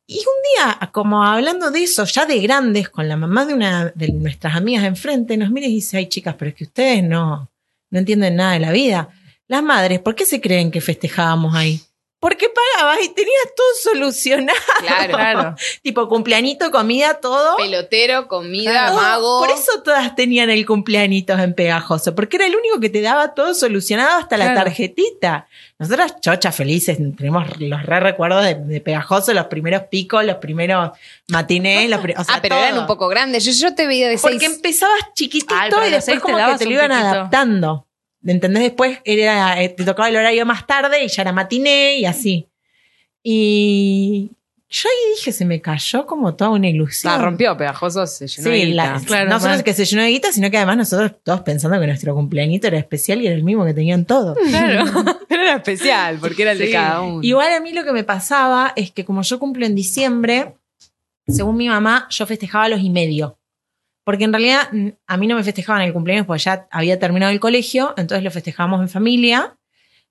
Y 0.08 0.18
un 0.18 0.68
día, 0.78 0.90
como 0.92 1.24
hablando 1.24 1.72
de 1.72 1.84
eso, 1.84 2.04
ya 2.04 2.26
de 2.26 2.40
grandes, 2.42 2.90
con 2.90 3.08
la 3.08 3.16
mamá 3.16 3.46
de 3.46 3.54
una 3.54 3.94
de 3.96 4.10
nuestras 4.12 4.58
amigas 4.58 4.84
enfrente, 4.84 5.38
nos 5.38 5.52
mira 5.52 5.68
y 5.68 5.76
dice, 5.76 5.96
ay 5.96 6.08
chicas, 6.10 6.36
pero 6.38 6.50
es 6.50 6.56
que 6.56 6.66
ustedes 6.66 7.02
no, 7.02 7.50
no 7.90 8.00
entienden 8.00 8.36
nada 8.36 8.52
de 8.54 8.60
la 8.60 8.72
vida. 8.74 9.08
Las 9.48 9.64
madres, 9.64 10.00
¿por 10.00 10.16
qué 10.16 10.26
se 10.26 10.42
creen 10.42 10.70
que 10.70 10.82
festejábamos 10.82 11.56
ahí? 11.56 11.80
Porque 12.22 12.48
pagabas 12.50 13.00
y 13.04 13.10
tenías 13.10 13.44
todo 13.58 13.94
solucionado. 13.94 14.60
Claro. 14.80 15.14
Claro. 15.18 15.56
tipo 15.82 16.08
cumpleañito, 16.08 16.70
comida, 16.70 17.16
todo. 17.16 17.58
Pelotero, 17.58 18.28
comida, 18.28 18.90
Todo. 18.92 18.96
mago. 19.02 19.40
Por 19.40 19.50
eso 19.50 19.82
todas 19.84 20.16
tenían 20.16 20.52
el 20.52 20.66
cumpleañitos 20.68 21.40
en 21.40 21.56
pegajoso, 21.56 22.14
porque 22.14 22.38
era 22.38 22.46
el 22.46 22.56
único 22.56 22.80
que 22.80 22.90
te 22.92 23.02
daba 23.02 23.34
todo 23.34 23.56
solucionado 23.56 24.20
hasta 24.20 24.38
la 24.38 24.54
tarjetita. 24.54 25.48
Nosotras, 25.80 26.22
chochas 26.22 26.56
felices, 26.56 27.00
tenemos 27.18 27.60
los 27.60 27.84
re 27.88 28.00
recuerdos 28.00 28.46
de, 28.46 28.54
de 28.54 28.82
pegajoso, 28.82 29.34
los 29.34 29.48
primeros 29.48 29.84
picos, 29.90 30.24
los 30.24 30.36
primeros 30.36 30.92
matinés, 31.28 31.90
los 31.90 32.02
pri- 32.02 32.14
o 32.16 32.24
sea, 32.24 32.36
ah, 32.36 32.40
pero 32.40 32.56
todo. 32.56 32.64
eran 32.66 32.78
un 32.78 32.86
poco 32.86 33.08
grandes. 33.08 33.44
Yo, 33.46 33.52
yo 33.52 33.74
te 33.74 33.88
veía 33.88 34.08
de 34.08 34.20
seis. 34.20 34.34
Porque 34.34 34.46
empezabas 34.46 35.00
chiquitito 35.16 35.56
Ay, 35.60 35.70
y 35.70 35.74
los 35.74 35.82
después 35.92 36.06
seis 36.06 36.18
te 36.18 36.22
como 36.22 36.38
que 36.38 36.58
te 36.60 36.66
lo 36.66 36.72
iban 36.72 36.90
piquito. 36.92 37.08
adaptando. 37.08 37.88
¿Entendés? 38.26 38.64
Después 38.64 39.00
era, 39.04 39.62
eh, 39.64 39.70
te 39.70 39.84
tocaba 39.84 40.10
el 40.10 40.16
horario 40.16 40.46
más 40.46 40.68
tarde 40.68 41.04
y 41.04 41.08
ya 41.08 41.22
era 41.24 41.32
matiné 41.34 41.98
y 41.98 42.06
así. 42.06 42.48
Y 43.24 44.32
yo 44.70 44.90
ahí 44.90 45.16
dije, 45.16 45.32
se 45.32 45.46
me 45.46 45.62
cayó 45.62 46.06
como 46.06 46.34
toda 46.36 46.52
una 46.52 46.68
ilusión. 46.70 47.12
La 47.14 47.20
rompió, 47.22 47.56
pegajoso, 47.58 48.06
se 48.08 48.28
llenó 48.28 48.50
de 48.50 48.56
Sí, 48.60 48.66
guita. 48.68 48.94
la- 48.94 49.02
Claro, 49.06 49.30
no 49.30 49.40
solo 49.40 49.54
es 49.56 49.64
que 49.64 49.74
se 49.74 49.86
llenó 49.86 50.02
de 50.04 50.10
guita, 50.10 50.32
sino 50.32 50.50
que 50.50 50.58
además 50.58 50.78
nosotros 50.78 51.12
todos 51.24 51.42
pensando 51.42 51.80
que 51.80 51.88
nuestro 51.88 52.14
cumpleañito 52.16 52.68
era 52.68 52.78
especial 52.78 53.22
y 53.22 53.28
era 53.28 53.36
el 53.36 53.44
mismo 53.44 53.66
que 53.66 53.74
tenían 53.74 54.06
todos. 54.06 54.38
Claro, 54.50 54.86
pero 55.30 55.42
era 55.44 55.56
especial, 55.56 56.18
porque 56.20 56.44
era 56.44 56.52
el 56.54 56.58
de 56.60 56.72
cada 56.72 57.02
uno. 57.02 57.20
Igual 57.24 57.54
a 57.54 57.60
mí 57.60 57.74
lo 57.74 57.84
que 57.84 57.92
me 57.92 58.04
pasaba 58.04 58.74
es 58.76 58.92
que 58.92 59.04
como 59.06 59.22
yo 59.24 59.40
cumplo 59.40 59.66
en 59.66 59.76
diciembre, 59.76 60.56
según 61.28 61.58
mi 61.58 61.68
mamá, 61.68 62.08
yo 62.10 62.26
festejaba 62.26 62.68
los 62.70 62.82
y 62.82 62.90
medio. 62.90 63.38
Porque 64.04 64.24
en 64.24 64.34
realidad 64.34 64.70
a 65.08 65.18
mí 65.18 65.28
no 65.28 65.36
me 65.36 65.44
festejaban 65.44 65.82
el 65.84 65.94
cumpleaños 65.94 66.26
porque 66.26 66.44
ya 66.44 66.68
había 66.72 66.98
terminado 67.00 67.32
el 67.32 67.40
colegio, 67.40 67.94
entonces 67.98 68.24
lo 68.24 68.32
festejábamos 68.32 68.82
en 68.82 68.90
familia. 68.90 69.58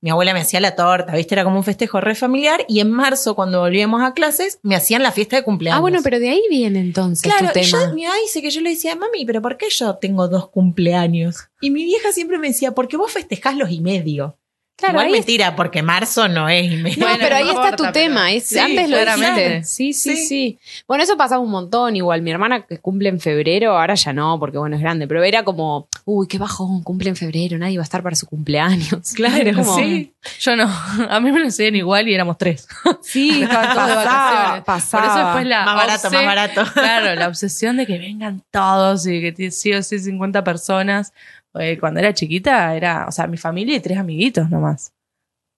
Mi 0.03 0.09
abuela 0.09 0.33
me 0.33 0.40
hacía 0.40 0.61
la 0.61 0.76
torta, 0.76 1.14
¿viste? 1.14 1.35
Era 1.35 1.44
como 1.44 1.59
un 1.59 1.64
festejo 1.64 2.00
re 2.00 2.14
familiar. 2.14 2.64
Y 2.68 2.81
en 2.81 2.90
marzo, 2.90 3.35
cuando 3.35 3.61
volvíamos 3.61 4.00
a 4.00 4.14
clases, 4.14 4.59
me 4.62 4.74
hacían 4.74 5.03
la 5.03 5.12
fiesta 5.12 5.37
de 5.37 5.42
cumpleaños. 5.42 5.76
Ah, 5.76 5.81
bueno, 5.83 5.98
pero 6.03 6.18
de 6.18 6.31
ahí 6.31 6.42
viene 6.48 6.81
entonces 6.81 7.22
Claro, 7.31 7.48
tu 7.48 7.61
tema. 7.61 7.92
mi 7.92 8.05
mamá 8.05 8.16
dice 8.22 8.40
que 8.40 8.50
yo 8.50 8.62
le 8.62 8.70
decía, 8.70 8.96
mami, 8.96 9.26
pero 9.26 9.42
¿por 9.42 9.59
qué 9.59 9.66
yo 9.68 9.96
tengo 9.96 10.26
dos 10.29 10.48
cumpleaños? 10.48 11.48
Y 11.61 11.70
mi 11.70 11.85
vieja 11.85 12.12
siempre 12.12 12.38
me 12.38 12.48
decía, 12.48 12.72
porque 12.72 12.96
vos 12.96 13.12
festejás 13.12 13.57
los 13.57 13.70
y 13.70 13.83
medio. 13.83 14.38
Claro, 14.80 14.94
Igual 14.94 15.10
mentira, 15.12 15.54
porque 15.54 15.82
marzo 15.82 16.26
no 16.28 16.48
es. 16.48 16.70
No, 16.70 16.82
Bueno, 16.82 17.16
pero 17.20 17.30
no 17.30 17.36
ahí 17.36 17.42
está 17.42 17.52
importa, 17.52 17.76
tu 17.76 17.82
pero- 17.84 17.92
tema. 17.92 18.32
Es, 18.32 18.46
Sí, 18.48 18.58
antes 18.58 18.88
lo 18.90 18.98
dijiste. 18.98 19.64
Sí, 19.64 19.92
sí, 19.92 20.16
Sí. 20.16 20.26
sí, 20.26 20.58
Bueno, 20.88 21.04
eso 21.04 21.16
pasaba 21.16 21.40
un 21.40 21.50
montón. 21.50 21.94
Igual 21.96 22.22
mi 22.22 22.30
hermana 22.30 22.62
que 22.66 22.78
cumple 22.78 23.08
en 23.10 23.20
febrero, 23.20 23.78
ahora 23.78 23.94
ya 23.94 24.12
no, 24.12 24.38
porque 24.40 24.58
bueno, 24.58 24.76
es 24.76 24.82
grande. 24.82 25.06
Pero 25.06 25.22
era 25.22 25.44
como, 25.44 25.86
uy, 26.04 26.26
qué 26.26 26.38
bajón, 26.38 26.82
cumple 26.82 27.10
en 27.10 27.16
febrero, 27.16 27.58
nadie 27.58 27.76
va 27.76 27.82
a 27.82 27.84
estar 27.84 28.02
para 28.02 28.16
su 28.16 28.26
cumpleaños. 28.26 29.12
Claro, 29.14 29.54
Como- 29.54 29.76
sí. 29.76 30.12
Yo 30.40 30.56
no. 30.56 30.64
A 31.08 31.20
mí 31.20 31.30
me 31.32 31.40
lo 31.40 31.46
hacían 31.48 31.74
igual 31.76 32.08
y 32.08 32.14
éramos 32.14 32.36
tres. 32.38 32.66
Sí, 33.02 33.42
Estaban 33.42 33.74
todos 33.74 33.88
de 33.88 33.94
vacaciones. 33.94 34.64
pasaba. 34.64 35.02
Por 35.02 35.10
eso 35.12 35.24
después 35.26 35.46
la 35.46 35.64
Más 35.64 35.76
barato, 35.76 36.10
más 36.10 36.24
barato. 36.24 36.64
Claro, 36.74 37.14
la 37.14 37.28
obsesión 37.28 37.76
de 37.76 37.86
que 37.86 37.98
vengan 37.98 38.42
todos 38.50 39.06
y 39.06 39.20
que 39.32 39.50
sí 39.50 39.72
o 39.72 39.82
sí 39.82 39.98
50 39.98 40.42
personas. 40.44 41.12
Eh, 41.54 41.78
cuando 41.78 42.00
era 42.00 42.14
chiquita 42.14 42.74
era, 42.76 43.06
o 43.08 43.12
sea, 43.12 43.26
mi 43.26 43.36
familia 43.36 43.76
y 43.76 43.80
tres 43.80 43.98
amiguitos 43.98 44.48
nomás. 44.50 44.92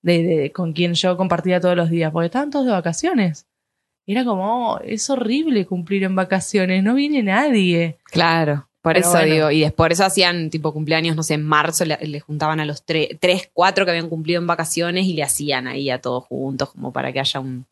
De, 0.02 0.22
de- 0.22 0.52
con 0.52 0.72
quien 0.72 0.94
yo 0.94 1.16
compartía 1.16 1.60
todos 1.60 1.76
los 1.76 1.90
días, 1.90 2.10
porque 2.12 2.26
estaban 2.26 2.50
todos 2.50 2.66
de 2.66 2.72
vacaciones. 2.72 3.46
Y 4.04 4.12
era 4.12 4.24
como, 4.24 4.72
oh, 4.72 4.80
es 4.80 5.08
horrible 5.10 5.64
cumplir 5.66 6.02
en 6.02 6.16
vacaciones, 6.16 6.82
no 6.82 6.94
viene 6.94 7.22
nadie. 7.22 7.98
Claro. 8.04 8.68
Por 8.80 8.94
Pero 8.94 9.06
eso 9.06 9.10
bueno. 9.16 9.32
digo, 9.32 9.50
y 9.52 9.60
después 9.60 9.76
por 9.76 9.92
eso 9.92 10.04
hacían 10.04 10.50
tipo 10.50 10.72
cumpleaños, 10.72 11.14
no 11.14 11.22
sé, 11.22 11.34
en 11.34 11.44
marzo 11.44 11.84
le, 11.84 11.96
le 12.04 12.18
juntaban 12.18 12.58
a 12.58 12.64
los 12.64 12.84
tre- 12.84 13.16
tres, 13.20 13.48
cuatro 13.52 13.84
que 13.84 13.92
habían 13.92 14.08
cumplido 14.08 14.40
en 14.40 14.46
vacaciones 14.48 15.06
y 15.06 15.12
le 15.14 15.22
hacían 15.22 15.68
ahí 15.68 15.88
a 15.88 16.00
todos 16.00 16.24
juntos, 16.24 16.70
como 16.72 16.92
para 16.92 17.12
que 17.12 17.20
haya 17.20 17.38
un, 17.38 17.64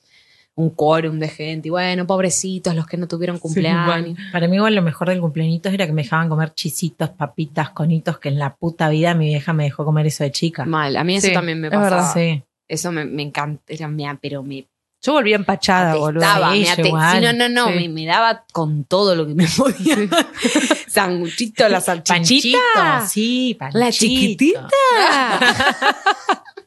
un 0.61 0.70
quórum 0.70 1.18
de 1.18 1.29
gente. 1.29 1.68
Y 1.68 1.70
bueno, 1.70 2.07
pobrecitos 2.07 2.75
los 2.75 2.87
que 2.87 2.96
no 2.96 3.09
tuvieron 3.09 3.38
cumpleaños. 3.38 4.18
Para 4.33 4.46
mí 4.49 4.57
igual 4.57 4.75
lo 4.75 4.83
mejor 4.83 5.09
del 5.09 5.20
cumpleaños 5.20 5.61
era 5.64 5.87
que 5.87 5.92
me 5.92 6.03
dejaban 6.03 6.29
comer 6.29 6.53
chisitos, 6.55 7.11
papitas, 7.11 7.70
conitos, 7.70 8.18
que 8.18 8.29
en 8.29 8.38
la 8.38 8.55
puta 8.57 8.88
vida 8.88 9.14
mi 9.14 9.27
vieja 9.27 9.53
me 9.53 9.64
dejó 9.64 9.85
comer 9.85 10.07
eso 10.07 10.23
de 10.25 10.31
chica. 10.33 10.64
Mal, 10.64 10.96
a 10.96 11.05
mí 11.05 11.16
eso 11.16 11.29
Sí, 11.29 11.33
también 11.33 11.61
me 11.61 11.70
pasaba. 11.70 11.90
verdad. 11.96 12.12
Sí. 12.14 12.42
Eso 12.68 12.92
me, 12.92 13.05
me 13.05 13.23
encanta, 13.23 13.62
era, 13.66 13.88
me- 13.88 14.18
pero 14.20 14.42
me 14.42 14.66
Yo 15.03 15.12
volví 15.14 15.33
empachada, 15.33 15.94
boludo. 15.96 16.25
me 16.51 16.64
sí, 16.66 16.83
no, 17.23 17.33
no, 17.33 17.49
no, 17.49 17.66
Sí. 17.68 17.73
me, 17.75 17.88
me 17.88 18.07
daba 18.07 18.44
con 18.53 18.85
todo 18.85 19.14
lo 19.16 19.27
que 19.27 19.35
me 19.35 19.46
podía. 19.57 19.96
Sanguchito, 20.88 21.68
la 21.68 21.81
salchichita. 21.81 22.59
Panchito, 22.75 23.09
sí, 23.09 23.57
panchito. 23.59 23.79
La 23.79 23.90
chiquitita. 23.92 24.68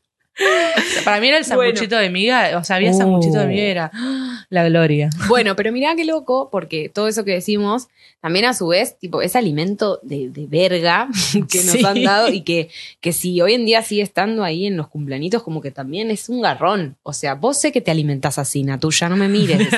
Para 1.05 1.19
mí 1.19 1.27
era 1.27 1.37
el 1.37 1.43
Bueno. 1.45 1.63
sanguchito 1.75 1.97
de 1.97 2.09
miga, 2.09 2.57
o 2.57 2.63
sea, 2.63 2.77
había 2.77 2.91
Uh. 2.91 2.97
sanguchito 2.97 3.39
de 3.39 3.47
miga 3.47 3.63
y 3.63 3.65
era 3.67 3.91
¡ah! 3.93 4.45
la 4.49 4.67
gloria. 4.67 5.09
Bueno, 5.27 5.55
pero 5.55 5.71
mirá 5.71 5.95
qué 5.95 6.05
loco, 6.05 6.49
porque 6.51 6.89
todo 6.89 7.07
eso 7.07 7.23
que 7.25 7.31
decimos, 7.31 7.87
también 8.21 8.45
a 8.45 8.53
su 8.53 8.67
vez, 8.67 8.97
tipo, 8.99 9.21
es 9.21 9.35
alimento 9.35 9.99
de, 10.03 10.29
de 10.29 10.45
verga 10.47 11.07
que 11.33 11.57
nos 11.63 11.73
Sí. 11.73 11.83
han 11.85 12.03
dado 12.03 12.29
y 12.29 12.41
que, 12.41 12.69
que 13.01 13.11
si 13.13 13.41
hoy 13.41 13.53
en 13.53 13.65
día 13.65 13.81
sigue 13.81 14.01
estando 14.01 14.43
ahí 14.43 14.65
en 14.65 14.77
los 14.77 14.87
cumpleañitos, 14.87 15.43
como 15.43 15.61
que 15.61 15.71
también 15.71 16.09
es 16.11 16.29
un 16.29 16.41
garrón. 16.41 16.95
O 17.03 17.11
sea, 17.13 17.35
vos 17.35 17.59
sé 17.59 17.71
que 17.71 17.81
te 17.81 17.91
alimentás 17.91 18.37
así, 18.39 18.63
Natuya, 18.63 19.09
no 19.09 19.17
me 19.17 19.27
mires. 19.27 19.67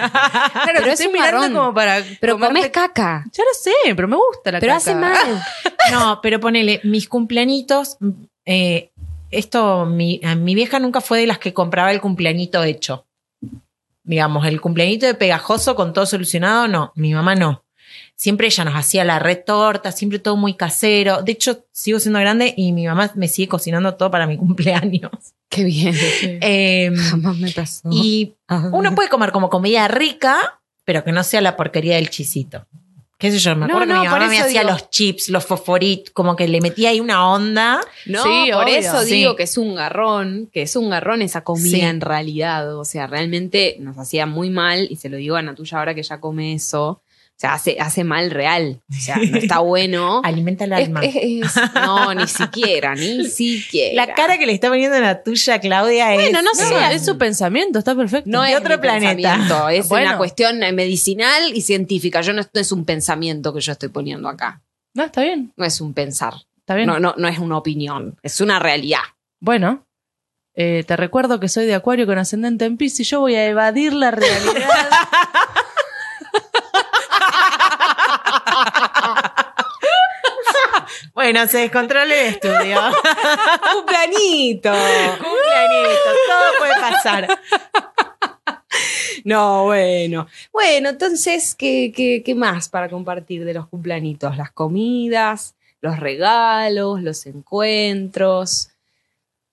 Claro, 0.66 0.80
Pero 0.82 0.92
es 0.92 1.00
un 1.06 1.12
mirando 1.14 1.40
garrón. 1.40 1.54
como 1.54 1.74
para 1.74 2.04
Pero 2.20 2.36
comerte- 2.38 2.48
comés 2.48 2.70
caca. 2.70 3.26
Ya 3.32 3.44
lo 3.44 3.54
sé, 3.60 3.72
pero 3.96 4.08
me 4.08 4.16
gusta 4.16 4.52
la 4.52 4.60
Pero 4.60 4.74
caca. 4.74 4.78
hace 4.78 4.96
mal. 4.96 5.16
No, 5.92 6.20
pero 6.24 6.40
ponele, 6.40 6.80
mis 6.84 7.08
cumpleañitos, 7.08 7.98
eh, 8.46 8.90
esto, 9.38 9.86
mi, 9.86 10.20
mi 10.38 10.56
vieja 10.56 10.80
nunca 10.80 11.02
fue 11.02 11.20
de 11.22 11.28
las 11.28 11.40
que 11.40 11.54
compraba 11.54 11.92
el 11.92 12.02
cumpleañito 12.02 12.64
hecho. 12.64 13.06
Digamos, 14.04 14.46
el 14.46 14.62
cumpleañito 14.62 15.06
de 15.08 15.16
pegajoso 15.16 15.76
con 15.76 15.92
todo 15.94 16.06
solucionado, 16.06 16.68
no, 16.68 16.92
mi 16.96 17.14
mamá 17.14 17.36
no. 17.36 17.64
Siempre 18.16 18.48
ella 18.48 18.64
nos 18.66 18.76
hacía 18.76 19.04
la 19.04 19.20
retorta, 19.20 19.92
siempre 19.92 20.20
todo 20.20 20.38
muy 20.38 20.54
casero. 20.54 21.22
De 21.22 21.34
hecho, 21.34 21.66
sigo 21.72 22.00
siendo 22.00 22.20
grande 22.20 22.54
y 22.56 22.72
mi 22.72 22.86
mamá 22.88 23.12
me 23.16 23.28
sigue 23.28 23.48
cocinando 23.50 23.96
todo 23.96 24.10
para 24.12 24.26
mi 24.28 24.38
cumpleaños. 24.46 25.12
Qué 25.50 25.64
bien. 25.64 25.96
Eh, 26.42 26.92
Jamás 26.96 27.38
me 27.38 27.52
pasó. 27.52 27.90
y 27.92 28.36
Ajá. 28.48 28.70
uno 28.74 28.94
puede 28.96 29.10
comer 29.10 29.32
como 29.32 29.50
comida 29.50 29.88
rica, 29.88 30.60
pero 30.86 31.04
que 31.04 31.12
no 31.12 31.24
sea 31.24 31.42
la 31.42 31.58
porquería 31.58 31.96
del 31.96 32.10
chisito. 32.10 32.66
¿Qué 33.18 33.32
sé 33.32 33.40
yo? 33.40 33.56
Me 33.56 33.66
No, 33.68 33.76
acuerdo 33.76 33.94
no, 33.94 34.02
que 34.02 34.08
mi 34.08 34.12
por 34.12 34.20
mamá 34.20 34.30
me 34.30 34.36
eso 34.38 34.46
hacía 34.46 34.62
digo- 34.62 34.72
los 34.74 34.90
chips, 34.90 35.30
los 35.30 35.46
fosforitos, 35.46 36.12
como 36.14 36.36
que 36.36 36.50
le 36.50 36.60
metía 36.60 36.90
ahí 36.90 37.00
una 37.00 37.30
onda. 37.32 37.80
No, 38.06 38.22
Sí, 38.24 38.50
por 38.52 38.66
obvio. 38.66 38.76
eso 38.76 39.02
Sí. 39.04 39.14
digo 39.16 39.36
que 39.38 39.44
es 39.44 39.58
un 39.58 39.74
garrón, 39.76 40.50
que 40.52 40.64
es 40.64 40.76
un 40.76 40.90
garrón 40.90 41.22
esa 41.22 41.42
comida 41.46 41.78
Sí. 41.78 41.82
en 41.82 42.02
realidad. 42.02 42.78
O 42.78 42.84
sea, 42.84 43.08
realmente 43.08 43.78
nos 43.80 43.98
hacía 43.98 44.26
muy 44.26 44.50
mal, 44.50 44.88
y 44.90 44.98
se 44.98 45.08
lo 45.08 45.16
digo 45.16 45.38
a 45.38 45.42
Natuya 45.42 45.78
ahora 45.80 45.96
que 45.96 46.04
ya 46.04 46.20
come 46.20 46.54
eso. 46.54 47.02
O 47.38 47.38
sea, 47.38 47.54
hace, 47.54 47.78
hace 47.82 48.06
mal 48.06 48.32
real. 48.32 48.82
O 48.90 48.94
sea, 49.00 49.18
no 49.18 49.38
está 49.38 49.60
bueno. 49.60 50.22
Alimenta 50.24 50.64
el 50.64 50.72
alma. 50.74 51.02
es- 51.04 51.16
es- 51.16 51.56
no, 51.76 52.14
ni 52.14 52.28
siquiera, 52.28 52.96
ni 52.96 53.26
siquiera. 53.30 54.06
La 54.06 54.14
cara 54.14 54.38
que 54.38 54.46
le 54.46 54.54
está 54.54 54.70
poniendo 54.70 54.98
la 55.02 55.22
tuya, 55.22 55.60
Claudia, 55.60 56.14
es. 56.16 56.22
Bueno, 56.22 56.42
no 56.42 56.50
No, 56.54 56.88
sé. 56.90 56.96
es 56.96 57.06
su 57.06 57.18
pensamiento, 57.18 57.80
está 57.80 57.94
perfecto. 57.94 58.30
No 58.30 58.46
es 58.46 58.56
otro 58.58 58.76
mi 58.78 58.82
planeta. 58.82 59.70
es 59.74 59.90
Bueno. 59.90 60.08
una 60.12 60.18
cuestión 60.18 60.60
medicinal 60.74 61.54
y 61.54 61.62
científica. 61.62 62.22
Yo 62.22 62.32
no, 62.32 62.42
no 62.42 62.62
es 62.62 62.72
un 62.72 62.86
pensamiento 62.86 63.54
que 63.54 63.60
yo 63.60 63.74
estoy 63.74 63.90
poniendo 63.90 64.30
acá. 64.30 64.62
No, 64.94 65.04
está 65.04 65.22
bien, 65.22 65.52
No 65.58 65.66
es 65.66 65.82
un 65.82 65.94
pensar. 65.94 66.36
está 66.60 66.74
bien. 66.76 66.88
No, 66.88 67.02
no, 67.02 67.16
no 67.18 67.28
es 67.28 67.38
una 67.38 67.58
opinión. 67.58 68.18
Es 68.24 68.40
una 68.40 68.60
realidad. 68.60 69.02
Bueno, 69.42 69.86
eh, 70.54 70.86
te 70.88 70.96
recuerdo 70.96 71.42
que 71.42 71.50
soy 71.50 71.66
de 71.66 71.76
Acuario 71.76 72.06
con 72.06 72.18
ascendente 72.18 72.64
en 72.64 72.78
Piscis 72.78 73.08
y 73.08 73.10
yo 73.12 73.20
voy 73.20 73.36
a 73.36 73.46
evadir 73.46 73.92
la 73.92 74.12
realidad. 74.12 74.54
Bueno, 81.14 81.48
se 81.48 81.60
descontrola 81.60 82.04
el 82.04 82.34
estudio. 82.34 82.78
¡Cumpleañito! 83.74 84.70
Cumpleañito, 84.70 86.10
todo 86.28 86.60
puede 86.60 86.74
pasar. 86.74 87.40
No, 89.24 89.64
bueno. 89.64 90.28
Bueno, 90.52 90.90
entonces, 90.90 91.56
¿qué, 91.56 91.92
qué, 91.96 92.22
qué 92.24 92.36
más 92.36 92.70
para 92.70 92.90
compartir 92.90 93.46
de 93.46 93.54
los 93.54 93.68
cumpleañitos? 93.68 94.38
Las 94.38 94.52
comidas, 94.52 95.56
los 95.82 96.00
regalos, 96.00 97.02
los 97.02 97.26
encuentros, 97.26 98.70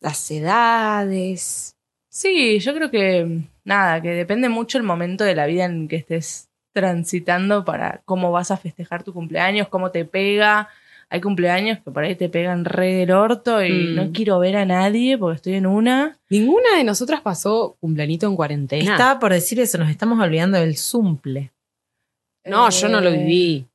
las 0.00 0.30
edades. 0.30 1.76
Sí, 2.08 2.58
yo 2.58 2.74
creo 2.74 2.90
que 2.90 3.40
nada, 3.64 4.02
que 4.02 4.10
depende 4.10 4.48
mucho 4.48 4.78
el 4.78 4.84
momento 4.84 5.24
de 5.24 5.34
la 5.34 5.46
vida 5.46 5.64
en 5.64 5.88
que 5.88 5.96
estés 5.96 6.48
transitando 6.72 7.64
para 7.64 8.02
cómo 8.04 8.32
vas 8.32 8.50
a 8.50 8.56
festejar 8.56 9.02
tu 9.02 9.12
cumpleaños, 9.12 9.68
cómo 9.68 9.90
te 9.90 10.04
pega. 10.04 10.68
Hay 11.10 11.20
cumpleaños 11.20 11.78
que 11.84 11.90
por 11.90 12.04
ahí 12.04 12.14
te 12.16 12.30
pegan 12.30 12.64
re 12.64 12.94
del 12.94 13.10
orto 13.10 13.62
y 13.62 13.70
Mm. 13.88 13.94
no 13.94 14.12
quiero 14.12 14.38
ver 14.38 14.56
a 14.56 14.64
nadie 14.64 15.18
porque 15.18 15.36
estoy 15.36 15.54
en 15.54 15.66
una. 15.66 16.18
Ninguna 16.30 16.76
de 16.76 16.84
nosotras 16.84 17.20
pasó 17.20 17.76
cumpleañito 17.80 18.26
en 18.26 18.34
cuarentena. 18.36 18.92
Estaba 18.92 19.20
por 19.20 19.32
decir 19.32 19.60
eso, 19.60 19.76
nos 19.78 19.90
estamos 19.90 20.18
olvidando 20.18 20.58
del 20.58 20.76
zumple. 20.78 21.52
No, 22.46 22.70
yo 22.70 22.88
no 22.88 23.00
lo 23.00 23.10
Eh, 23.10 23.18
viví. 23.18 23.66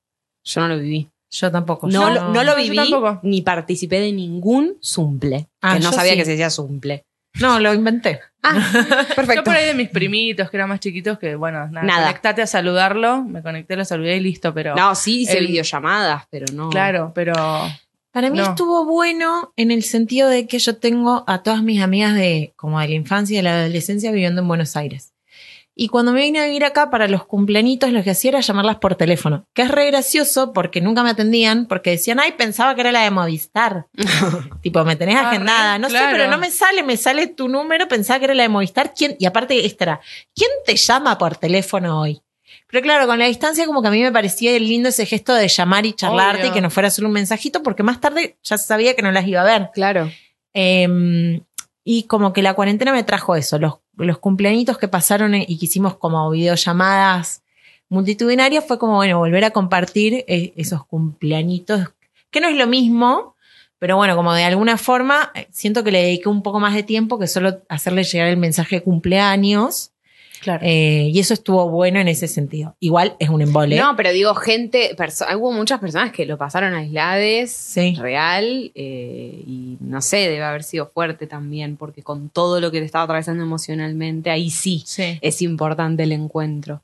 Yo 0.43 0.61
no 0.61 0.69
lo 0.69 0.79
viví. 0.79 1.09
Yo 1.29 1.51
tampoco. 1.51 1.87
No, 1.87 2.13
yo 2.13 2.29
no 2.29 2.43
lo 2.43 2.51
yo 2.53 2.63
viví 2.63 2.75
tampoco. 2.75 3.19
ni 3.23 3.41
participé 3.41 3.99
de 3.99 4.11
ningún 4.13 4.77
zumple. 4.81 5.47
Ah, 5.61 5.75
que 5.77 5.83
no 5.83 5.91
sabía 5.91 6.13
sí. 6.13 6.17
que 6.17 6.25
se 6.25 6.31
decía 6.31 6.49
zumple. 6.49 7.03
No, 7.39 7.59
lo 7.59 7.73
inventé. 7.73 8.19
Ah, 8.55 9.05
Yo 9.09 9.15
perfecto. 9.15 9.43
por 9.43 9.55
ahí 9.55 9.65
de 9.65 9.73
mis 9.73 9.89
primitos 9.89 10.49
que 10.49 10.57
eran 10.57 10.69
más 10.69 10.79
chiquitos 10.79 11.17
que, 11.19 11.35
bueno, 11.35 11.67
nada, 11.69 11.85
Nada. 11.85 12.07
conectate 12.07 12.41
a 12.41 12.47
saludarlo. 12.47 13.23
Me 13.23 13.41
conecté, 13.41 13.75
lo 13.75 13.85
saludé 13.85 14.17
y 14.17 14.19
listo, 14.19 14.53
pero. 14.53 14.75
No, 14.75 14.95
sí 14.95 15.21
hice 15.21 15.37
El- 15.39 15.47
videollamadas, 15.47 16.25
pero 16.29 16.45
no. 16.53 16.69
Claro, 16.69 17.11
pero. 17.13 17.33
Para 18.11 18.29
mí 18.31 18.37
No. 18.39 18.45
estuvo 18.45 18.85
bueno 18.85 19.53
en 19.57 19.69
el 19.69 19.83
sentido 19.83 20.27
de 20.29 20.47
que 20.47 20.57
yo 20.57 20.77
tengo 20.77 21.23
a 21.27 21.43
todas 21.43 21.61
mis 21.61 21.81
amigas 21.81 22.15
de 22.15 22.53
como 22.55 22.79
de 22.79 22.87
la 22.87 22.93
infancia 22.95 23.35
y 23.35 23.37
de 23.37 23.43
la 23.43 23.59
adolescencia 23.59 24.11
viviendo 24.11 24.41
en 24.41 24.47
Buenos 24.47 24.75
Aires. 24.75 25.13
Y 25.79 25.89
cuando 25.89 26.11
me 26.11 26.21
vine 26.21 26.39
a 26.39 26.45
vivir 26.45 26.65
acá 26.65 26.89
para 26.89 27.07
los 27.07 27.25
cumpleañitos, 27.25 27.91
lo 27.91 28.03
que 28.03 28.09
hacía 28.09 28.29
era 28.29 28.39
llamarlas 28.39 28.77
por 28.77 28.95
teléfono, 28.95 29.45
que 29.53 29.61
es 29.61 29.69
re 29.69 29.85
gracioso 29.85 30.51
porque 30.51 30.81
nunca 30.81 31.03
me 31.03 31.11
atendían, 31.11 31.67
porque 31.67 31.91
decían, 31.91 32.19
ay, 32.19 32.31
pensaba 32.31 32.73
que 32.73 32.81
era 32.81 32.91
la 32.91 33.03
de 33.03 33.11
Movistar. 33.11 33.85
tipo, 34.63 34.83
me 34.83 34.95
tenés 34.95 35.17
Ah, 35.17 35.29
agendada. 35.29 35.77
No 35.77 35.87
sé, 35.89 35.99
pero 36.11 36.27
no 36.29 36.39
me 36.39 36.49
sale, 36.49 36.81
me 36.81 36.97
sale 36.97 37.27
tu 37.27 37.47
número, 37.47 37.87
pensaba 37.87 38.17
que 38.17 38.25
era 38.25 38.33
la 38.33 38.41
de 38.43 38.49
Movistar. 38.49 38.93
¿Quién? 38.95 39.15
Y 39.19 39.27
aparte, 39.27 39.67
esta 39.67 39.83
era, 39.83 40.01
¿quién 40.33 40.49
te 40.65 40.75
llama 40.75 41.15
por 41.19 41.35
teléfono 41.37 42.01
hoy? 42.01 42.21
Pero 42.69 42.81
claro, 42.81 43.05
con 43.05 43.19
la 43.19 43.25
distancia 43.25 43.65
como 43.67 43.83
que 43.83 43.89
a 43.89 43.91
mí 43.91 44.01
me 44.01 44.11
parecía 44.11 44.57
lindo 44.59 44.89
ese 44.89 45.05
gesto 45.05 45.35
de 45.35 45.47
llamar 45.47 45.85
y 45.85 45.93
charlarte 45.93 46.41
Obvio. 46.41 46.51
y 46.51 46.53
que 46.55 46.61
no 46.61 46.71
fuera 46.71 46.89
solo 46.89 47.07
un 47.07 47.13
mensajito, 47.13 47.61
porque 47.61 47.83
más 47.83 48.01
tarde 48.01 48.37
ya 48.43 48.57
sabía 48.57 48.95
que 48.95 49.03
no 49.03 49.11
las 49.11 49.27
iba 49.27 49.41
a 49.41 49.45
ver. 49.45 49.69
Claro. 49.75 50.09
Eh, 50.55 51.39
y 51.83 52.03
como 52.03 52.33
que 52.33 52.41
la 52.41 52.55
cuarentena 52.55 52.91
me 52.91 53.03
trajo 53.03 53.35
eso, 53.35 53.59
los, 53.59 53.75
los 53.97 54.19
cumpleañitos 54.19 54.77
que 54.77 54.87
pasaron 54.87 55.35
y 55.35 55.57
que 55.57 55.65
hicimos 55.65 55.95
como 55.97 56.29
videollamadas 56.29 57.41
multitudinaria, 57.89 58.61
fue 58.61 58.77
como, 58.77 58.95
bueno, 58.95 59.17
volver 59.17 59.45
a 59.45 59.51
compartir 59.51 60.25
eh, 60.27 60.53
esos 60.57 60.85
cumpleañitos, 60.85 61.93
que 62.29 62.41
no 62.41 62.49
es 62.49 62.57
lo 62.57 62.67
mismo, 62.67 63.35
pero 63.79 63.95
bueno, 63.95 64.15
como 64.15 64.33
de 64.33 64.43
alguna 64.43 64.77
forma, 64.77 65.31
eh, 65.35 65.47
siento 65.51 65.83
que 65.83 65.91
le 65.91 66.01
dediqué 66.01 66.29
un 66.29 66.43
poco 66.43 66.59
más 66.59 66.73
de 66.73 66.83
tiempo 66.83 67.19
que 67.19 67.27
solo 67.27 67.61
hacerle 67.69 68.03
llegar 68.03 68.27
el 68.27 68.37
mensaje 68.37 68.77
de 68.77 68.83
cumpleaños. 68.83 69.91
Claro. 70.41 70.59
eh, 70.65 71.09
y 71.13 71.19
eso 71.19 71.33
estuvo 71.33 71.69
bueno 71.69 71.99
en 71.99 72.07
ese 72.07 72.27
sentido. 72.27 72.75
Igual 72.79 73.15
es 73.19 73.29
un 73.29 73.41
embole. 73.41 73.77
No, 73.77 73.95
pero 73.95 74.11
digo, 74.11 74.33
gente, 74.35 74.95
hubo 75.37 75.51
muchas 75.51 75.79
personas 75.79 76.11
que 76.11 76.25
lo 76.25 76.37
pasaron 76.37 76.73
aislades, 76.73 77.51
Sí. 77.51 77.95
real, 77.99 78.71
eh, 78.75 79.43
y 79.45 79.77
no 79.79 80.01
sé, 80.01 80.17
debe 80.17 80.43
haber 80.43 80.63
sido 80.63 80.87
fuerte 80.87 81.27
también, 81.27 81.77
porque 81.77 82.03
con 82.03 82.29
todo 82.29 82.59
lo 82.61 82.71
que 82.71 82.79
le 82.79 82.85
estaba 82.85 83.03
atravesando 83.05 83.43
emocionalmente, 83.43 84.29
ahí 84.29 84.49
sí 84.49 84.83
Sí. 84.85 85.17
es 85.21 85.41
importante 85.41 86.03
el 86.03 86.11
encuentro. 86.11 86.81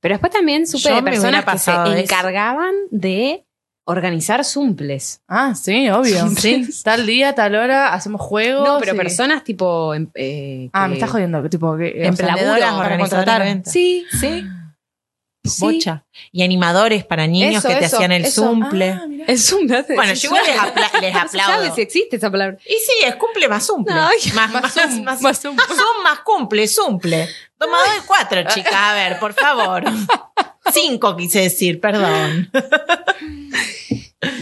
Pero 0.00 0.14
después 0.14 0.32
también 0.32 0.66
supe 0.66 0.90
Yo 0.90 0.96
de 0.96 1.02
personas 1.02 1.44
que 1.46 1.58
se 1.58 1.70
encargaban 2.00 2.74
de 2.90 3.44
organizar 3.86 4.44
zumples. 4.44 5.20
Ah, 5.28 5.54
sí, 5.54 5.88
obvio. 5.90 6.28
Sí. 6.36 6.66
Tal 6.82 7.06
día, 7.06 7.34
tal 7.34 7.54
hora, 7.54 7.92
hacemos 7.92 8.20
juegos. 8.20 8.66
No, 8.66 8.78
pero 8.80 8.96
personas 8.96 9.44
tipo... 9.44 9.94
em- 9.94 10.10
eh, 10.14 10.70
Ah, 10.72 10.88
me 10.88 10.94
estás 10.94 11.10
jodiendo. 11.10 11.48
Tipo, 11.48 11.76
que, 11.76 12.10
para 12.16 12.98
contratar. 12.98 13.42
de. 13.44 13.62
Sí, 13.70 14.04
Sí. 14.10 14.18
sí. 14.18 15.60
Bocha. 15.60 16.06
Y 16.32 16.42
animadores 16.42 17.04
para 17.04 17.26
niños 17.26 17.56
Eso, 17.62 17.68
que 17.68 17.74
te 17.74 17.84
eso, 17.84 17.96
hacían 17.96 18.12
el 18.12 18.24
eso. 18.24 18.44
zumple. 18.48 18.90
Ah, 18.92 19.04
mirá. 19.06 19.24
El 19.28 19.38
zumple. 19.38 19.76
hace- 19.76 19.94
Bueno, 19.94 20.14
yo 20.14 20.28
igual 20.28 20.42
les, 20.46 20.56
apla- 20.58 21.00
les 21.02 21.12
No 21.22 21.28
se 21.28 21.38
sabe 21.38 21.52
aplaudo. 21.54 21.74
si 21.74 21.80
existe 21.82 22.16
esa 22.16 22.30
palabra. 22.30 22.56
Y 22.64 22.72
sí, 22.72 22.92
es 23.06 23.14
cumple 23.16 23.46
más 23.48 23.66
zumple. 23.66 23.94
Ay, 23.94 24.16
más, 24.34 24.50
más 24.50 24.62
más, 24.62 24.74
zum- 24.74 25.02
más, 25.04 25.20
más 25.20 25.42
zum- 25.44 25.56
Zum 25.58 26.02
más 26.02 26.20
cumple, 26.20 26.66
zumple. 26.66 27.28
Toma 27.58 27.76
dos 27.78 27.88
y 28.02 28.06
cuatro, 28.06 28.42
chicas. 28.48 28.72
A 28.74 28.94
ver, 28.94 29.18
por 29.18 29.34
favor. 29.34 29.84
Cinco 30.74 31.16
quise 31.16 31.40
decir, 31.40 31.80
perdón. 31.80 32.50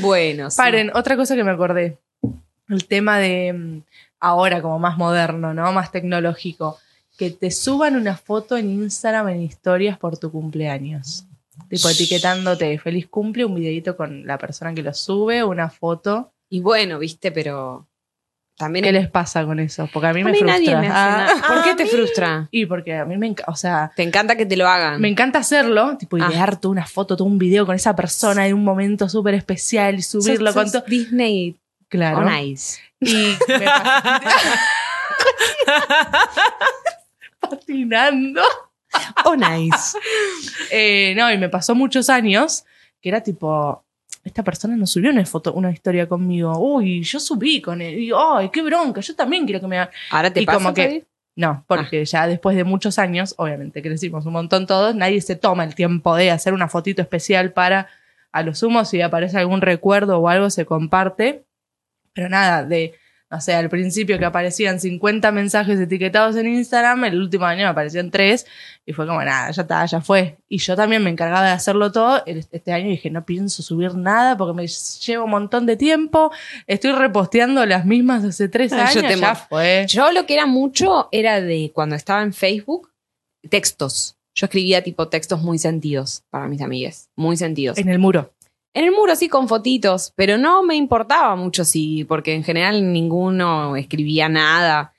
Bueno, 0.01 0.51
sí. 0.51 0.57
Paren, 0.57 0.91
otra 0.95 1.17
cosa 1.17 1.35
que 1.35 1.45
me 1.45 1.51
acordé. 1.51 1.99
El 2.69 2.87
tema 2.87 3.19
de 3.19 3.53
mm, 3.53 3.83
ahora 4.21 4.63
como 4.63 4.79
más 4.79 4.97
moderno, 4.97 5.55
¿no? 5.55 5.73
Más 5.73 5.93
tecnológico. 5.93 6.79
Que 7.19 7.31
te 7.31 7.51
suban 7.51 7.97
una 7.97 8.17
foto 8.17 8.57
en 8.57 8.71
Instagram 8.71 9.29
en 9.29 9.43
historias 9.43 9.99
por 9.99 10.19
tu 10.19 10.31
cumpleaños. 10.31 11.27
Tipo 11.69 11.89
etiquetándote 11.89 12.79
feliz 12.79 13.07
cumple, 13.09 13.45
un 13.45 13.55
videito 13.55 13.97
con 13.97 14.27
la 14.27 14.39
persona 14.39 14.75
que 14.75 14.83
lo 14.83 14.95
sube, 14.95 15.45
una 15.45 15.69
foto. 15.69 16.33
Y 16.49 16.61
bueno, 16.61 16.99
viste, 16.99 17.31
pero 17.31 17.87
también 18.63 18.85
¿Qué 18.85 18.93
les 18.93 19.09
pasa 19.11 19.45
con 19.45 19.59
eso? 19.61 19.89
Porque 19.93 20.07
a 20.09 20.13
mí 20.13 20.21
a 20.21 20.25
me 20.25 20.33
mí 20.33 20.39
frustra. 20.39 20.59
nadie 20.59 20.77
me 20.77 20.87
hace 20.89 20.97
Ah, 20.97 21.27
nada. 21.35 21.49
¿Por 21.49 21.65
qué 21.65 21.75
te 21.75 21.85
mí- 21.85 21.91
frustra? 21.91 22.49
Y 22.51 22.67
porque 22.67 22.97
a 22.97 23.05
mí 23.05 23.17
me 23.19 23.27
encanta, 23.27 23.51
o 23.53 23.57
sea, 23.57 23.93
Te 23.97 24.03
encanta 24.03 24.37
que 24.37 24.47
te 24.47 24.57
lo 24.57 24.69
hagan. 24.69 25.01
me 25.01 25.09
encanta 25.09 25.39
hacerlo, 25.41 25.97
tipo 25.99 26.17
Ah. 26.21 26.29
idear 26.31 26.61
tú 26.61 26.71
una 26.71 26.87
foto, 26.87 27.17
todo 27.17 27.27
un 27.27 27.39
video 27.39 27.67
con 27.67 27.75
esa 27.75 27.95
persona 27.97 28.47
en 28.47 28.55
un 28.55 28.65
momento 28.65 29.09
súper 29.09 29.35
especial 29.35 29.97
y 29.97 30.03
subirlo 30.03 30.53
Sos- 30.53 30.63
con 30.63 30.73
todo. 30.73 30.85
Disney 30.87 31.57
Claro. 31.89 32.19
on 32.19 32.39
Ice. 32.39 32.81
Y 33.01 33.37
me 33.49 33.67
patinando. 37.41 38.43
On 39.25 39.41
Ice. 39.63 39.97
Eh, 40.71 41.15
no, 41.17 41.33
y 41.33 41.39
me 41.39 41.49
pasó 41.49 41.75
muchos 41.75 42.11
años 42.11 42.65
que 43.01 43.09
era 43.09 43.23
tipo, 43.23 43.85
esta 44.25 44.43
persona 44.43 44.77
no 44.77 44.87
subió 44.87 45.11
una 45.11 45.25
foto, 45.27 45.53
una 45.53 45.71
historia 45.71 46.09
conmigo. 46.09 46.57
Uy, 46.59 47.03
yo 47.03 47.19
subí 47.19 47.61
con 47.61 47.81
él. 47.81 47.99
Y, 47.99 48.13
ay, 48.17 48.51
qué 48.51 48.63
bronca, 48.63 49.01
yo 49.01 49.15
también 49.15 49.45
quiero 49.45 49.61
que 49.61 49.67
me 49.67 49.79
hagan. 49.79 49.93
Ahora 50.11 50.33
te 50.33 50.41
Y 50.41 50.47
pasa, 50.47 50.59
como 50.59 50.75
que-? 50.75 51.05
No, 51.35 51.65
porque 51.67 52.05
ya 52.05 52.27
después 52.27 52.57
de 52.57 52.65
muchos 52.65 52.99
años, 52.99 53.35
obviamente 53.39 53.81
crecimos 53.81 54.27
un 54.27 54.35
montón 54.35 54.67
todos, 54.67 54.95
nadie 54.95 55.21
se 55.23 55.35
toma 55.35 55.65
el 55.65 55.75
tiempo 55.75 56.15
de 56.15 56.31
hacer 56.31 56.53
una 56.53 56.69
fotito 56.69 57.01
especial 57.01 57.53
para, 57.53 57.89
a 58.33 58.43
lo 58.43 58.55
sumo, 58.55 58.85
si 58.85 59.01
aparece 59.01 59.39
algún 59.39 59.63
recuerdo 59.63 60.19
o 60.19 60.29
algo, 60.29 60.51
se 60.51 60.67
comparte. 60.67 61.45
Pero 62.13 62.29
nada, 62.29 62.65
de, 62.65 62.95
no 63.33 63.41
sé, 63.41 63.55
al 63.55 63.71
principio 63.71 64.19
que 64.19 64.27
aparecían 64.27 64.79
50 64.79 65.33
mensajes 65.33 65.81
etiquetados 65.81 66.37
en 66.37 66.49
Instagram, 66.49 67.07
el 67.07 67.19
último 67.19 67.47
año 67.47 67.63
me 67.63 67.69
aparecían 67.69 68.11
3 68.11 68.47
y 68.85 68.93
fue 68.93 69.07
como, 69.07 69.25
nada, 69.25 69.51
ya 69.51 69.63
está, 69.63 69.87
ya 69.87 70.03
fue. 70.03 70.37
Y 70.51 70.59
yo 70.59 70.77
también 70.77 71.03
me 71.03 71.09
encargaba 71.09 71.47
de 71.47 71.53
hacerlo 71.53 71.91
todo. 71.91 72.23
Este 72.27 72.73
año 72.75 72.91
dije, 72.91 73.09
no 73.09 73.25
pienso 73.25 73.63
subir 73.63 73.95
nada 73.95 74.37
porque 74.37 74.53
me 74.55 74.67
lleva 74.67 75.25
un 75.25 75.31
montón 75.31 75.65
de 75.65 75.79
tiempo. 75.79 76.31
Estoy 76.67 76.93
reposteando 76.93 77.65
las 77.65 77.87
mismas 77.87 78.23
hace 78.23 78.51
3 78.51 78.71
Ay, 78.71 78.81
años. 78.81 78.95
yo 78.97 79.01
te 79.01 79.17
ya 79.17 79.35
fue. 79.35 79.87
Yo 79.89 80.13
lo 80.13 80.27
que 80.27 80.35
era 80.35 80.45
mucho 80.45 81.09
era 81.11 81.41
de 81.41 81.71
cuando 81.73 81.97
estaba 81.97 82.23
en 82.23 82.35
Facebook, 82.35 82.91
textos. 83.49 84.19
Yo 84.35 84.45
escribía 84.45 84.85
tipo 84.85 85.09
textos 85.09 85.41
muy 85.41 85.57
sentidos 85.57 86.23
para 86.29 86.49
mis 86.49 86.61
amigas. 86.61 87.09
Muy 87.17 87.39
sentidos. 87.39 87.79
En 87.79 87.89
el 87.89 87.99
muro. 87.99 88.35
En 88.75 88.85
el 88.85 88.93
muro 88.93 89.15
sí 89.17 89.29
con 89.29 89.49
fotitos, 89.49 90.13
pero 90.17 90.39
no 90.39 90.63
me 90.63 90.77
importaba 90.77 91.37
mucho 91.37 91.65
si, 91.65 92.05
porque 92.05 92.35
en 92.35 92.43
general 92.43 92.93
ninguno 92.93 93.77
escribía 93.77 94.29
nada. 94.29 94.95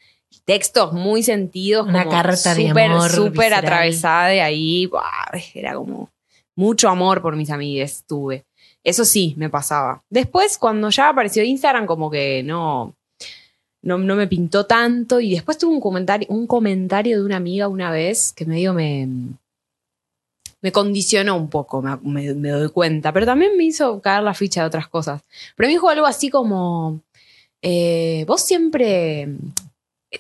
Textos 0.46 0.94
muy 0.94 1.24
sentidos, 1.24 1.88
Una 1.88 2.04
como 2.04 2.18
carta 2.18 2.54
de 2.54 2.68
súper, 2.68 2.92
amor 2.92 3.10
súper 3.10 3.54
atravesada 3.54 4.28
de 4.28 4.42
ahí. 4.42 4.86
Buah, 4.88 5.32
era 5.56 5.74
como 5.74 6.10
mucho 6.56 6.90
amor 6.90 7.22
por 7.22 7.36
mis 7.36 7.50
amigas 7.50 8.04
tuve. 8.08 8.46
Eso 8.84 9.06
sí 9.06 9.34
me 9.38 9.50
pasaba. 9.50 10.04
Después, 10.10 10.58
cuando 10.58 10.90
ya 10.90 11.10
apareció 11.10 11.44
Instagram, 11.44 11.86
como 11.86 12.12
que 12.12 12.44
no, 12.44 12.94
no, 13.82 13.98
no 13.98 14.16
me 14.16 14.28
pintó 14.28 14.66
tanto. 14.66 15.20
Y 15.20 15.32
después 15.32 15.58
tuve 15.58 15.74
un 15.74 15.82
comentario, 15.82 16.28
un 16.30 16.46
comentario 16.46 17.20
de 17.20 17.26
una 17.26 17.38
amiga 17.38 17.70
una 17.70 17.90
vez 17.90 18.34
que 18.34 18.46
medio 18.46 18.74
me, 18.74 19.08
me 20.64 20.72
condicionó 20.72 21.36
un 21.36 21.50
poco, 21.50 21.82
me, 21.84 22.34
me- 22.34 22.50
doy 22.50 22.70
cuenta, 22.70 23.12
pero 23.14 23.26
también 23.28 23.56
me 23.58 23.66
hizo 23.66 24.02
caer 24.02 24.24
la 24.24 24.34
ficha 24.34 24.62
de 24.62 24.68
otras 24.68 24.88
cosas. 24.88 25.22
Pero 25.56 25.68
me 25.68 25.74
dijo 25.74 25.90
algo 25.90 26.06
así 26.08 26.30
como, 26.30 27.02
eh, 27.62 28.24
vos 28.28 28.42
siempre 28.42 29.28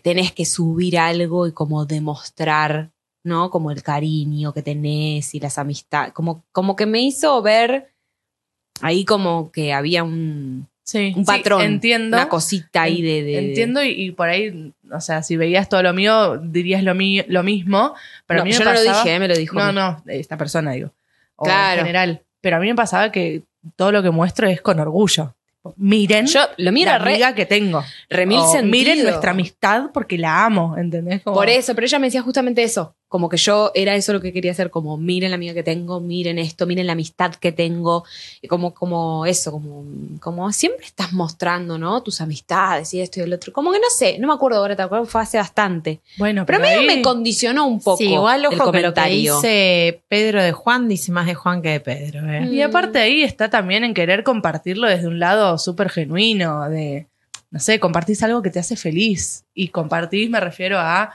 tenés 0.03 0.33
que 0.33 0.45
subir 0.45 0.99
algo 0.99 1.47
y 1.47 1.53
como 1.53 1.85
demostrar, 1.85 2.91
¿no? 3.23 3.49
Como 3.49 3.71
el 3.71 3.83
cariño 3.83 4.53
que 4.53 4.61
tenés 4.61 5.33
y 5.33 5.39
las 5.39 5.57
amistades, 5.57 6.13
como, 6.13 6.43
como 6.51 6.75
que 6.75 6.85
me 6.85 7.01
hizo 7.01 7.41
ver 7.41 7.93
ahí 8.81 9.05
como 9.05 9.49
que 9.51 9.71
había 9.71 10.03
un, 10.03 10.67
Sí, 10.85 11.13
un 11.15 11.25
sí, 11.25 11.31
patrón, 11.31 11.61
entiendo. 11.61 12.17
una 12.17 12.27
cosita 12.27 12.81
ahí 12.83 13.01
de... 13.01 13.23
de- 13.23 13.39
Entiendo 13.49 13.81
y, 13.83 13.89
y 13.89 14.11
por 14.11 14.27
ahí, 14.29 14.73
o 14.91 14.99
sea, 14.99 15.23
si 15.23 15.37
veías 15.37 15.69
todo 15.69 15.81
lo 15.81 15.93
mío, 15.93 16.37
dirías 16.37 16.83
lo, 16.83 16.93
lo 16.93 17.43
mismo. 17.43 17.93
Pero 18.27 18.39
No, 18.39 18.41
a 18.41 18.45
mí 18.45 18.51
me 18.51 18.57
yo 18.57 18.65
no 18.65 18.71
lo 18.73 18.77
pasaba- 18.79 19.03
dije, 19.03 19.15
eh, 19.15 19.19
me 19.19 19.27
lo 19.29 19.35
dijo. 19.35 19.57
No, 19.57 19.71
no, 19.71 20.03
esta 20.07 20.37
persona 20.37 20.73
digo. 20.73 20.91
O 21.37 21.45
Claro. 21.45 21.79
en 21.79 21.85
general. 21.87 22.21
Pero 22.41 22.57
a 22.57 22.59
mí 22.59 22.67
me 22.67 22.75
pasaba 22.75 23.11
que 23.11 23.43
todo 23.77 23.91
lo 23.93 24.03
que 24.03 24.09
muestro 24.09 24.47
es 24.47 24.61
con 24.61 24.79
orgullo. 24.79 25.33
Miren 25.77 26.25
Yo 26.27 26.41
lo 26.57 26.71
la 26.73 26.97
re, 26.99 27.11
amiga 27.13 27.33
que 27.35 27.45
tengo. 27.45 27.81
re 28.09 28.25
mil 28.25 28.39
O 28.39 28.51
sentido. 28.51 28.69
miren 28.69 29.03
nuestra 29.03 29.31
amistad 29.31 29.91
porque 29.93 30.17
la 30.17 30.43
amo, 30.45 30.75
¿entendés? 30.77 31.21
Como- 31.23 31.37
Por 31.37 31.47
eso, 31.47 31.73
pero 31.73 31.87
ella 31.87 31.99
me 31.99 32.07
decía 32.07 32.21
justamente 32.21 32.61
eso, 32.63 32.93
como 33.13 33.29
que 33.29 33.37
yo 33.37 33.71
era 33.75 33.93
eso 33.93 34.11
lo 34.11 34.19
que 34.21 34.33
quería 34.33 34.53
hacer, 34.53 34.71
como 34.71 34.97
miren 34.97 35.29
la 35.29 35.35
amiga 35.35 35.53
que 35.53 35.61
tengo, 35.61 35.99
miren 35.99 36.39
esto, 36.39 36.65
miren 36.65 36.87
la 36.87 36.93
amistad 36.93 37.35
que 37.35 37.51
tengo, 37.51 38.05
y 38.41 38.47
como, 38.47 38.73
como 38.73 39.27
eso, 39.27 39.51
como, 39.51 39.85
como 40.19 40.51
siempre 40.51 40.83
estás 40.87 41.13
mostrando, 41.13 41.77
¿no? 41.77 42.01
Tus 42.01 42.21
amistades 42.21 42.91
y 42.95 43.01
esto 43.01 43.19
y 43.19 43.23
el 43.23 43.33
otro. 43.33 43.53
Como 43.53 43.71
que 43.71 43.77
no 43.77 43.85
sé, 43.95 44.17
no 44.17 44.27
me 44.27 44.33
acuerdo 44.33 44.57
ahora, 44.57 44.75
te 44.75 44.81
acuerdas, 44.81 45.07
fue 45.11 45.21
hace 45.21 45.37
bastante. 45.37 46.01
Bueno, 46.17 46.43
Pero 46.47 46.57
pero, 46.57 46.67
medio 46.67 46.79
ahí- 46.89 46.97
me 46.97 47.01
condicionó 47.03 47.67
un 47.67 47.79
poco 47.79 47.97
Sí, 47.97 48.05
igual 48.13 48.39
el 48.39 48.45
ojo 48.47 48.55
que 48.55 48.57
lo 48.57 48.71
que 48.71 48.79
comentario. 48.79 49.35
dice 49.35 50.01
Pedro 50.07 50.41
de 50.41 50.51
Juan 50.51 50.87
dice 50.87 51.11
más 51.11 51.27
de 51.27 51.35
Juan 51.35 51.61
que 51.61 51.69
de 51.69 51.79
Pedro. 51.81 52.27
¿eh? 52.27 52.47
Y 52.51 52.61
aparte 52.63 52.97
ahí 52.97 53.21
está 53.21 53.51
también 53.51 53.83
en 53.83 53.93
querer 53.93 54.23
compartirlo 54.23 54.87
desde 54.87 55.07
un 55.07 55.19
lado 55.19 55.59
súper 55.59 55.91
genuino, 55.91 56.67
de, 56.67 57.05
no 57.51 57.59
sé, 57.59 57.79
compartís 57.79 58.23
algo 58.23 58.41
que 58.41 58.49
te 58.49 58.57
hace 58.57 58.75
feliz. 58.75 59.45
Y 59.53 59.67
compartís 59.67 60.31
me 60.31 60.39
refiero 60.39 60.79
a 60.79 61.13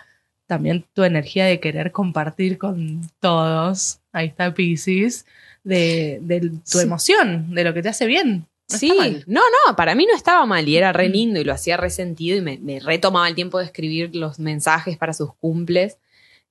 también 0.49 0.85
tu 0.95 1.05
energía 1.05 1.45
de 1.45 1.61
querer 1.61 1.93
compartir 1.93 2.59
con 2.59 3.03
todos. 3.21 4.01
Ahí 4.13 4.27
está 4.27 4.53
Pisces, 4.53 5.27
de, 5.63 6.19
de 6.23 6.41
tu 6.41 6.59
Sí. 6.65 6.81
emoción, 6.81 7.55
de 7.55 7.63
lo 7.63 7.73
que 7.75 7.83
te 7.83 7.91
hace 7.91 8.07
bien. 8.07 8.47
No 8.71 8.77
sí, 8.77 9.23
no, 9.27 9.41
no, 9.67 9.77
para 9.77 9.95
mí 9.95 10.05
no 10.11 10.15
estaba 10.17 10.45
mal 10.45 10.69
y 10.69 10.77
era 10.77 10.93
re 10.93 11.09
lindo 11.09 11.41
y 11.41 11.45
lo 11.45 11.53
hacía 11.55 11.77
resentido 11.77 12.37
y 12.37 12.41
me, 12.43 12.59
me 12.59 12.81
retomaba 12.81 13.29
el 13.29 13.35
tiempo 13.35 13.59
de 13.59 13.65
escribir 13.67 14.15
los 14.17 14.39
mensajes 14.41 14.97
para 14.99 15.13
sus 15.15 15.33
cumples. 15.35 15.97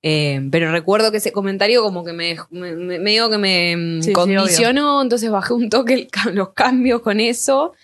Eh, 0.02 0.40
pero 0.52 0.70
recuerdo 0.70 1.10
que 1.10 1.16
ese 1.18 1.32
comentario 1.32 1.82
como 1.82 2.04
que 2.04 2.12
me, 2.12 2.36
me, 2.50 2.74
me- 2.76 2.98
medio 3.00 3.28
que 3.30 3.38
me 3.38 3.76
mm, 3.76 4.02
sí, 4.02 4.12
condicionó, 4.12 5.02
entonces 5.02 5.28
bajé 5.30 5.52
un 5.54 5.68
toque 5.68 5.94
el 5.94 6.08
los 6.34 6.50
cambios 6.50 7.02
con 7.02 7.18
eso. 7.20 7.74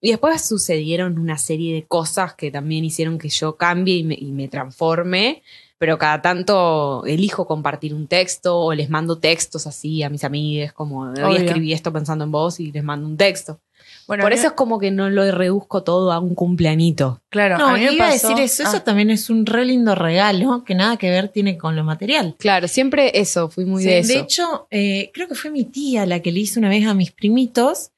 Y 0.00 0.10
después 0.10 0.46
sucedieron 0.46 1.18
una 1.18 1.38
serie 1.38 1.74
de 1.74 1.84
cosas 1.86 2.34
que 2.34 2.50
también 2.50 2.84
hicieron 2.84 3.18
que 3.18 3.28
yo 3.28 3.56
cambie 3.56 3.96
y 3.96 4.04
me, 4.04 4.14
y 4.14 4.30
me 4.32 4.48
transforme. 4.48 5.42
pero 5.78 5.96
cada 5.96 6.20
tanto 6.20 7.04
elijo 7.06 7.46
compartir 7.46 7.94
un 7.94 8.08
texto 8.08 8.58
o 8.58 8.74
les 8.74 8.90
mando 8.90 9.18
textos 9.18 9.64
así 9.68 10.02
a 10.02 10.10
mis 10.10 10.24
amigas, 10.24 10.72
como 10.72 11.02
hoy 11.12 11.36
escribí 11.36 11.72
esto 11.72 11.92
pensando 11.92 12.24
en 12.24 12.32
vos 12.32 12.58
y 12.58 12.72
les 12.72 12.82
mando 12.82 13.06
un 13.06 13.16
texto. 13.16 13.60
Bueno, 14.08 14.22
Por 14.24 14.32
a 14.32 14.34
eso 14.34 14.46
es 14.48 14.52
como 14.54 14.78
que 14.80 14.90
no 14.90 15.08
lo 15.10 15.30
reduzco 15.30 15.82
todo 15.84 16.10
a 16.12 16.18
un 16.18 16.34
cumpleañito. 16.34 17.20
claro, 17.28 17.54
a 17.56 17.58
No, 17.58 17.72
mí 17.74 17.84
me 17.84 17.92
iba 17.92 18.08
a 18.08 18.12
decir 18.12 18.38
eso. 18.40 18.62
Eso 18.64 18.78
Ah, 18.78 18.82
también 18.84 19.10
es 19.10 19.30
un 19.30 19.46
re 19.46 19.64
lindo 19.66 19.94
regalo 19.94 20.64
que 20.64 20.74
nada 20.74 20.96
que 20.96 21.10
ver 21.10 21.28
tiene 21.28 21.56
con 21.58 21.76
lo 21.76 21.84
material. 21.84 22.34
Claro, 22.38 22.66
siempre 22.68 23.12
eso, 23.20 23.48
fui 23.48 23.64
muy 23.64 23.82
Sí, 23.82 23.88
de 23.90 23.98
eso. 24.00 24.18
hecho, 24.18 24.66
eh, 24.70 25.10
creo 25.14 25.28
que 25.28 25.34
fue 25.36 25.50
mi 25.50 25.64
tía 25.64 26.06
la 26.06 26.20
que 26.20 26.32
le 26.32 26.40
hizo 26.40 26.58
una 26.58 26.70
vez 26.70 26.86
a 26.86 26.94
mis 26.94 27.12
primitos 27.12 27.90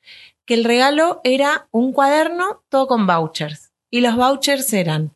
que 0.50 0.54
el 0.54 0.64
regalo 0.64 1.20
era 1.22 1.68
un 1.70 1.92
cuaderno 1.92 2.64
todo 2.68 2.88
con 2.88 3.06
vouchers. 3.06 3.70
Y 3.88 4.00
los 4.00 4.16
vouchers 4.16 4.72
eran 4.72 5.12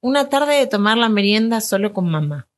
una 0.00 0.28
tarde 0.28 0.54
de 0.56 0.66
tomar 0.66 0.98
la 0.98 1.08
merienda 1.08 1.60
solo 1.60 1.92
con 1.92 2.10
mamá. 2.10 2.48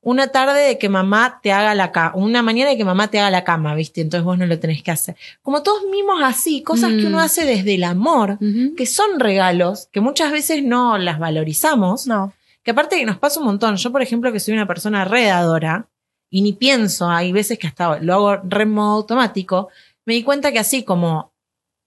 Una 0.00 0.26
tarde 0.32 0.58
de 0.62 0.78
que 0.78 0.88
mamá 0.88 1.38
te 1.44 1.52
haga 1.52 1.76
la 1.76 1.92
cama, 1.92 2.16
una 2.16 2.42
mañana 2.42 2.70
de 2.70 2.76
que 2.76 2.84
mamá 2.84 3.06
te 3.06 3.20
haga 3.20 3.30
la 3.30 3.44
cama, 3.44 3.76
¿viste? 3.76 4.00
Entonces 4.00 4.24
vos 4.24 4.36
no 4.36 4.46
lo 4.46 4.58
tenés 4.58 4.82
que 4.82 4.90
hacer. 4.90 5.14
Como 5.42 5.62
todos 5.62 5.84
mimos 5.92 6.20
así, 6.24 6.64
cosas 6.64 6.90
que 6.90 7.02
Mm. 7.04 7.06
uno 7.06 7.20
hace 7.20 7.44
desde 7.44 7.76
el 7.76 7.84
amor, 7.84 8.36
que 8.76 8.86
son 8.86 9.20
regalos, 9.20 9.88
que 9.92 10.00
muchas 10.00 10.32
veces 10.32 10.64
no 10.64 10.98
las 10.98 11.20
valorizamos. 11.20 12.08
no. 12.08 12.32
Que 12.64 12.72
aparte 12.72 12.98
que 12.98 13.06
nos 13.06 13.16
pasa 13.18 13.38
un 13.38 13.46
montón. 13.46 13.76
Yo, 13.76 13.92
por 13.92 14.02
ejemplo, 14.02 14.32
que 14.32 14.40
soy 14.40 14.54
una 14.54 14.66
persona 14.66 15.04
redadora 15.04 15.86
y 16.30 16.42
ni 16.42 16.52
pienso, 16.52 17.08
hay 17.08 17.30
veces 17.30 17.60
que 17.60 17.68
hasta 17.68 18.00
lo 18.00 18.12
hago 18.14 18.36
re 18.42 18.66
modo 18.66 18.96
automático, 18.96 19.68
me 20.04 20.14
di 20.14 20.24
cuenta 20.24 20.50
que 20.50 20.58
así 20.58 20.82
como 20.82 21.29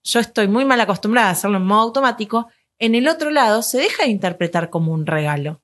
yo 0.03 0.19
estoy 0.19 0.47
muy 0.47 0.65
mal 0.65 0.79
acostumbrada 0.81 1.29
a 1.29 1.31
hacerlo 1.31 1.57
en 1.57 1.65
modo 1.65 1.81
automático, 1.81 2.47
en 2.79 2.95
el 2.95 3.07
otro 3.07 3.29
lado 3.31 3.61
se 3.61 3.77
deja 3.77 4.03
de 4.03 4.09
interpretar 4.09 4.69
como 4.69 4.91
un 4.93 5.05
regalo. 5.05 5.61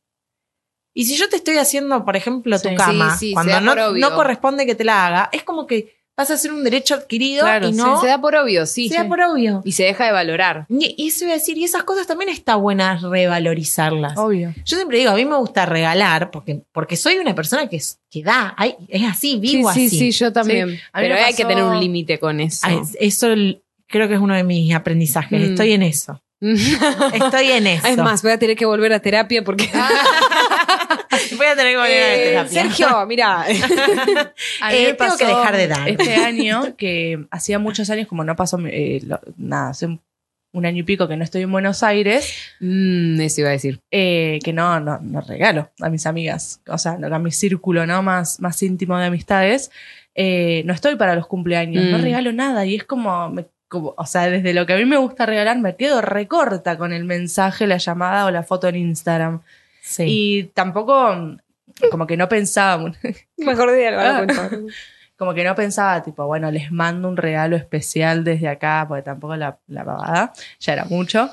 Y 0.93 1.05
si 1.05 1.15
yo 1.17 1.29
te 1.29 1.35
estoy 1.37 1.57
haciendo, 1.57 2.03
por 2.03 2.15
ejemplo, 2.15 2.59
tu 2.59 2.69
Sí, 2.69 2.75
cama, 2.75 3.11
sí, 3.11 3.19
sí, 3.19 3.27
se 3.29 3.33
cuando 3.33 3.61
no, 3.61 3.91
no 3.93 4.15
corresponde 4.15 4.65
que 4.65 4.75
te 4.75 4.83
la 4.83 5.05
haga, 5.07 5.29
es 5.31 5.43
como 5.43 5.65
que 5.67 5.97
vas 6.17 6.31
a 6.31 6.37
ser 6.37 6.51
un 6.51 6.63
derecho 6.65 6.95
adquirido 6.95 7.43
Claro, 7.43 7.69
y 7.69 7.71
no 7.71 8.01
Se 8.01 8.07
da 8.07 8.19
por 8.19 8.35
obvio, 8.35 8.65
sí. 8.65 8.89
se 8.89 8.95
da 8.95 9.07
por 9.07 9.21
obvio. 9.21 9.61
Y 9.63 9.71
se 9.73 9.83
deja 9.83 10.05
de 10.05 10.11
valorar. 10.11 10.65
Y 10.67 10.95
y 10.97 11.07
eso 11.07 11.23
iba 11.23 11.33
a 11.33 11.37
decir, 11.37 11.57
y 11.57 11.63
esas 11.63 11.83
cosas 11.83 12.07
también 12.07 12.29
está 12.29 12.55
buenas 12.55 13.01
revalorizarlas. 13.03 14.17
Obvio. 14.17 14.53
Yo 14.65 14.75
siempre 14.75 14.97
digo, 14.97 15.11
a 15.11 15.15
mí 15.15 15.23
me 15.25 15.37
gusta 15.37 15.65
regalar 15.65 16.31
porque, 16.31 16.61
porque 16.73 16.97
soy 16.97 17.17
una 17.19 17.35
persona 17.35 17.67
que, 17.69 17.77
es- 17.77 17.99
que 18.09 18.21
da, 18.23 18.53
hay- 18.57 18.75
es 18.89 19.03
así, 19.07 19.37
vivo 19.39 19.71
sí, 19.71 19.85
así. 19.85 19.97
sí, 19.97 20.11
yo 20.11 20.33
también. 20.33 20.69
Sí, 20.71 20.75
a 20.91 20.99
mí 21.01 21.07
Pero 21.07 21.15
hay 21.23 21.33
que 21.33 21.45
tener 21.45 21.63
un 21.63 21.79
límite 21.79 22.19
con 22.19 22.41
eso. 22.41 22.67
Es- 22.67 22.97
Eso 22.99 23.27
creo 23.89 24.07
que 24.07 24.13
es 24.13 24.19
uno 24.19 24.35
de 24.35 24.43
mis 24.43 24.73
aprendizajes. 24.73 25.39
Mm. 25.39 25.43
Estoy 25.51 25.73
en 25.73 25.83
eso. 25.83 26.21
Estoy 26.41 27.51
en 27.51 27.67
eso. 27.67 27.85
es 27.87 27.97
más, 27.97 28.21
voy 28.23 28.31
a 28.31 28.39
tener 28.39 28.55
que 28.55 28.65
volver 28.65 28.93
a 28.93 28.99
terapia 29.01 29.43
porque. 29.43 29.69
voy 31.37 31.45
a 31.47 31.55
tener 31.55 31.73
que 31.73 31.77
volver 31.77 32.03
a 32.03 32.15
Eh, 32.15 32.23
terapia. 32.29 32.61
Sergio, 32.63 33.05
mira. 33.07 33.41
A 34.61 34.69
mí 34.71 34.77
Eh, 34.77 34.87
me 34.87 34.93
tengo 34.93 35.17
que 35.17 35.25
pasó 35.25 35.27
dejar 35.27 35.57
de 35.57 35.67
dar. 35.67 35.89
Este 35.89 36.15
año, 36.15 36.75
que 36.77 37.25
hacía 37.31 37.59
muchos 37.59 37.89
años, 37.89 38.07
como 38.07 38.23
no 38.23 38.35
pasó, 38.35 38.57
eh, 38.67 39.01
lo- 39.05 39.19
nada, 39.37 39.69
hace 39.71 39.85
un, 39.87 40.01
un 40.53 40.65
año 40.65 40.79
y 40.79 40.83
pico 40.83 41.07
que 41.07 41.17
no 41.17 41.23
estoy 41.23 41.41
en 41.43 41.51
Buenos 41.51 41.83
Aires, 41.83 42.33
Mm, 42.59 43.19
eso 43.21 43.41
iba 43.41 43.49
a 43.49 43.53
decir. 43.53 43.79
eh, 43.91 44.39
que 44.43 44.53
no, 44.53 44.79
no, 44.79 44.99
no 45.01 45.21
regalo 45.21 45.69
a 45.81 45.89
mis 45.89 46.05
amigas, 46.05 46.61
o 46.67 46.77
sea, 46.77 46.93
a 46.93 47.19
mi 47.19 47.31
círculo 47.31 47.85
¿no? 47.85 48.01
más, 48.01 48.39
más 48.39 48.61
íntimo 48.63 48.97
de 48.97 49.05
amistades. 49.05 49.71
eh, 50.15 50.63
no 50.65 50.73
estoy 50.73 50.95
para 50.95 51.15
los 51.15 51.27
cumpleaños, 51.27 51.83
no 51.85 51.97
Mm. 51.97 52.01
regalo 52.01 52.31
nada 52.33 52.65
y 52.65 52.75
es 52.75 52.83
como, 52.83 53.29
me- 53.29 53.45
como, 53.69 53.93
o 53.97 54.05
sea, 54.05 54.29
desde 54.29 54.53
lo 54.53 54.65
que 54.65 54.73
a 54.73 54.77
mí 54.77 54.83
me 54.85 54.97
gusta 54.97 55.25
regalar, 55.25 55.57
me 55.59 55.75
quedo 55.77 56.01
recorta 56.01 56.77
con 56.77 56.91
el 56.91 57.05
mensaje, 57.05 57.65
la 57.67 57.77
llamada 57.77 58.25
o 58.25 58.31
la 58.31 58.43
foto 58.43 58.67
en 58.67 58.75
Instagram. 58.75 59.41
Sí. 59.81 60.03
Y 60.07 60.43
tampoco, 60.53 61.37
como 61.91 62.05
que 62.07 62.17
no 62.17 62.27
pensaba, 62.27 62.91
Mejor 63.37 63.71
de 63.71 63.87
algo, 63.87 64.33
Ah. 64.33 64.49
como 65.17 65.33
que 65.33 65.43
no 65.43 65.53
pensaba, 65.55 66.01
tipo, 66.03 66.25
bueno, 66.25 66.49
les 66.51 66.71
mando 66.71 67.07
un 67.09 67.17
regalo 67.17 67.55
especial 67.55 68.23
desde 68.23 68.47
acá, 68.47 68.85
porque 68.87 69.03
tampoco 69.03 69.35
la, 69.35 69.57
la 69.67 69.83
pavada, 69.85 70.33
ya 70.59 70.73
era 70.73 70.85
mucho. 70.85 71.25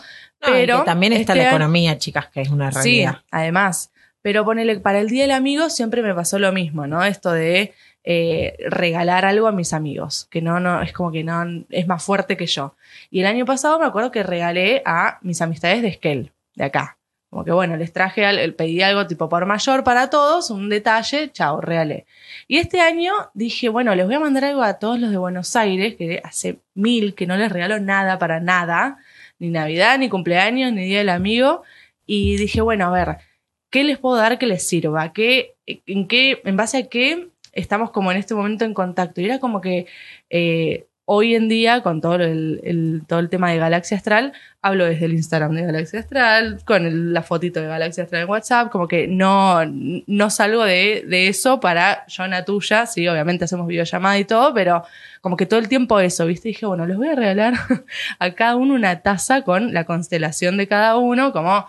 No, 0.42 0.52
pero 0.52 0.82
también 0.84 1.12
está 1.12 1.32
este 1.32 1.44
la 1.44 1.50
economía, 1.50 1.96
chicas, 1.98 2.26
que 2.28 2.40
es 2.42 2.50
una 2.50 2.70
Sí, 2.72 2.98
realidad. 3.04 3.22
además. 3.30 3.90
Pero 4.22 4.44
ponele, 4.44 4.80
para 4.80 4.98
el 4.98 5.08
Día 5.08 5.22
del 5.22 5.30
Amigo 5.30 5.70
siempre 5.70 6.02
me 6.02 6.12
pasó 6.12 6.38
lo 6.40 6.50
mismo, 6.52 6.86
¿no? 6.88 7.04
Esto 7.04 7.30
de 7.32 7.72
eh, 8.08 8.56
regalar 8.68 9.24
algo 9.24 9.48
a 9.48 9.52
mis 9.52 9.72
amigos, 9.72 10.28
que 10.30 10.40
no, 10.40 10.60
no, 10.60 10.80
es 10.80 10.92
como 10.92 11.10
que 11.10 11.24
no, 11.24 11.44
es 11.70 11.88
más 11.88 12.04
fuerte 12.04 12.36
que 12.36 12.46
yo. 12.46 12.76
Y 13.10 13.18
el 13.18 13.26
año 13.26 13.44
pasado 13.44 13.80
me 13.80 13.86
acuerdo 13.86 14.12
que 14.12 14.22
regalé 14.22 14.80
a 14.86 15.18
mis 15.22 15.42
amistades 15.42 15.82
de 15.82 15.88
Esquel, 15.88 16.30
de 16.54 16.64
acá. 16.64 16.98
Como 17.30 17.44
que 17.44 17.50
bueno, 17.50 17.76
les 17.76 17.92
traje, 17.92 18.52
pedí 18.52 18.80
algo 18.80 19.08
tipo 19.08 19.28
por 19.28 19.44
mayor 19.44 19.82
para 19.82 20.08
todos, 20.08 20.50
un 20.50 20.68
detalle, 20.68 21.32
chao, 21.32 21.60
regalé. 21.60 22.06
Y 22.46 22.58
este 22.58 22.80
año 22.80 23.12
dije, 23.34 23.68
bueno, 23.68 23.92
les 23.96 24.06
voy 24.06 24.14
a 24.14 24.20
mandar 24.20 24.44
algo 24.44 24.62
a 24.62 24.78
todos 24.78 25.00
los 25.00 25.10
de 25.10 25.16
Buenos 25.16 25.56
Aires, 25.56 25.96
que 25.96 26.20
hace 26.22 26.60
mil 26.74 27.16
que 27.16 27.26
no 27.26 27.36
les 27.36 27.50
regalo 27.50 27.80
nada 27.80 28.20
para 28.20 28.38
nada, 28.38 28.98
ni 29.40 29.50
Navidad, 29.50 29.98
ni 29.98 30.08
cumpleaños, 30.08 30.72
ni 30.72 30.84
Día 30.84 30.98
del 30.98 31.08
Amigo. 31.08 31.64
Y 32.06 32.36
dije, 32.36 32.60
bueno, 32.60 32.86
a 32.86 32.90
ver, 32.90 33.18
¿qué 33.68 33.82
les 33.82 33.98
puedo 33.98 34.14
dar 34.14 34.38
que 34.38 34.46
les 34.46 34.64
sirva? 34.64 35.12
¿Qué, 35.12 35.56
en, 35.66 36.06
qué, 36.06 36.40
¿En 36.44 36.56
base 36.56 36.78
a 36.78 36.86
qué 36.88 37.30
estamos 37.56 37.90
como 37.90 38.12
en 38.12 38.18
este 38.18 38.34
momento 38.34 38.64
en 38.64 38.74
contacto? 38.74 39.20
Y 39.20 39.24
era 39.26 39.40
como 39.40 39.60
que 39.60 39.86
eh, 40.30 40.86
hoy 41.08 41.34
en 41.36 41.48
día, 41.48 41.82
con 41.82 42.00
todo 42.00 42.16
el, 42.16 43.02
todo 43.06 43.20
el 43.20 43.28
tema 43.28 43.50
de 43.52 43.58
Galaxia 43.58 43.96
Astral, 43.96 44.32
hablo 44.60 44.84
desde 44.86 45.04
el 45.04 45.12
Instagram 45.12 45.52
de 45.54 45.62
Galaxia 45.62 46.00
Astral, 46.00 46.58
con 46.64 46.84
el- 46.84 47.12
la 47.12 47.22
fotito 47.22 47.60
de 47.60 47.68
Galaxia 47.68 48.02
Astral 48.04 48.22
en 48.22 48.28
WhatsApp, 48.28 48.70
como 48.72 48.88
que 48.88 49.06
no, 49.06 49.60
no 49.64 50.30
salgo 50.30 50.64
de, 50.64 51.04
de 51.06 51.28
eso 51.28 51.60
para 51.60 52.04
Jonah 52.08 52.44
tuya, 52.44 52.86
sí, 52.86 53.06
obviamente 53.06 53.44
hacemos 53.44 53.68
videollamada 53.68 54.18
y 54.18 54.24
todo, 54.24 54.52
pero 54.52 54.82
como 55.20 55.36
que 55.36 55.46
todo 55.46 55.60
el 55.60 55.68
tiempo 55.68 56.00
eso, 56.00 56.26
¿viste? 56.26 56.48
Dije, 56.48 56.66
bueno, 56.66 56.86
les 56.86 56.96
voy 56.96 57.08
a 57.08 57.14
regalar 57.14 57.54
a 58.18 58.30
cada 58.32 58.56
uno 58.56 58.74
una 58.74 59.00
taza 59.02 59.42
con 59.42 59.72
la 59.72 59.84
constelación 59.84 60.56
de 60.56 60.66
cada 60.66 60.96
uno, 60.96 61.32
como... 61.32 61.66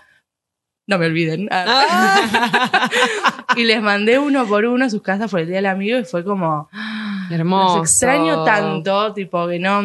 No 0.88 0.98
me 0.98 1.06
olviden. 1.06 1.48
y 3.56 3.64
les 3.64 3.82
mandé 3.82 4.20
uno 4.20 4.46
por 4.48 4.66
uno 4.66 4.86
a 4.86 4.90
sus 4.90 5.02
casas 5.02 5.30
por 5.32 5.40
el 5.42 5.48
Día 5.48 5.58
del 5.58 5.66
Amigo 5.68 5.98
y 6.00 6.06
fue 6.06 6.24
como... 6.24 6.70
Hermoso. 7.30 7.80
Los 7.80 7.90
extraño 7.92 8.46
tanto, 8.46 9.14
tipo 9.14 9.46
que 9.50 9.60
no, 9.60 9.84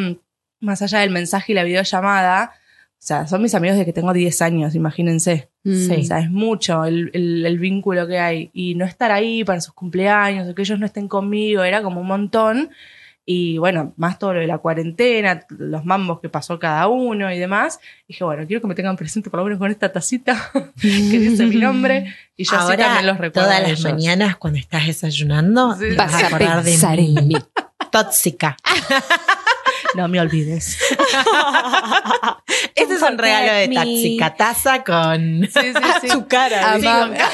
más 0.60 0.80
allá 0.82 1.00
del 1.00 1.10
mensaje 1.10 1.50
y 1.50 1.54
la 1.56 1.64
videollamada, 1.64 2.52
o 2.54 2.94
sea, 3.00 3.26
son 3.26 3.42
mis 3.42 3.52
amigos 3.56 3.76
desde 3.76 3.86
que 3.86 3.92
tengo 3.92 4.12
10 4.12 4.42
años, 4.42 4.76
imagínense. 4.76 5.48
Mm. 5.64 5.74
Sí. 5.88 5.94
O 6.02 6.04
sea, 6.04 6.20
es 6.20 6.30
mucho 6.30 6.84
el, 6.84 7.10
el- 7.14 7.44
el 7.44 7.58
vínculo 7.58 8.06
que 8.06 8.20
hay. 8.20 8.50
Y 8.52 8.76
no 8.76 8.84
estar 8.84 9.10
ahí 9.10 9.42
para 9.42 9.60
sus 9.60 9.74
cumpleaños, 9.74 10.48
o 10.48 10.54
que 10.54 10.62
ellos 10.62 10.78
no 10.78 10.86
estén 10.86 11.08
conmigo, 11.08 11.64
era 11.64 11.82
como 11.82 12.00
un 12.00 12.06
montón. 12.06 12.70
Y 13.24 13.58
bueno, 13.58 13.92
más 13.96 14.18
todo 14.18 14.34
lo 14.34 14.40
de 14.40 14.48
la 14.48 14.58
cuarentena, 14.58 15.46
los 15.50 15.84
mambos 15.84 16.20
que 16.20 16.28
pasó 16.28 16.58
cada 16.58 16.88
uno 16.88 17.32
y 17.32 17.38
demás. 17.38 17.78
Dije, 18.08 18.24
bueno, 18.24 18.44
quiero 18.48 18.60
que 18.60 18.66
me 18.66 18.74
tengan 18.74 18.96
presente 18.96 19.30
por 19.30 19.38
lo 19.38 19.44
menos 19.44 19.60
con 19.60 19.70
esta 19.70 19.92
tacita 19.92 20.50
que 20.80 20.88
dice 20.88 21.46
mi 21.46 21.56
nombre. 21.56 22.12
Y 22.36 22.44
yo 22.44 22.56
así 22.56 22.64
Ahora, 22.72 22.84
también 22.86 23.06
los 23.06 23.18
recuerdo. 23.18 23.48
todas 23.48 23.62
a 23.64 23.68
las 23.68 23.80
mañanas 23.84 24.36
cuando 24.36 24.58
estás 24.58 24.86
desayunando, 24.86 25.76
Sí. 25.76 25.94
Vas 25.96 26.14
a 26.14 26.26
acordar 26.26 26.64
de 26.64 26.70
pensar 26.72 26.96
mí. 26.98 27.14
en 27.16 27.28
mí. 27.28 27.34
Tóxica. 27.92 28.56
No 29.94 30.08
me 30.08 30.20
olvides. 30.20 30.78
Este 32.74 32.94
es 32.94 33.02
un 33.02 33.18
regalo 33.18 33.52
de 33.52 33.68
me. 33.68 33.74
tóxica. 33.76 34.34
Taza 34.34 34.82
con... 34.84 35.42
Sí, 35.42 35.60
sí, 35.60 35.82
sí. 36.00 36.08
Su 36.10 36.26
cara. 36.26 36.76
Sí, 36.78 36.84
con 36.84 37.12
cara. 37.12 37.30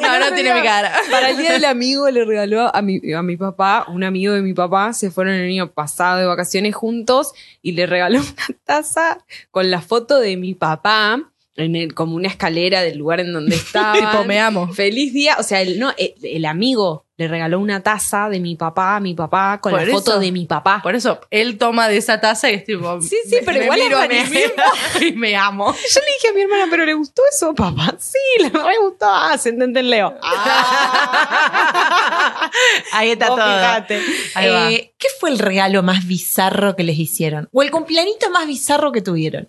No, 0.00 0.18
no 0.18 0.34
tiene 0.34 0.54
mi 0.54 0.62
cara. 0.62 0.92
Para 1.10 1.30
el 1.30 1.36
día 1.36 1.52
del 1.52 1.64
amigo 1.64 2.08
le 2.10 2.24
regaló 2.24 2.74
a 2.74 2.82
mi, 2.82 3.00
a 3.12 3.22
mi 3.22 3.36
papá, 3.36 3.86
un 3.88 4.04
amigo 4.04 4.32
de 4.32 4.42
mi 4.42 4.54
papá, 4.54 4.92
se 4.92 5.10
fueron 5.10 5.34
el 5.34 5.48
año 5.48 5.72
pasado 5.72 6.18
de 6.18 6.26
vacaciones 6.26 6.74
juntos 6.74 7.32
y 7.60 7.72
le 7.72 7.86
regaló 7.86 8.20
una 8.20 8.58
taza 8.64 9.18
con 9.50 9.70
la 9.70 9.80
foto 9.80 10.20
de 10.20 10.36
mi 10.36 10.54
papá, 10.54 11.20
en 11.56 11.76
el, 11.76 11.94
como 11.94 12.14
una 12.14 12.28
escalera 12.28 12.80
del 12.82 12.98
lugar 12.98 13.20
en 13.20 13.32
donde 13.32 13.56
estaba. 13.56 13.92
Tipo, 13.94 14.24
me 14.24 14.40
amo. 14.40 14.72
Feliz 14.72 15.12
día, 15.12 15.36
o 15.38 15.42
sea, 15.42 15.60
el, 15.60 15.78
no, 15.78 15.92
el, 15.98 16.14
el 16.22 16.44
amigo 16.44 17.04
le 17.22 17.28
regaló 17.28 17.60
una 17.60 17.80
taza 17.84 18.28
de 18.28 18.40
mi 18.40 18.56
papá 18.56 18.96
a 18.96 19.00
mi 19.00 19.14
papá 19.14 19.60
con 19.60 19.70
Por 19.70 19.86
la 19.86 19.92
foto 19.92 20.18
de 20.18 20.32
mi 20.32 20.44
papá. 20.44 20.80
Por 20.82 20.96
eso, 20.96 21.20
él 21.30 21.56
toma 21.56 21.86
de 21.86 21.98
esa 21.98 22.20
taza 22.20 22.50
y 22.50 22.54
es 22.54 22.64
tipo. 22.64 23.00
Sí, 23.00 23.16
sí, 23.28 23.36
pero 23.44 23.62
igual 23.62 23.78
miro 23.78 24.00
mismo 24.08 24.40
y 25.00 25.12
me 25.12 25.36
amo. 25.36 25.72
Yo 25.72 26.00
le 26.00 26.12
dije 26.14 26.28
a 26.30 26.32
mi 26.34 26.40
hermana, 26.42 26.66
¿pero 26.68 26.84
le 26.84 26.94
gustó 26.94 27.22
eso, 27.32 27.54
papá? 27.54 27.94
Sí, 28.02 28.18
le 28.42 28.48
re 28.48 28.78
gustó. 28.82 29.06
Ah, 29.08 29.38
se 29.38 29.50
entiende 29.50 29.82
Leo. 29.82 30.18
Ahí 32.92 33.10
está 33.10 33.28
Vos 33.28 33.38
todo. 33.38 33.96
Ahí. 34.34 34.74
Eh, 34.74 34.94
¿Qué 34.98 35.08
fue 35.20 35.30
el 35.30 35.38
regalo 35.38 35.84
más 35.84 36.06
bizarro 36.06 36.74
que 36.74 36.82
les 36.82 36.98
hicieron? 36.98 37.48
¿O 37.52 37.62
el 37.62 37.70
cumpleañito 37.70 38.30
más 38.30 38.46
bizarro 38.48 38.90
que 38.90 39.00
tuvieron? 39.00 39.48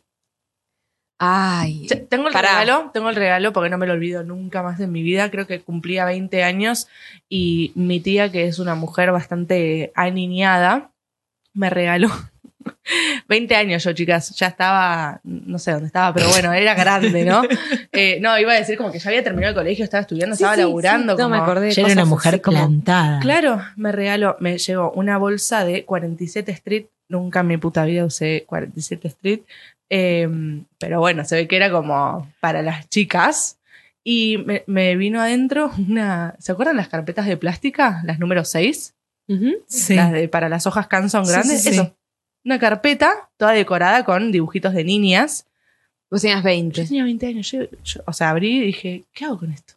Ay. 1.20 1.88
Tengo 2.09 2.28
el 2.28 2.34
Pará. 2.34 2.59
regalo, 2.59 2.91
tengo 2.93 3.09
el 3.09 3.16
regalo 3.16 3.53
porque 3.53 3.70
no 3.70 3.78
me 3.78 3.88
lo 3.88 3.93
olvido 3.93 4.24
nunca 4.24 4.61
más 4.64 4.80
en 4.80 4.91
mi 4.91 5.03
vida. 5.03 5.32
Creo 5.32 5.47
que 5.47 5.61
cumplía 5.61 6.05
20 6.05 6.43
años 6.43 6.88
y 7.30 7.72
mi 7.76 7.99
tía, 7.99 8.32
que 8.32 8.45
es 8.47 8.59
una 8.59 8.76
mujer 8.76 9.11
bastante 9.11 9.91
aniñada, 9.95 10.91
me 11.53 11.70
regaló 11.70 12.09
20 13.30 13.55
años 13.55 13.84
yo, 13.84 13.93
chicas. 13.93 14.32
Ya 14.36 14.47
estaba, 14.47 15.22
no 15.24 15.59
sé 15.59 15.72
dónde 15.72 15.88
estaba, 15.88 16.14
pero 16.14 16.28
bueno, 16.30 16.51
era 16.53 16.74
grande, 16.74 17.24
¿no? 17.26 17.41
Eh, 17.95 18.18
no, 18.22 18.38
iba 18.39 18.51
a 18.53 18.55
decir 18.55 18.76
como 18.76 18.91
que 18.91 18.97
ya 18.97 19.09
había 19.11 19.24
terminado 19.24 19.51
el 19.51 19.55
colegio, 19.55 19.84
estaba 19.84 20.01
estudiando, 20.01 20.34
estaba 20.34 20.57
laburando. 20.57 21.16
No, 21.16 21.30
me 21.30 21.38
como- 21.38 21.43
acordé 21.43 21.68
de 21.68 21.74
Yo 21.74 21.84
era 21.86 21.93
una 21.93 22.05
mujer 22.05 22.41
como- 22.41 22.57
plantada. 22.57 23.20
Claro, 23.20 23.61
me 23.76 23.91
regaló, 23.91 24.36
me 24.39 24.57
llegó 24.57 24.91
una 24.93 25.18
bolsa 25.20 25.64
de 25.64 25.86
47 25.86 26.51
Street. 26.53 26.86
Nunca 27.07 27.41
en 27.41 27.47
mi 27.47 27.57
puta 27.57 27.86
vida 27.86 28.03
usé 28.03 28.45
47 28.47 29.07
Street. 29.09 29.41
Eh, 29.96 30.28
pero 30.80 31.00
bueno, 31.00 31.24
se 31.24 31.36
ve 31.36 31.48
que 31.48 31.56
era 31.56 31.70
como 31.72 32.28
para 32.39 32.62
las 32.64 32.89
chicas. 32.89 33.60
Y 34.04 34.39
me, 34.39 34.64
me 34.68 34.96
vino 34.96 35.22
adentro 35.22 35.72
una. 35.78 36.36
¿Se 36.39 36.52
acuerdan 36.52 36.78
las 36.78 36.89
carpetas 36.89 37.26
de 37.28 37.38
plástica? 37.38 38.02
Las 38.04 38.20
número 38.20 38.44
6. 38.44 38.96
Ujú. 39.28 39.52
Sí. 39.68 39.96
Las 39.96 40.12
de 40.12 40.28
para 40.28 40.50
las 40.50 40.66
hojas 40.68 40.88
Canson 40.88 41.26
grandes. 41.26 41.62
sí, 41.64 41.70
sí. 41.70 41.76
Eso. 41.76 41.96
Una 42.44 42.60
carpeta 42.60 43.30
toda 43.38 43.52
decorada 43.54 44.04
con 44.04 44.32
dibujitos 44.32 44.74
de 44.74 44.84
niñas. 44.84 45.46
Vos 46.12 46.22
tenías 46.22 46.39
Yo 46.41 46.46
20. 46.46 46.86
tenía 46.86 47.04
20 47.06 47.28
años. 47.28 47.52
Yo, 47.52 47.60
yo- 47.84 48.02
o 48.06 48.12
sea, 48.14 48.32
abrí 48.32 48.58
y 48.58 48.66
dije, 48.66 49.04
¿qué 49.14 49.26
hago 49.26 49.39
con 49.39 49.52
esto? 49.52 49.76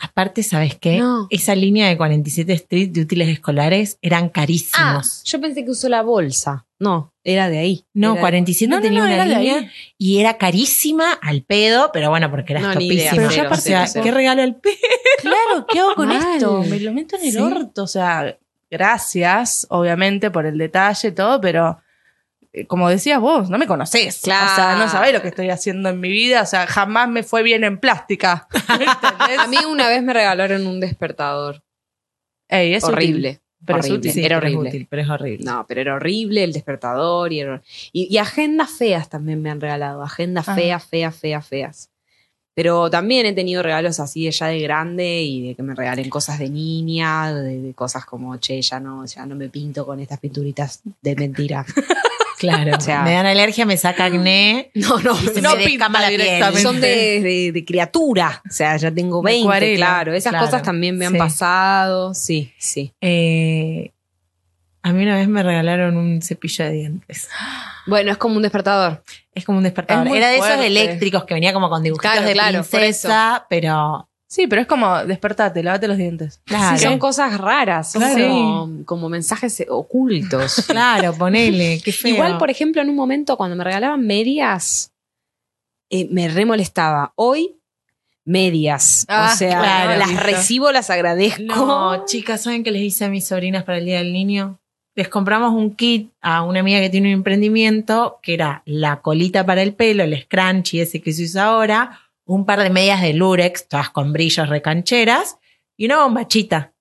Aparte, 0.00 0.42
¿sabes 0.42 0.76
qué? 0.78 0.98
No. 0.98 1.26
Esa 1.30 1.54
línea 1.54 1.88
de 1.88 1.96
47 1.96 2.52
Street 2.54 2.90
de 2.90 3.02
útiles 3.02 3.28
escolares 3.28 3.98
eran 4.02 4.24
Ah, 4.26 4.30
carísimos. 4.32 5.22
yo 5.24 5.40
pensé 5.40 5.64
que 5.64 5.70
usó 5.70 5.88
la 5.88 6.02
bolsa. 6.02 6.66
No, 6.78 7.12
era 7.24 7.50
de 7.50 7.58
ahí. 7.58 7.84
no, 7.92 8.12
Era- 8.12 8.20
47 8.22 8.70
No, 8.70 8.76
no, 8.76 8.82
tenía 8.82 9.00
no, 9.00 9.12
una 9.12 9.26
línea 9.26 9.70
y 9.98 10.18
era 10.18 10.38
carísima 10.38 11.12
al 11.12 11.42
pedo, 11.42 11.90
pero 11.92 12.08
bueno, 12.08 12.30
porque 12.30 12.54
era 12.54 12.62
estopísima. 12.62 13.10
Pero 13.16 13.30
ya 13.30 13.48
o 13.50 13.54
sea, 13.56 13.86
¿qué 14.02 14.10
regalo 14.10 14.42
al 14.42 14.56
pedo? 14.56 14.74
Claro, 15.20 15.66
¿qué 15.70 15.78
hago 15.80 15.94
con 15.94 16.08
Mal. 16.08 16.36
esto? 16.36 16.62
Me 16.64 16.80
lo 16.80 16.92
meto 16.94 17.16
en 17.16 17.24
el 17.26 17.32
Sí. 17.32 17.38
orto. 17.38 17.82
O 17.82 17.86
sea, 17.86 18.38
gracias, 18.70 19.66
obviamente, 19.68 20.30
por 20.30 20.46
el 20.46 20.56
detalle 20.56 21.08
y 21.08 21.12
todo, 21.12 21.40
pero 21.40 21.78
como 22.66 22.88
decías 22.88 23.20
vos, 23.20 23.48
no 23.50 23.58
me 23.58 23.66
conocés. 23.66 24.20
Claro. 24.22 24.50
O 24.52 24.54
sea, 24.56 24.76
no 24.76 24.88
sabés 24.88 25.12
lo 25.12 25.22
que 25.22 25.28
estoy 25.28 25.50
haciendo 25.50 25.88
en 25.88 26.00
mi 26.00 26.08
vida. 26.10 26.42
O 26.42 26.46
sea, 26.46 26.66
jamás 26.66 27.08
me 27.08 27.22
fue 27.22 27.42
bien 27.42 27.62
en 27.64 27.78
plástica. 27.78 28.48
A 29.38 29.46
mí 29.46 29.56
una 29.68 29.88
vez 29.88 30.02
me 30.02 30.12
regalaron 30.12 30.66
un 30.66 30.80
despertador. 30.80 31.62
Ey, 32.48 32.74
es 32.74 32.82
útil, 32.82 32.94
horrible. 32.94 33.40
pero 33.64 33.78
es 33.78 33.90
útil. 33.90 34.18
era 34.18 34.40
pero 34.40 34.48
es 34.48 34.54
horrible. 34.54 34.68
útil, 34.70 34.86
pero 34.90 35.02
es 35.02 35.08
horrible. 35.10 35.44
No, 35.44 35.64
pero 35.68 35.80
era 35.80 35.94
horrible 35.94 36.42
el 36.42 36.52
despertador 36.52 37.32
y, 37.32 37.40
era- 37.40 37.62
y, 37.92 38.12
y 38.12 38.18
agendas 38.18 38.70
feas 38.70 39.08
también 39.08 39.40
me 39.40 39.50
han 39.50 39.60
regalado. 39.60 40.02
Agendas 40.02 40.48
Ah. 40.48 40.54
feas, 40.56 40.84
feas, 40.84 41.14
feas, 41.16 41.46
feas. 41.46 41.90
Pero 42.52 42.90
también 42.90 43.26
he 43.26 43.32
tenido 43.32 43.62
regalos 43.62 44.00
así 44.00 44.24
de 44.24 44.32
ya 44.32 44.48
de 44.48 44.58
grande 44.58 45.22
y 45.22 45.48
de 45.48 45.54
que 45.54 45.62
me 45.62 45.76
regalen 45.76 46.10
cosas 46.10 46.40
de 46.40 46.50
niña, 46.50 47.32
de, 47.32 47.60
de 47.62 47.74
cosas 47.74 48.04
como, 48.04 48.36
che, 48.38 48.60
ya 48.60 48.80
no, 48.80 49.06
ya 49.06 49.24
no 49.24 49.36
me 49.36 49.48
pinto 49.48 49.86
con 49.86 50.00
estas 50.00 50.18
pinturitas 50.18 50.80
de 51.00 51.14
mentira. 51.14 51.64
Claro. 52.40 52.72
O 52.78 52.80
sea- 52.80 53.02
me 53.02 53.12
dan 53.12 53.26
alergia, 53.26 53.66
me 53.66 53.76
saca 53.76 54.06
acné. 54.06 54.70
No, 54.74 54.98
no, 54.98 55.12
y 55.22 55.26
se 55.28 55.42
no 55.42 55.54
me 55.56 55.64
pinta 55.64 55.88
la 55.90 56.08
piel. 56.08 56.56
son 56.58 56.80
de, 56.80 56.88
de- 57.22 57.52
de 57.52 57.64
criatura. 57.66 58.42
O 58.48 58.52
sea, 58.52 58.76
ya 58.78 58.90
tengo 58.90 59.20
De 59.20 59.26
20, 59.26 59.42
acuarela. 59.42 59.76
claro. 59.86 60.14
Esas 60.14 60.30
Claro, 60.30 60.46
cosas 60.46 60.62
también 60.62 60.96
me 60.96 61.04
han 61.06 61.12
sí. 61.12 61.18
pasado. 61.18 62.14
Sí, 62.14 62.52
sí. 62.58 62.94
Eh, 63.02 63.92
a 64.82 64.92
mí 64.94 65.02
una 65.02 65.16
vez 65.16 65.28
me 65.28 65.42
regalaron 65.42 65.98
un 65.98 66.22
cepillo 66.22 66.64
de 66.64 66.72
dientes. 66.72 67.28
Bueno, 67.86 68.12
es 68.12 68.18
como 68.18 68.36
un 68.36 68.42
despertador. 68.42 69.02
Es 69.34 69.44
como 69.44 69.56
un 69.58 69.64
despertador. 69.64 70.06
Era 70.14 70.28
de 70.28 70.36
esos 70.36 70.60
eléctricos 70.60 71.24
que 71.24 71.32
venía 71.34 71.52
como 71.54 71.68
con 71.70 71.82
dibujitos 71.82 72.10
Claro, 72.12 72.26
de 72.26 72.34
claro, 72.34 72.62
princesa, 72.62 73.46
pero 73.48 74.08
Sí, 74.32 74.46
pero 74.46 74.62
es 74.62 74.68
como 74.68 75.04
despertate, 75.06 75.60
lavate 75.60 75.88
los 75.88 75.96
dientes. 75.96 76.40
claro. 76.44 76.78
Sí, 76.78 76.84
son 76.84 77.00
cosas 77.00 77.36
raras, 77.36 77.90
son 77.90 78.02
Claro. 78.02 78.28
como, 78.28 78.84
como 78.84 79.08
mensajes 79.08 79.64
ocultos. 79.68 80.64
Claro, 80.68 81.12
ponele, 81.14 81.80
qué 81.84 81.90
feo. 81.90 82.14
Igual, 82.14 82.38
por 82.38 82.48
ejemplo, 82.48 82.80
en 82.80 82.90
un 82.90 82.94
momento 82.94 83.36
cuando 83.36 83.56
me 83.56 83.64
regalaban 83.64 84.06
medias, 84.06 84.92
eh, 85.90 86.06
me 86.12 86.28
re 86.28 86.44
molestaba. 86.46 87.12
Hoy, 87.16 87.56
medias. 88.24 89.04
Ah, 89.08 89.32
o 89.34 89.36
sea, 89.36 89.58
claro, 89.58 89.98
las 89.98 90.08
listo. 90.10 90.22
recibo, 90.24 90.70
las 90.70 90.90
agradezco. 90.90 91.42
No, 91.42 92.04
chicas, 92.06 92.42
¿saben 92.44 92.62
qué 92.62 92.70
les 92.70 92.82
hice 92.82 93.06
a 93.06 93.08
mis 93.08 93.26
sobrinas 93.26 93.64
para 93.64 93.78
el 93.78 93.84
Día 93.84 93.98
del 93.98 94.12
Niño? 94.12 94.60
Les 94.94 95.08
compramos 95.08 95.52
un 95.52 95.74
kit 95.74 96.12
a 96.20 96.42
una 96.42 96.60
amiga 96.60 96.78
que 96.78 96.90
tiene 96.90 97.08
un 97.08 97.14
emprendimiento 97.14 98.20
que 98.22 98.34
era 98.34 98.62
la 98.64 99.00
colita 99.00 99.44
para 99.44 99.62
el 99.62 99.74
pelo, 99.74 100.04
el 100.04 100.22
scrunchie 100.22 100.82
ese 100.82 101.00
que 101.00 101.12
se 101.12 101.24
usa 101.24 101.46
ahora, 101.46 101.98
un 102.34 102.46
par 102.46 102.62
de 102.62 102.70
medias 102.70 103.00
de 103.02 103.12
lurex, 103.12 103.66
todas 103.68 103.90
con 103.90 104.12
brillos 104.12 104.48
recancheras, 104.48 105.38
y 105.76 105.86
una 105.86 106.02
bombachita. 106.02 106.72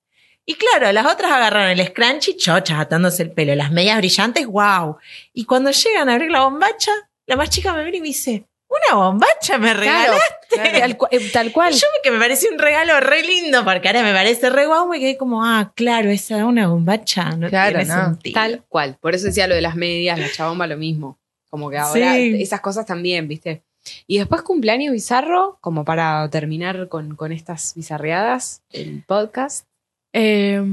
Y 0.45 0.55
claro, 0.55 0.91
las 0.91 1.05
otras 1.05 1.31
agarraron 1.31 1.69
el 1.69 1.85
scrunchie 1.87 2.35
chochas 2.35 2.79
atándose 2.79 3.23
el 3.23 3.31
pelo, 3.31 3.53
las 3.55 3.71
medias 3.71 3.97
brillantes, 3.97 4.45
wow. 4.47 4.97
Y 5.33 5.45
cuando 5.45 5.71
llegan 5.71 6.09
a 6.09 6.13
abrir 6.13 6.31
la 6.31 6.41
bombacha, 6.41 6.91
la 7.27 7.35
más 7.35 7.49
chica 7.49 7.73
me 7.73 7.83
viene 7.83 7.97
y 7.99 8.01
me 8.01 8.07
dice, 8.07 8.45
¿una 8.67 8.95
bombacha 9.03 9.57
me 9.59 9.73
regalaste? 9.73 10.23
Claro, 10.49 10.79
tal, 10.79 10.97
cu- 10.97 11.07
eh, 11.11 11.29
tal 11.31 11.51
cual. 11.51 11.73
Y 11.75 11.77
yo 11.77 11.87
que 12.03 12.11
me 12.11 12.19
pareció 12.19 12.51
un 12.51 12.57
regalo 12.59 12.99
re 12.99 13.23
lindo, 13.23 13.63
porque 13.63 13.87
ahora 13.89 14.03
me 14.03 14.13
parece 14.13 14.49
re 14.49 14.65
guau, 14.65 14.87
me 14.87 14.99
quedé 14.99 15.17
como, 15.17 15.43
ah, 15.45 15.71
claro, 15.75 16.09
esa 16.09 16.37
es 16.37 16.43
una 16.43 16.67
bombacha, 16.67 17.31
no 17.35 17.49
Claro, 17.49 17.77
tiene 17.79 17.93
no. 17.93 18.05
sentido. 18.05 18.33
Tal 18.33 18.63
cual. 18.67 18.97
Por 18.99 19.13
eso 19.15 19.27
decía 19.27 19.47
lo 19.47 19.55
de 19.55 19.61
las 19.61 19.75
medias, 19.75 20.17
la 20.19 20.31
chabomba, 20.31 20.65
lo 20.67 20.77
mismo. 20.77 21.19
Como 21.49 21.69
que 21.69 21.77
ahora 21.77 22.13
Sí. 22.15 22.41
esas 22.41 22.61
cosas 22.61 22.85
también, 22.85 23.27
¿viste? 23.27 23.63
Y 24.07 24.17
después 24.17 24.41
cumpleaños 24.41 24.93
bizarro, 24.93 25.57
como 25.61 25.85
para 25.85 26.29
terminar 26.29 26.87
con, 26.89 27.15
con 27.15 27.31
estas 27.31 27.73
bizarreadas, 27.75 28.61
el 28.71 29.03
podcast. 29.05 29.65
Eh, 30.13 30.63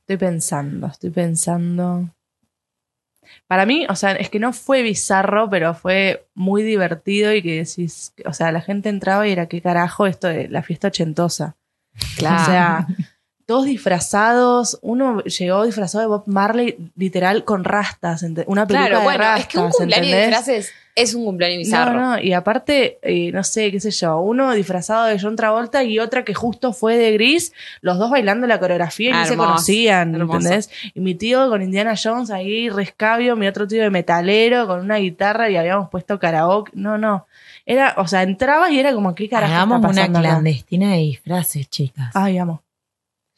estoy 0.00 0.16
pensando, 0.16 0.86
estoy 0.86 1.10
pensando. 1.10 2.08
Para 3.46 3.66
mí, 3.66 3.86
o 3.88 3.96
sea, 3.96 4.12
es 4.12 4.30
que 4.30 4.38
no 4.38 4.52
fue 4.52 4.82
bizarro, 4.82 5.48
pero 5.50 5.74
fue 5.74 6.26
muy 6.34 6.62
divertido 6.62 7.32
y 7.34 7.42
que 7.42 7.64
decís, 7.64 8.12
o 8.24 8.32
sea, 8.32 8.52
la 8.52 8.60
gente 8.60 8.88
entraba 8.88 9.26
y 9.26 9.32
era, 9.32 9.46
¿qué 9.46 9.60
carajo 9.60 10.06
esto 10.06 10.28
de 10.28 10.48
la 10.48 10.62
fiesta 10.62 10.88
ochentosa? 10.88 11.56
Claro. 12.16 12.42
O 12.42 12.46
sea, 12.46 12.86
todos 13.46 13.66
disfrazados, 13.66 14.78
uno 14.82 15.22
llegó 15.24 15.64
disfrazado 15.64 16.02
de 16.02 16.08
Bob 16.08 16.24
Marley, 16.26 16.90
literal, 16.96 17.44
con 17.44 17.64
rastas, 17.64 18.22
una 18.46 18.66
peluca 18.66 18.86
claro, 18.86 18.98
de 18.98 19.04
bueno, 19.04 19.18
rastas, 19.18 19.40
es 19.40 19.46
que 19.46 19.58
un 19.58 19.70
cumpleaños 19.70 20.16
disfraces 20.16 20.72
es 20.94 21.14
un 21.14 21.24
cumpleaños 21.24 21.58
bizarro. 21.58 21.98
No, 22.00 22.10
no, 22.16 22.18
y 22.22 22.32
aparte, 22.34 22.98
eh, 23.02 23.32
no 23.32 23.42
sé, 23.44 23.70
qué 23.72 23.80
sé 23.80 23.90
yo, 23.90 24.18
uno 24.20 24.52
disfrazado 24.52 25.06
de 25.06 25.18
John 25.18 25.36
Travolta 25.36 25.82
y 25.84 25.98
otra 25.98 26.24
que 26.24 26.34
justo 26.34 26.72
fue 26.72 26.96
de 26.98 27.12
gris, 27.12 27.52
los 27.80 27.98
dos 27.98 28.10
bailando 28.10 28.46
la 28.46 28.60
coreografía 28.60 29.10
y 29.10 29.12
ni 29.12 29.24
se 29.24 29.32
Hermoso, 29.32 29.48
conocían, 29.50 30.14
hermoso. 30.14 30.38
¿entendés? 30.38 30.70
Y 30.94 31.00
mi 31.00 31.14
tío 31.14 31.48
con 31.48 31.62
Indiana 31.62 31.94
Jones 32.02 32.30
ahí, 32.30 32.68
rescabio, 32.68 33.36
mi 33.36 33.46
otro 33.46 33.66
tío 33.66 33.82
de 33.82 33.90
metalero 33.90 34.66
con 34.66 34.80
una 34.80 34.96
guitarra 34.96 35.48
y 35.50 35.56
habíamos 35.56 35.88
puesto 35.88 36.18
karaoke. 36.18 36.72
No, 36.74 36.98
no. 36.98 37.26
Era, 37.64 37.94
o 37.96 38.06
sea, 38.06 38.22
entrabas 38.22 38.70
y 38.72 38.78
era 38.80 38.92
como, 38.92 39.14
¿qué 39.14 39.28
carajo 39.28 39.52
Hagamos 39.54 39.76
está 39.76 39.88
una 39.88 39.96
pasando 39.96 40.18
acá? 40.18 40.28
clandestina 40.28 40.92
de 40.92 40.98
disfraces, 40.98 41.70
chicas. 41.70 42.10
Ay, 42.14 42.36
amo. 42.38 42.62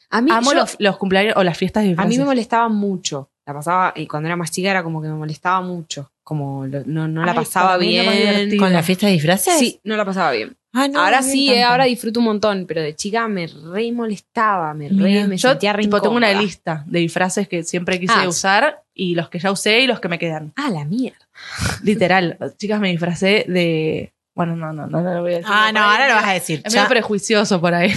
A 0.09 0.21
mí, 0.21 0.31
Amo 0.31 0.51
yo- 0.51 0.59
los, 0.59 0.75
los 0.79 0.97
cumpleaños 0.97 1.35
o 1.37 1.43
las 1.43 1.57
fiestas 1.57 1.83
de 1.83 1.87
a 1.87 1.91
disfraces. 1.91 2.09
mí 2.09 2.17
me 2.17 2.25
molestaba 2.25 2.67
mucho. 2.69 3.29
La 3.45 3.53
pasaba, 3.53 3.93
y 3.95 4.07
cuando 4.07 4.27
era 4.27 4.35
más 4.35 4.49
chica 4.51 4.71
era 4.71 4.81
como 4.83 5.01
que 5.01 5.07
me 5.07 5.13
molestaba 5.15 5.61
mucho. 5.61 6.11
Como 6.25 6.65
lo- 6.65 6.83
no, 6.85 7.07
no 7.07 7.23
la 7.23 7.33
Ay, 7.33 7.37
pasaba 7.37 7.77
bien. 7.77 8.57
¿Con 8.57 8.73
la 8.73 8.81
fiesta 8.81 9.05
de 9.05 9.13
disfraces? 9.13 9.59
Sí, 9.59 9.79
no 9.83 9.95
la 9.95 10.03
pasaba 10.03 10.31
bien. 10.31 10.57
Ah, 10.73 10.87
no, 10.87 10.99
ahora 10.99 11.21
sí, 11.21 11.53
eh, 11.53 11.63
ahora 11.63 11.85
disfruto 11.85 12.19
un 12.19 12.25
montón, 12.25 12.65
pero 12.67 12.81
de 12.81 12.95
chica 12.95 13.27
me 13.27 13.45
re 13.45 13.91
molestaba, 13.91 14.73
me 14.73 14.89
re, 14.89 14.95
Mira, 14.95 15.27
me 15.27 15.37
Yo 15.37 15.49
sentía 15.49 15.71
re 15.71 15.83
tipo, 15.83 16.01
tengo 16.01 16.15
una 16.15 16.33
lista 16.33 16.83
de 16.87 16.97
disfraces 16.99 17.47
que 17.47 17.63
siempre 17.63 17.99
quise 17.99 18.15
Ah, 18.17 18.27
usar 18.27 18.81
y 18.91 19.13
los 19.13 19.29
que 19.29 19.37
ya 19.37 19.51
usé 19.51 19.81
y 19.81 19.87
los 19.87 19.99
que 19.99 20.09
me 20.09 20.17
quedan. 20.17 20.51
Ah, 20.55 20.71
la 20.71 20.83
mierda. 20.83 21.29
Literal, 21.83 22.37
chicas, 22.57 22.79
me 22.79 22.89
disfracé 22.89 23.45
de. 23.47 24.11
Bueno, 24.33 24.55
no, 24.55 24.73
no, 24.73 24.87
no, 24.87 24.99
no 25.01 25.13
lo 25.13 25.21
voy 25.21 25.33
a 25.33 25.37
decir. 25.37 25.51
Ah, 25.53 25.71
no, 25.71 25.79
ahora 25.81 26.07
lo 26.09 26.15
vas 26.15 26.25
a 26.27 26.33
decir. 26.33 26.61
Es 26.65 26.73
ya. 26.73 26.79
medio 26.81 26.89
prejuicioso 26.89 27.61
por 27.61 27.73
ahí. 27.75 27.93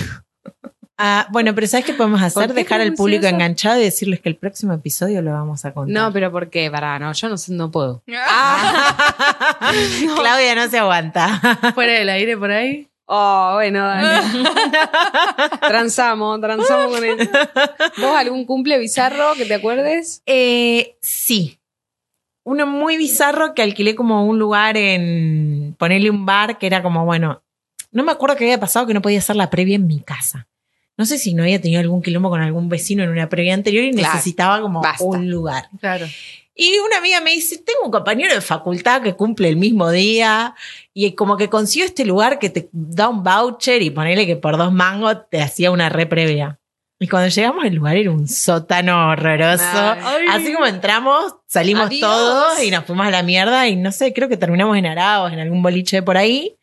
Ah, 1.01 1.29
bueno, 1.31 1.55
pero 1.55 1.69
¿sabes 1.69 1.87
qué 1.87 1.95
podemos 1.95 2.21
hacer? 2.21 2.49
¿Por 2.49 2.57
qué 2.57 2.63
Dejar 2.63 2.81
al 2.81 2.95
público 2.95 3.27
enganchado 3.27 3.79
y 3.79 3.85
decirles 3.85 4.19
que 4.21 4.29
el 4.29 4.35
próximo 4.35 4.73
episodio 4.73 5.23
lo 5.23 5.31
vamos 5.31 5.65
a 5.65 5.73
contar. 5.73 5.95
No, 5.95 6.13
pero 6.13 6.33
¿por 6.33 6.51
qué? 6.51 6.69
Pará, 6.73 6.99
no, 6.99 7.13
yo 7.13 7.29
no 7.29 7.39
sé, 7.39 7.53
no 7.53 7.71
puedo. 7.71 8.03
Claudia 10.17 10.57
no 10.57 10.69
se 10.69 10.79
aguanta. 10.79 11.41
Fuera 11.75 11.93
del 11.93 12.09
aire 12.09 12.37
por 12.37 12.51
ahí. 12.51 12.89
Oh, 13.07 13.53
bueno, 13.55 13.87
dale. 13.87 14.27
transamos, 15.61 16.41
transamos 16.41 16.95
con 16.95 17.05
él. 17.05 17.31
¿Vos 17.99 18.17
algún 18.17 18.45
cumple 18.45 18.77
bizarro 18.79 19.35
que 19.35 19.47
te 19.47 19.55
acuerdes? 19.55 20.23
Eh, 20.27 20.97
sí. 21.01 21.61
Uno 22.45 22.67
muy 22.67 22.97
bizarro 22.97 23.55
que 23.55 23.63
alquilé 23.63 23.95
como 23.95 24.27
un 24.27 24.39
lugar 24.39 24.77
en 24.77 25.77
ponerle 25.79 26.11
un 26.11 26.27
bar 26.27 26.59
que 26.59 26.67
era 26.67 26.83
como, 26.83 27.05
bueno, 27.05 27.43
no 27.93 28.03
me 28.03 28.13
acuerdo 28.13 28.37
qué 28.37 28.45
había 28.45 28.61
pasado 28.61 28.87
que 28.87 28.95
no 28.95 29.01
podía 29.01 29.21
hacer 29.21 29.37
la 29.37 29.49
previa 29.49 29.77
en 29.77 29.87
mi 29.87 30.01
casa. 30.01 30.49
No 30.99 31.07
sé 31.07 31.17
si 31.17 31.33
no 31.33 31.45
había 31.45 31.61
tenido 31.61 31.81
algún 31.81 32.03
quilombo 32.03 32.29
con 32.29 32.43
algún 32.43 32.69
vecino 32.69 33.03
en 33.05 33.11
una 33.11 33.29
previa 33.29 33.55
anterior 33.55 33.85
y 33.85 33.93
Claro. 33.93 34.13
necesitaba 34.15 34.61
como 34.61 34.83
Basta. 34.83 35.05
un 35.05 35.31
lugar. 35.31 35.69
Claro. 35.81 36.07
Y 36.61 36.77
una 36.85 36.99
amiga 36.99 37.21
me 37.21 37.31
dice, 37.31 37.57
tengo 37.59 37.85
un 37.85 37.93
compañero 37.93 38.35
de 38.35 38.41
facultad 38.41 39.01
que 39.01 39.15
cumple 39.15 39.49
el 39.49 39.57
mismo 39.57 39.91
día 39.93 40.57
y 40.93 41.13
como 41.13 41.37
que 41.37 41.49
consiguió 41.49 41.87
este 41.87 42.05
lugar 42.05 42.41
que 42.41 42.51
te 42.51 42.69
da 42.73 43.09
un 43.09 43.23
voucher 43.23 43.81
y 43.81 43.91
ponele 43.91 44.27
que 44.27 44.35
por 44.35 44.57
dos 44.57 44.73
mangos 44.73 45.19
te 45.31 45.41
hacía 45.41 45.71
una 45.71 45.89
re 45.89 46.07
previa. 46.07 46.59
Y 46.99 47.07
cuando 47.07 47.29
llegamos 47.29 47.65
al 47.65 47.75
lugar 47.75 47.97
era 47.97 48.11
un 48.11 48.27
sótano 48.27 49.11
horroroso. 49.11 49.63
Ay. 49.73 50.27
Así 50.31 50.53
como 50.53 50.67
entramos, 50.67 51.37
salimos 51.47 51.87
Adiós. 51.87 52.01
todos 52.01 52.61
y 52.65 52.73
nos 52.73 52.85
fuimos 52.87 53.07
a 53.07 53.11
la 53.13 53.23
mierda 53.23 53.69
y 53.69 53.77
no 53.77 53.93
sé, 53.93 54.13
creo 54.13 54.29
que 54.29 54.37
terminamos 54.37 54.77
en 54.77 54.87
Araos, 54.87 55.33
en 55.33 55.39
algún 55.39 55.63
boliche 55.63 56.03
por 56.03 56.17
ahí. 56.17 56.57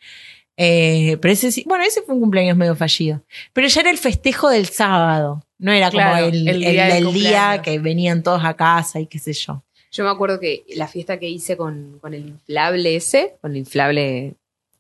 Eh, 0.58 1.18
pero 1.22 1.34
ese 1.34 1.52
sí, 1.52 1.64
bueno, 1.68 1.84
ese 1.84 2.02
fue 2.02 2.16
un 2.16 2.22
cumpleaños 2.22 2.56
medio 2.56 2.76
fallido. 2.76 3.22
Pero 3.54 3.68
ya 3.68 3.82
era 3.82 3.92
el 3.92 3.98
festejo 3.98 4.50
del 4.50 4.68
sábado. 4.68 5.44
No 5.58 5.72
era 5.72 5.90
Claro, 5.90 6.26
como 6.26 6.28
el, 6.34 6.48
el 6.48 6.64
el 6.64 6.72
día 6.74 6.86
del 6.86 7.04
del 7.06 7.14
día 7.14 7.62
que 7.62 7.80
venían 7.80 8.24
todos 8.24 8.44
a 8.44 8.56
casa 8.56 9.00
y 9.00 9.08
qué 9.08 9.20
sé 9.20 9.34
yo. 9.34 9.64
Yo 9.92 10.04
me 10.04 10.10
acuerdo 10.10 10.40
que 10.40 10.66
la 10.76 10.88
fiesta 10.88 11.20
que 11.20 11.30
hice 11.30 11.56
con, 11.56 12.00
con 12.00 12.14
el 12.14 12.28
inflable 12.28 12.96
ese, 12.98 13.36
con 13.42 13.52
el 13.52 13.58
inflable 13.58 14.36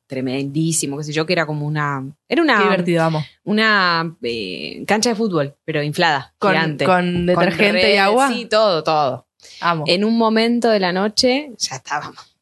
tremendísimo, 0.08 0.98
qué 0.98 1.04
sé 1.04 1.14
yo, 1.14 1.26
que 1.26 1.34
era 1.34 1.46
como 1.46 1.66
una. 1.66 2.04
Era 2.28 2.42
Qué 2.42 2.42
una, 2.42 2.62
divertido, 2.64 3.04
vamos. 3.04 3.26
una 3.44 4.16
eh, 4.22 4.84
cancha 4.88 5.10
de 5.10 5.16
fútbol, 5.16 5.56
pero 5.66 5.82
inflada, 5.84 6.34
Con, 6.38 6.52
gigante. 6.52 6.86
con 6.86 7.26
detergente 7.26 7.82
Con 7.82 7.90
y 7.92 7.98
agua. 7.98 8.30
Sí, 8.32 8.46
todo, 8.46 8.84
todo. 8.84 9.26
Amo. 9.62 9.84
En 9.88 10.04
un 10.04 10.18
momento 10.18 10.70
de 10.70 10.80
la 10.80 10.92
noche, 10.92 11.52
ya 11.58 11.76
estábamos 11.78 12.36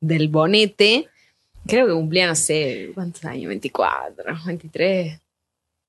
del 0.00 0.28
bonete. 0.28 1.08
Creo 1.68 1.86
que 1.86 1.92
cumplía, 1.92 2.26
no 2.26 2.34
sé, 2.34 2.90
¿cuántos 2.94 3.24
años? 3.26 3.48
24, 3.48 4.24
23, 4.46 5.20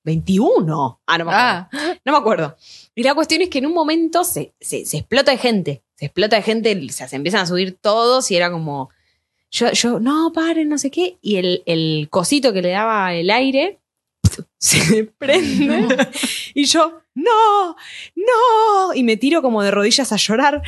21. 0.03 1.01
Ah, 1.07 1.17
no 1.17 1.25
me 1.25 1.31
acuerdo. 1.31 1.67
Ah, 1.71 1.97
No 2.05 2.11
me 2.11 2.17
acuerdo. 2.17 2.57
Y 2.95 3.03
la 3.03 3.15
cuestión 3.15 3.41
es 3.41 3.49
que 3.49 3.59
en 3.59 3.65
un 3.65 3.73
momento 3.73 4.23
se, 4.23 4.53
se, 4.59 4.85
se 4.85 4.97
explota 4.97 5.31
de 5.31 5.37
gente. 5.37 5.83
Se 5.95 6.05
explota 6.05 6.35
de 6.35 6.41
gente, 6.41 6.85
o 6.87 6.91
sea, 6.91 7.07
se 7.07 7.15
empiezan 7.15 7.41
a 7.41 7.45
subir 7.45 7.77
todos 7.79 8.29
y 8.31 8.35
era 8.35 8.51
como. 8.51 8.89
Yo, 9.51 9.71
yo, 9.71 9.99
no, 9.99 10.31
paren, 10.33 10.69
no 10.69 10.77
sé 10.77 10.91
qué. 10.91 11.17
Y 11.21 11.37
el, 11.37 11.63
el 11.65 12.07
cosito 12.09 12.53
que 12.53 12.61
le 12.61 12.69
daba 12.69 13.13
el 13.13 13.29
aire 13.29 13.79
se 14.59 15.05
prende. 15.17 16.09
Y 16.53 16.65
yo, 16.65 17.01
no, 17.15 17.75
no. 18.15 18.93
Y 18.93 19.03
me 19.03 19.17
tiro 19.17 19.41
como 19.41 19.63
de 19.63 19.71
rodillas 19.71 20.11
a 20.11 20.17
llorar. 20.17 20.61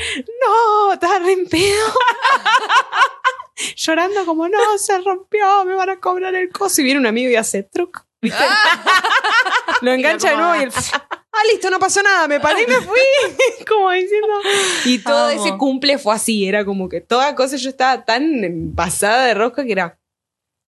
No, 0.46 0.94
estaba 0.94 1.20
re 1.20 1.34
en 1.34 1.48
pedo. 1.48 1.86
Llorando 3.76 4.26
como, 4.26 4.48
no, 4.48 4.78
se 4.78 5.00
rompió, 5.00 5.66
me 5.66 5.76
van 5.76 5.90
a 5.90 6.00
cobrar 6.00 6.36
el 6.36 6.50
coso. 6.50 6.82
Y 6.82 6.86
viene 6.86 7.00
un 7.00 7.06
amigo 7.08 7.32
y 7.32 7.36
hace 7.36 7.64
truc. 7.64 8.06
¿viste? 8.22 8.44
Lo 9.82 9.92
engancha 9.92 10.32
de 10.32 10.38
nuevo 10.38 10.56
y 10.56 10.64
el... 10.64 10.72
Ah, 11.34 11.44
listo, 11.50 11.70
no 11.70 11.80
pasó 11.80 12.04
nada, 12.04 12.28
me 12.28 12.42
paré 12.42 12.64
y 12.64 12.68
me 12.68 12.82
fui. 12.82 13.00
como 13.68 13.90
diciendo. 13.92 14.28
Y 14.84 15.00
todo 15.00 15.30
ese 15.30 15.56
cumple 15.58 15.98
fue 15.98 16.14
así, 16.14 16.46
era 16.46 16.66
como 16.66 16.90
que 16.90 17.00
toda 17.00 17.36
cosa 17.36 17.56
yo 17.56 17.70
estaba 17.70 18.04
tan 18.04 18.74
pasada 18.76 19.28
de 19.28 19.34
rosca 19.34 19.64
que 19.64 19.72
era. 19.72 19.98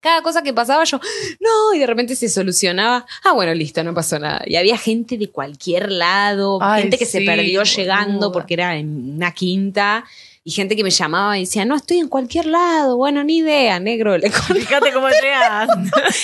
Cada 0.02 0.22
cosa 0.22 0.44
que 0.44 0.54
pasaba 0.54 0.84
yo, 0.84 1.00
no, 1.40 1.74
y 1.74 1.80
de 1.80 1.88
repente 1.88 2.16
se 2.16 2.30
solucionaba. 2.30 3.08
Ah, 3.24 3.34
bueno, 3.34 3.54
listo, 3.56 3.84
no 3.84 3.96
pasó 3.96 4.20
nada. 4.20 4.44
Y 4.46 4.56
había 4.56 4.78
gente 4.78 5.18
de 5.18 5.32
cualquier 5.32 5.92
lado, 5.92 6.60
Ay, 6.62 6.84
gente 6.84 7.00
que 7.00 7.06
se 7.08 7.22
perdió 7.22 7.64
llegando 7.64 8.32
porque 8.32 8.54
era 8.54 8.76
en 8.78 9.16
una 9.16 9.32
quinta, 9.32 10.06
y 10.44 10.52
gente 10.52 10.76
que 10.76 10.84
me 10.84 10.90
llamaba 10.90 11.38
y 11.38 11.42
decía, 11.42 11.66
no, 11.66 11.76
estoy 11.76 12.00
en 12.00 12.08
cualquier 12.08 12.48
lado. 12.48 12.98
Bueno, 12.98 13.24
ni 13.24 13.38
idea, 13.38 13.80
negro. 13.80 14.18
Le 14.18 14.32
Fíjate 14.32 14.92
cómo 14.92 15.08
llegas. 15.22 15.70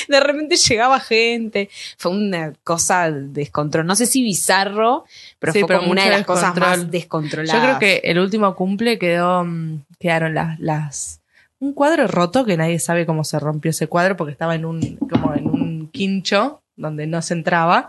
de 0.08 0.20
repente 0.20 0.56
llegaba 0.56 1.00
gente. 1.00 1.70
Fue 1.98 2.12
una 2.12 2.54
cosa 2.64 3.12
descontrol. 3.12 3.86
No 3.86 3.96
sé 3.96 4.08
si 4.08 4.24
bizarro, 4.24 5.06
pero 5.38 5.54
Sí, 5.54 5.60
fue 5.60 5.68
pero 5.68 5.80
como 5.82 5.92
una 5.92 6.06
de 6.06 6.10
las 6.10 6.26
cosas 6.26 6.56
más 6.56 6.90
descontroladas. 6.90 7.54
Yo 7.54 7.62
creo 7.62 7.80
que 7.80 8.10
el 8.10 8.18
último 8.18 8.56
cumple 8.56 8.98
quedó, 8.98 9.44
mm, 9.46 9.84
quedaron 10.00 10.34
las, 10.34 10.60
las, 10.60 11.22
un 11.60 11.74
cuadro 11.74 12.08
roto 12.08 12.44
que 12.44 12.58
nadie 12.58 12.80
sabe 12.80 13.06
cómo 13.06 13.24
se 13.24 13.40
rompió 13.40 13.70
ese 13.70 13.88
cuadro 13.88 14.18
porque 14.18 14.32
estaba 14.32 14.56
en 14.56 14.66
un, 14.66 14.98
como 14.98 15.36
en 15.36 15.48
un 15.48 15.90
quincho 15.90 16.62
donde 16.76 17.06
no 17.06 17.22
se 17.22 17.36
entraba. 17.36 17.88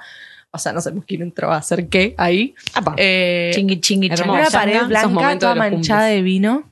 O 0.50 0.58
sea, 0.58 0.72
no 0.72 0.80
sabemos 0.80 1.04
quién 1.06 1.22
entró 1.22 1.52
a 1.52 1.56
hacer 1.58 1.88
qué 1.88 2.14
ahí. 2.16 2.54
Eh, 2.96 3.50
Chingui, 3.54 3.80
chingui, 3.80 4.08
changui. 4.10 4.34
una 4.38 4.48
pared 4.50 4.80
¿no? 4.82 4.88
Blanca 4.88 5.38
toda 5.38 5.54
de 5.54 5.60
manchada 5.60 6.04
de 6.06 6.22
vino. 6.22 6.70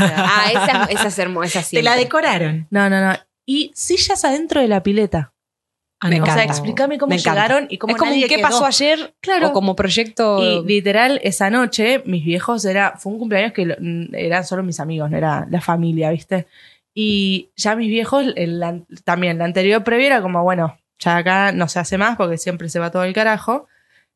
Ah, 0.00 0.46
esa, 0.50 0.84
esa 0.90 1.06
es 1.08 1.18
hermosa, 1.18 1.60
esa 1.60 1.70
Te 1.70 1.82
la 1.82 1.94
decoraron. 1.96 2.66
No, 2.70 2.90
no, 2.90 3.00
no. 3.00 3.16
Y 3.46 3.70
sillas 3.74 4.24
adentro 4.24 4.60
de 4.60 4.68
la 4.68 4.82
pileta. 4.82 5.32
Ah, 6.00 6.08
Me 6.08 6.20
O 6.20 6.24
sea, 6.24 6.34
encanta. 6.34 6.52
explícame 6.52 6.98
cómo 6.98 7.10
Me 7.10 7.16
encanta. 7.16 7.42
llegaron 7.42 7.66
y 7.70 7.78
cómo 7.78 7.92
es 7.92 7.98
como 7.98 8.10
un 8.10 8.16
nadie 8.16 8.28
qué 8.28 8.36
quedó. 8.36 8.48
pasó 8.48 8.64
ayer 8.66 9.14
Claro. 9.20 9.48
o 9.48 9.52
como 9.52 9.74
proyecto. 9.76 10.38
Y 10.42 10.66
literal, 10.66 11.20
esa 11.24 11.50
noche, 11.50 12.02
mis 12.04 12.24
viejos 12.24 12.64
era, 12.64 12.94
fue 12.98 13.12
un 13.12 13.18
cumpleaños 13.18 13.52
que 13.52 13.66
lo- 13.66 13.76
mm, 13.80 14.14
eran 14.14 14.44
solo 14.44 14.62
mis 14.62 14.78
amigos, 14.80 15.10
no 15.10 15.16
era 15.16 15.46
la 15.50 15.60
familia, 15.60 16.10
¿viste? 16.10 16.46
Y 16.94 17.50
ya 17.56 17.74
mis 17.76 17.88
viejos, 17.88 18.26
el- 18.36 18.60
la- 18.60 18.80
también 19.04 19.38
la 19.38 19.44
anterior 19.44 19.82
previa 19.84 20.06
era 20.06 20.22
como, 20.22 20.42
bueno, 20.42 20.76
ya 20.98 21.16
acá 21.16 21.52
no 21.52 21.68
se 21.68 21.78
hace 21.78 21.98
más 21.98 22.16
porque 22.16 22.38
siempre 22.38 22.68
se 22.68 22.78
va 22.78 22.90
todo 22.90 23.04
el 23.04 23.12
carajo. 23.12 23.66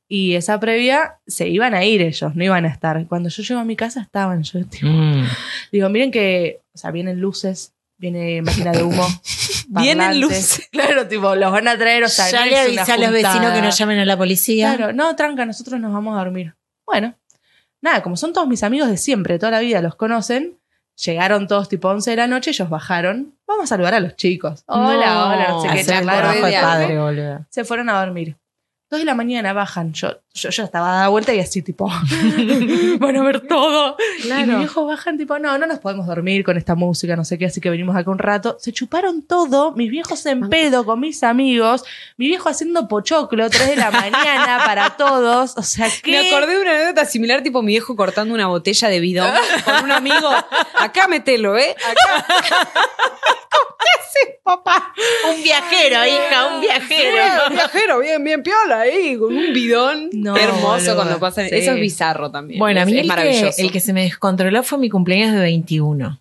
Y 0.08 0.34
esa 0.34 0.60
previa 0.60 1.18
se 1.26 1.48
iban 1.48 1.72
a 1.74 1.84
ir 1.84 2.02
ellos, 2.02 2.34
no 2.34 2.44
iban 2.44 2.66
a 2.66 2.68
estar. 2.68 3.06
Cuando 3.06 3.30
yo 3.30 3.42
llego 3.42 3.60
a 3.60 3.64
mi 3.64 3.76
casa 3.76 4.02
estaban, 4.02 4.42
yo 4.42 4.64
tipo, 4.66 4.86
Mm. 4.86 5.24
digo, 5.72 5.88
miren 5.88 6.10
que, 6.10 6.60
o 6.74 6.78
sea, 6.78 6.90
vienen 6.90 7.20
luces, 7.20 7.72
viene 7.96 8.42
máquina 8.42 8.72
de 8.72 8.82
humo. 8.82 9.06
Vienen 9.68 10.20
luces. 10.20 10.68
Claro, 10.72 11.06
tipo, 11.08 11.34
los 11.34 11.50
van 11.50 11.66
a 11.68 11.78
traer, 11.78 12.04
o 12.04 12.08
sea, 12.08 12.28
ya 12.30 12.40
no 12.40 12.46
le 12.50 12.58
avisa 12.58 12.94
a 12.94 12.98
los 12.98 13.10
vecinos 13.10 13.52
que 13.54 13.62
no 13.62 13.70
llamen 13.70 13.98
a 14.00 14.04
la 14.04 14.18
policía. 14.18 14.76
Claro, 14.76 14.92
no, 14.92 15.16
tranca, 15.16 15.46
nosotros 15.46 15.80
nos 15.80 15.92
vamos 15.94 16.14
a 16.14 16.18
dormir. 16.24 16.54
Bueno, 16.84 17.14
nada, 17.80 18.02
como 18.02 18.16
son 18.18 18.34
todos 18.34 18.46
mis 18.48 18.62
amigos 18.64 18.90
de 18.90 18.98
siempre, 18.98 19.38
toda 19.38 19.52
la 19.52 19.60
vida 19.60 19.80
los 19.80 19.94
conocen, 19.94 20.58
llegaron 21.02 21.46
todos 21.46 21.70
tipo 21.70 21.88
11 21.88 22.10
de 22.10 22.16
la 22.16 22.26
noche, 22.26 22.50
ellos 22.50 22.68
bajaron. 22.68 23.34
Vamos 23.52 23.64
a 23.64 23.66
saludar 23.66 23.94
a 23.94 24.00
los 24.00 24.16
chicos. 24.16 24.64
Hola, 24.66 25.26
hola, 25.26 25.48
no 25.50 25.60
sé 25.60 25.68
qué, 25.68 25.80
Hacer 25.80 25.94
el 25.94 26.00
charlar 26.00 26.14
charlaron. 26.16 26.40
trabajo 26.40 26.46
de 26.46 26.52
de 26.52 26.62
padre, 26.62 26.98
boludo. 26.98 27.46
Se 27.50 27.64
fueron 27.64 27.90
a 27.90 28.00
dormir. 28.00 28.36
Dos 28.90 28.98
de 29.00 29.06
la 29.06 29.14
mañana 29.14 29.54
bajan. 29.54 29.94
Yo, 29.94 30.10
yo, 30.34 30.50
yo 30.50 30.64
estaba 30.64 30.88
dada 30.92 31.08
vuelta 31.08 31.32
y 31.32 31.40
así, 31.40 31.62
tipo, 31.62 31.88
van 32.98 33.16
a 33.16 33.22
ver 33.22 33.40
todo. 33.40 33.96
Y 34.22 34.30
mis 34.30 34.58
viejos 34.58 34.86
bajan, 34.86 35.16
tipo, 35.16 35.38
no, 35.38 35.56
no 35.56 35.66
nos 35.66 35.78
podemos 35.78 36.06
dormir 36.06 36.44
con 36.44 36.58
esta 36.58 36.74
música, 36.74 37.16
no 37.16 37.24
sé 37.24 37.38
qué, 37.38 37.46
así 37.46 37.58
que 37.58 37.70
venimos 37.70 37.96
acá 37.96 38.10
un 38.10 38.18
rato. 38.18 38.58
Se 38.60 38.70
chuparon 38.70 39.22
todo, 39.22 39.72
mis 39.72 39.90
viejos 39.90 40.26
en 40.26 40.50
pedo 40.50 40.84
con 40.84 41.00
mis 41.00 41.22
amigos, 41.22 41.84
mi 42.18 42.26
viejo 42.26 42.50
haciendo 42.50 42.86
pochoclo, 42.86 43.48
3 43.48 43.68
de 43.70 43.76
la 43.76 43.90
mañana 43.90 44.60
para 44.66 44.90
todos. 44.90 45.56
O 45.56 45.62
sea, 45.62 45.88
¿qué? 46.02 46.10
Me 46.10 46.28
acordé 46.28 46.54
de 46.56 46.60
una 46.60 46.72
anécdota 46.72 47.06
similar, 47.06 47.42
tipo 47.42 47.62
mi 47.62 47.72
viejo 47.72 47.96
cortando 47.96 48.34
una 48.34 48.48
botella 48.48 48.88
de 48.88 49.00
bidón 49.00 49.32
con 49.64 49.84
un 49.84 49.92
amigo. 49.92 50.28
Acá 50.78 51.08
metelo, 51.08 51.56
¿eh? 51.56 51.74
Acá. 51.80 52.26
¿Qué 53.82 54.00
haces, 54.00 54.36
papá? 54.42 54.92
Un 55.34 55.42
viajero, 55.42 56.06
hija, 56.06 56.54
un 56.54 56.60
viajero. 56.60 57.22
Un 57.48 57.54
viajero, 57.54 57.98
bien, 58.00 58.24
bien 58.24 58.42
piola 58.42 58.80
ahí, 58.80 59.16
con 59.16 59.36
un 59.36 59.52
bidón. 59.52 60.10
No, 60.12 60.36
Hermoso 60.36 60.94
cuando 60.94 61.18
pasa. 61.18 61.42
Sí. 61.48 61.54
Eso 61.54 61.72
es 61.72 61.80
bizarro 61.80 62.30
también. 62.30 62.58
Bueno, 62.58 62.80
a 62.80 62.82
Es- 62.84 62.86
mí 62.88 62.92
es 62.92 62.98
el 62.98 63.02
que, 63.02 63.08
maravilloso. 63.08 63.62
el 63.62 63.72
que 63.72 63.80
se 63.80 63.92
me 63.92 64.02
descontroló 64.04 64.62
fue 64.62 64.78
mi 64.78 64.88
cumpleaños 64.90 65.32
de 65.34 65.40
21. 65.40 66.20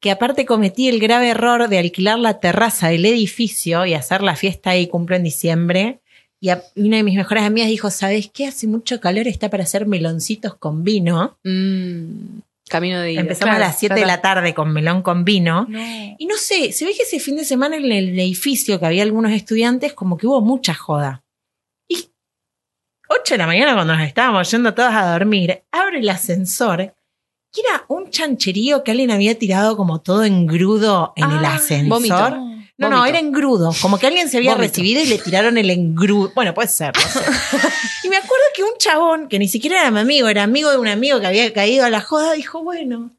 Que 0.00 0.10
aparte 0.10 0.44
cometí 0.46 0.88
el 0.88 0.98
grave 0.98 1.28
error 1.28 1.68
de 1.68 1.78
alquilar 1.78 2.18
la 2.18 2.40
terraza 2.40 2.88
del 2.88 3.04
edificio 3.06 3.86
y 3.86 3.94
hacer 3.94 4.22
la 4.22 4.34
fiesta 4.34 4.70
ahí, 4.70 4.88
cumplo 4.88 5.14
en 5.16 5.22
diciembre. 5.22 6.00
Y 6.40 6.48
a- 6.48 6.60
y 6.74 6.88
una 6.88 6.96
de 6.96 7.02
mis 7.04 7.14
mejores 7.14 7.44
amigas 7.44 7.68
dijo, 7.68 7.88
¿sabes 7.90 8.28
qué? 8.34 8.48
Hace 8.48 8.66
mucho 8.66 9.00
calor, 9.00 9.28
está 9.28 9.48
para 9.48 9.62
hacer 9.62 9.86
meloncitos 9.86 10.56
con 10.56 10.82
vino. 10.82 11.38
Mm, 11.44 12.40
camino 12.72 13.00
de 13.00 13.12
ida. 13.12 13.20
Empezamos 13.20 13.54
claro, 13.54 13.64
a 13.64 13.68
las 13.68 13.78
7 13.78 13.94
ya 13.94 14.00
de 14.00 14.06
la 14.06 14.20
tarde 14.20 14.54
con 14.54 14.72
melón 14.72 15.02
con 15.02 15.24
vino. 15.24 15.66
No. 15.68 15.78
Y 16.18 16.26
no 16.26 16.36
sé, 16.36 16.72
se 16.72 16.84
ve 16.84 16.92
que 16.96 17.04
ese 17.04 17.20
fin 17.20 17.36
de 17.36 17.44
semana 17.44 17.76
en 17.76 17.84
el 17.92 18.18
edificio 18.18 18.80
que 18.80 18.86
había 18.86 19.04
algunos 19.04 19.30
estudiantes, 19.32 19.92
como 19.92 20.16
que 20.16 20.26
hubo 20.26 20.40
mucha 20.40 20.74
joda. 20.74 21.22
Y 21.86 22.10
8 23.08 23.34
de 23.34 23.38
la 23.38 23.46
mañana 23.46 23.74
cuando 23.74 23.94
nos 23.94 24.06
estábamos 24.06 24.50
yendo 24.50 24.74
todos 24.74 24.92
a 24.92 25.12
dormir, 25.12 25.62
abre 25.70 26.00
el 26.00 26.08
ascensor 26.08 26.94
y 27.54 27.60
era 27.60 27.84
un 27.88 28.08
chancherío 28.10 28.82
que 28.82 28.92
alguien 28.92 29.10
había 29.10 29.38
tirado 29.38 29.76
como 29.76 30.00
todo 30.00 30.24
engrudo 30.24 31.12
en 31.16 31.30
el 31.30 31.44
Ah, 31.44 31.56
ascensor. 31.56 32.38
No, 32.78 32.88
no, 32.88 33.04
era 33.04 33.18
engrudo. 33.18 33.72
Como 33.80 33.98
que 33.98 34.06
alguien 34.06 34.28
se 34.28 34.38
había 34.38 34.54
Vómito. 34.54 34.70
recibido 34.70 35.02
y 35.02 35.06
le 35.06 35.18
tiraron 35.18 35.56
el 35.58 35.70
engrudo. 35.70 36.32
Bueno, 36.34 36.54
puede 36.54 36.68
ser, 36.68 36.92
no 36.96 37.02
sé. 37.02 37.20
y 38.04 38.08
me 38.08 38.16
acuerdo 38.16 38.44
que 38.54 38.62
un 38.64 38.76
chabón, 38.78 39.28
que 39.28 39.38
ni 39.38 39.46
siquiera 39.46 39.80
era 39.80 39.90
mi 39.90 40.00
amigo, 40.00 40.28
era 40.28 40.42
amigo 40.42 40.70
de 40.70 40.78
un 40.78 40.88
amigo 40.88 41.20
que 41.20 41.26
había 41.26 41.52
caído 41.52 41.84
a 41.84 41.90
la 41.90 42.00
joda, 42.00 42.32
dijo, 42.32 42.62
bueno, 42.62 43.12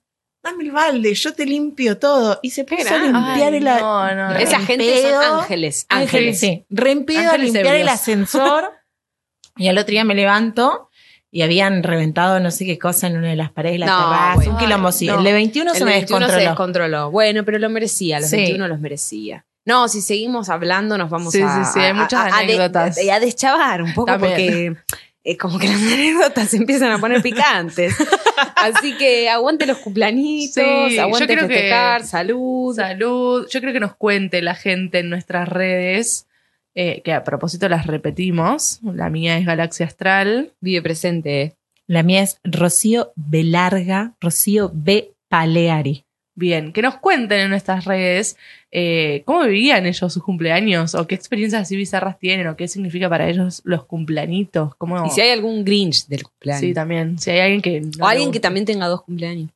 dame 0.43 0.65
el 0.65 0.71
balde, 0.71 1.13
yo 1.13 1.33
te 1.33 1.45
limpio 1.45 1.97
todo. 1.97 2.39
Y 2.43 2.49
se 2.49 2.65
puso 2.65 2.93
a 2.93 2.97
limpiar 2.97 3.53
Ay, 3.53 3.57
el... 3.57 3.63
no, 3.63 4.15
no, 4.15 4.29
no. 4.29 4.35
Esa 4.35 4.59
gente 4.59 5.01
son 5.01 5.13
ángeles. 5.39 5.85
Ángeles, 5.87 5.87
Ángeles. 5.89 6.39
sí. 6.39 6.65
Re 6.69 6.91
en 6.91 7.05
pedo 7.05 7.31
a 7.31 7.37
limpiar 7.37 7.75
el 7.75 7.87
ascensor. 7.87 8.71
y 9.57 9.67
al 9.67 9.77
otro 9.77 9.91
día 9.91 10.03
me 10.03 10.15
levanto 10.15 10.89
y 11.35 11.41
habían 11.41 11.81
reventado 11.81 12.39
no 12.39 12.51
sé 12.51 12.63
qué 12.65 12.77
cosa 12.77 13.07
en 13.07 13.17
una 13.17 13.29
de 13.29 13.35
las 13.35 13.51
paredes 13.51 13.73
de 13.75 13.79
la 13.79 13.85
No, 13.87 13.97
terraza. 13.97 14.35
bueno. 14.35 14.51
Un 14.51 14.57
quilombo 14.59 14.89
no. 15.01 15.17
El 15.17 15.23
de 15.23 15.33
21 15.33 15.71
se 15.73 15.77
El 15.79 15.85
me 15.85 15.91
21 15.93 16.19
se 16.27 16.31
descontroló. 16.31 16.49
descontroló. 16.49 17.11
Bueno, 17.11 17.43
pero 17.43 17.57
lo 17.57 17.69
merecía. 17.71 18.19
Los 18.19 18.29
Sí. 18.29 18.35
21 18.37 18.67
los 18.67 18.79
merecía. 18.79 19.43
No, 19.65 19.87
si 19.87 20.01
seguimos 20.01 20.49
hablando 20.49 20.97
nos 20.97 21.09
vamos 21.09 21.31
Sí, 21.33 21.41
a... 21.41 21.65
sí, 21.65 21.71
sí, 21.73 21.79
hay 21.79 21.93
muchas 21.93 22.19
a- 22.19 22.25
a 22.25 22.39
de- 22.39 22.43
anécdotas. 22.43 22.97
A, 23.09 23.15
a 23.15 23.19
deschavar 23.19 23.81
un 23.81 23.93
poco 23.95 24.07
También. 24.11 24.75
porque 24.75 24.97
es 25.23 25.37
como 25.39 25.57
que 25.57 25.67
las 25.69 25.81
anécdotas 25.81 26.49
se 26.49 26.57
empiezan 26.57 26.91
a 26.91 26.99
poner 26.99 27.21
picantes. 27.23 27.95
Así 28.55 28.95
que 28.97 29.27
aguante 29.29 29.65
los 29.65 29.77
cumpleañitos, 29.77 30.63
Sí, 30.91 30.99
aguante 30.99 31.33
creo 31.33 31.47
que- 31.47 31.53
festejar, 31.55 32.05
salud. 32.05 32.75
Salud. 32.75 33.47
Yo 33.49 33.59
creo 33.59 33.73
que 33.73 33.79
nos 33.79 33.95
cuente 33.95 34.41
la 34.43 34.53
gente 34.53 34.99
en 34.99 35.09
nuestras 35.09 35.47
redes 35.49 36.27
eh, 36.75 37.01
que 37.03 37.13
a 37.13 37.23
propósito 37.23 37.69
las 37.69 37.87
repetimos. 37.87 38.79
La 38.83 39.09
mía 39.09 39.37
es 39.37 39.45
Galaxia 39.45 39.85
Astral. 39.85 40.53
Vive 40.59 40.81
presente. 40.81 41.55
La 41.87 42.03
mía 42.03 42.23
es 42.23 42.39
Rocío 42.43 43.11
Belarga, 43.15 44.15
Rocío 44.19 44.71
B. 44.73 45.11
Paleari. 45.27 46.05
Bien, 46.35 46.73
que 46.73 46.81
nos 46.81 46.97
cuenten 46.97 47.41
en 47.41 47.49
nuestras 47.51 47.85
redes 47.85 48.37
eh, 48.71 49.21
cómo 49.25 49.43
vivían 49.43 49.85
ellos 49.85 50.11
sus 50.11 50.23
cumpleaños 50.23 50.95
o 50.95 51.05
qué 51.05 51.13
experiencias 51.13 51.61
así 51.61 51.75
bizarras 51.75 52.17
tienen 52.17 52.47
o 52.47 52.55
qué 52.55 52.67
significa 52.67 53.07
para 53.07 53.29
ellos 53.29 53.61
los 53.65 53.85
cumpleañitos. 53.85 54.75
Cómo... 54.77 55.05
Y 55.05 55.11
si 55.11 55.21
hay 55.21 55.29
algún 55.29 55.63
Grinch 55.63 56.07
del 56.07 56.23
cumpleaños. 56.23 56.61
Sí, 56.61 56.73
también. 56.73 57.19
Si 57.19 57.29
hay 57.29 57.39
alguien 57.39 57.61
que... 57.61 57.81
no 57.81 58.05
o 58.05 58.07
alguien 58.07 58.31
que 58.31 58.39
también 58.39 58.65
tenga 58.65 58.87
dos 58.87 59.03
cumpleaños. 59.03 59.51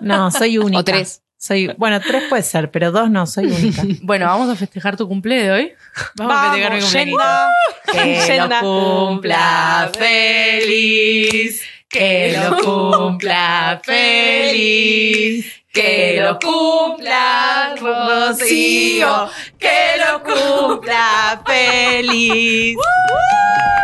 No, 0.00 0.30
soy 0.30 0.56
única. 0.58 0.78
O 0.78 0.84
tres. 0.84 1.22
Soy, 1.40 1.72
bueno, 1.76 2.00
tres 2.00 2.24
puede 2.28 2.42
ser, 2.42 2.68
pero 2.72 2.90
dos 2.90 3.08
no, 3.10 3.24
soy 3.24 3.46
única. 3.46 3.82
Bueno, 4.02 4.26
vamos 4.26 4.50
a 4.50 4.56
festejar 4.56 4.96
tu 4.96 5.06
cumple 5.06 5.40
de 5.40 5.52
hoy. 5.52 5.72
Vamos, 6.16 6.34
a 6.36 6.50
festejar 6.50 6.72
mi 6.72 6.80
cumpleaños. 6.80 7.16
Que 7.92 8.20
Yenda. 8.26 8.60
lo 8.60 9.08
cumpla 9.08 9.90
feliz, 9.96 11.62
que 11.88 12.36
lo 12.36 12.56
cumpla 12.58 13.80
feliz, 13.84 15.46
que 15.72 16.20
lo 16.20 16.38
cumpla 16.40 17.74
Rocío, 17.80 19.30
que 19.58 19.92
lo 19.96 20.22
cumpla 20.24 21.40
feliz. 21.46 22.76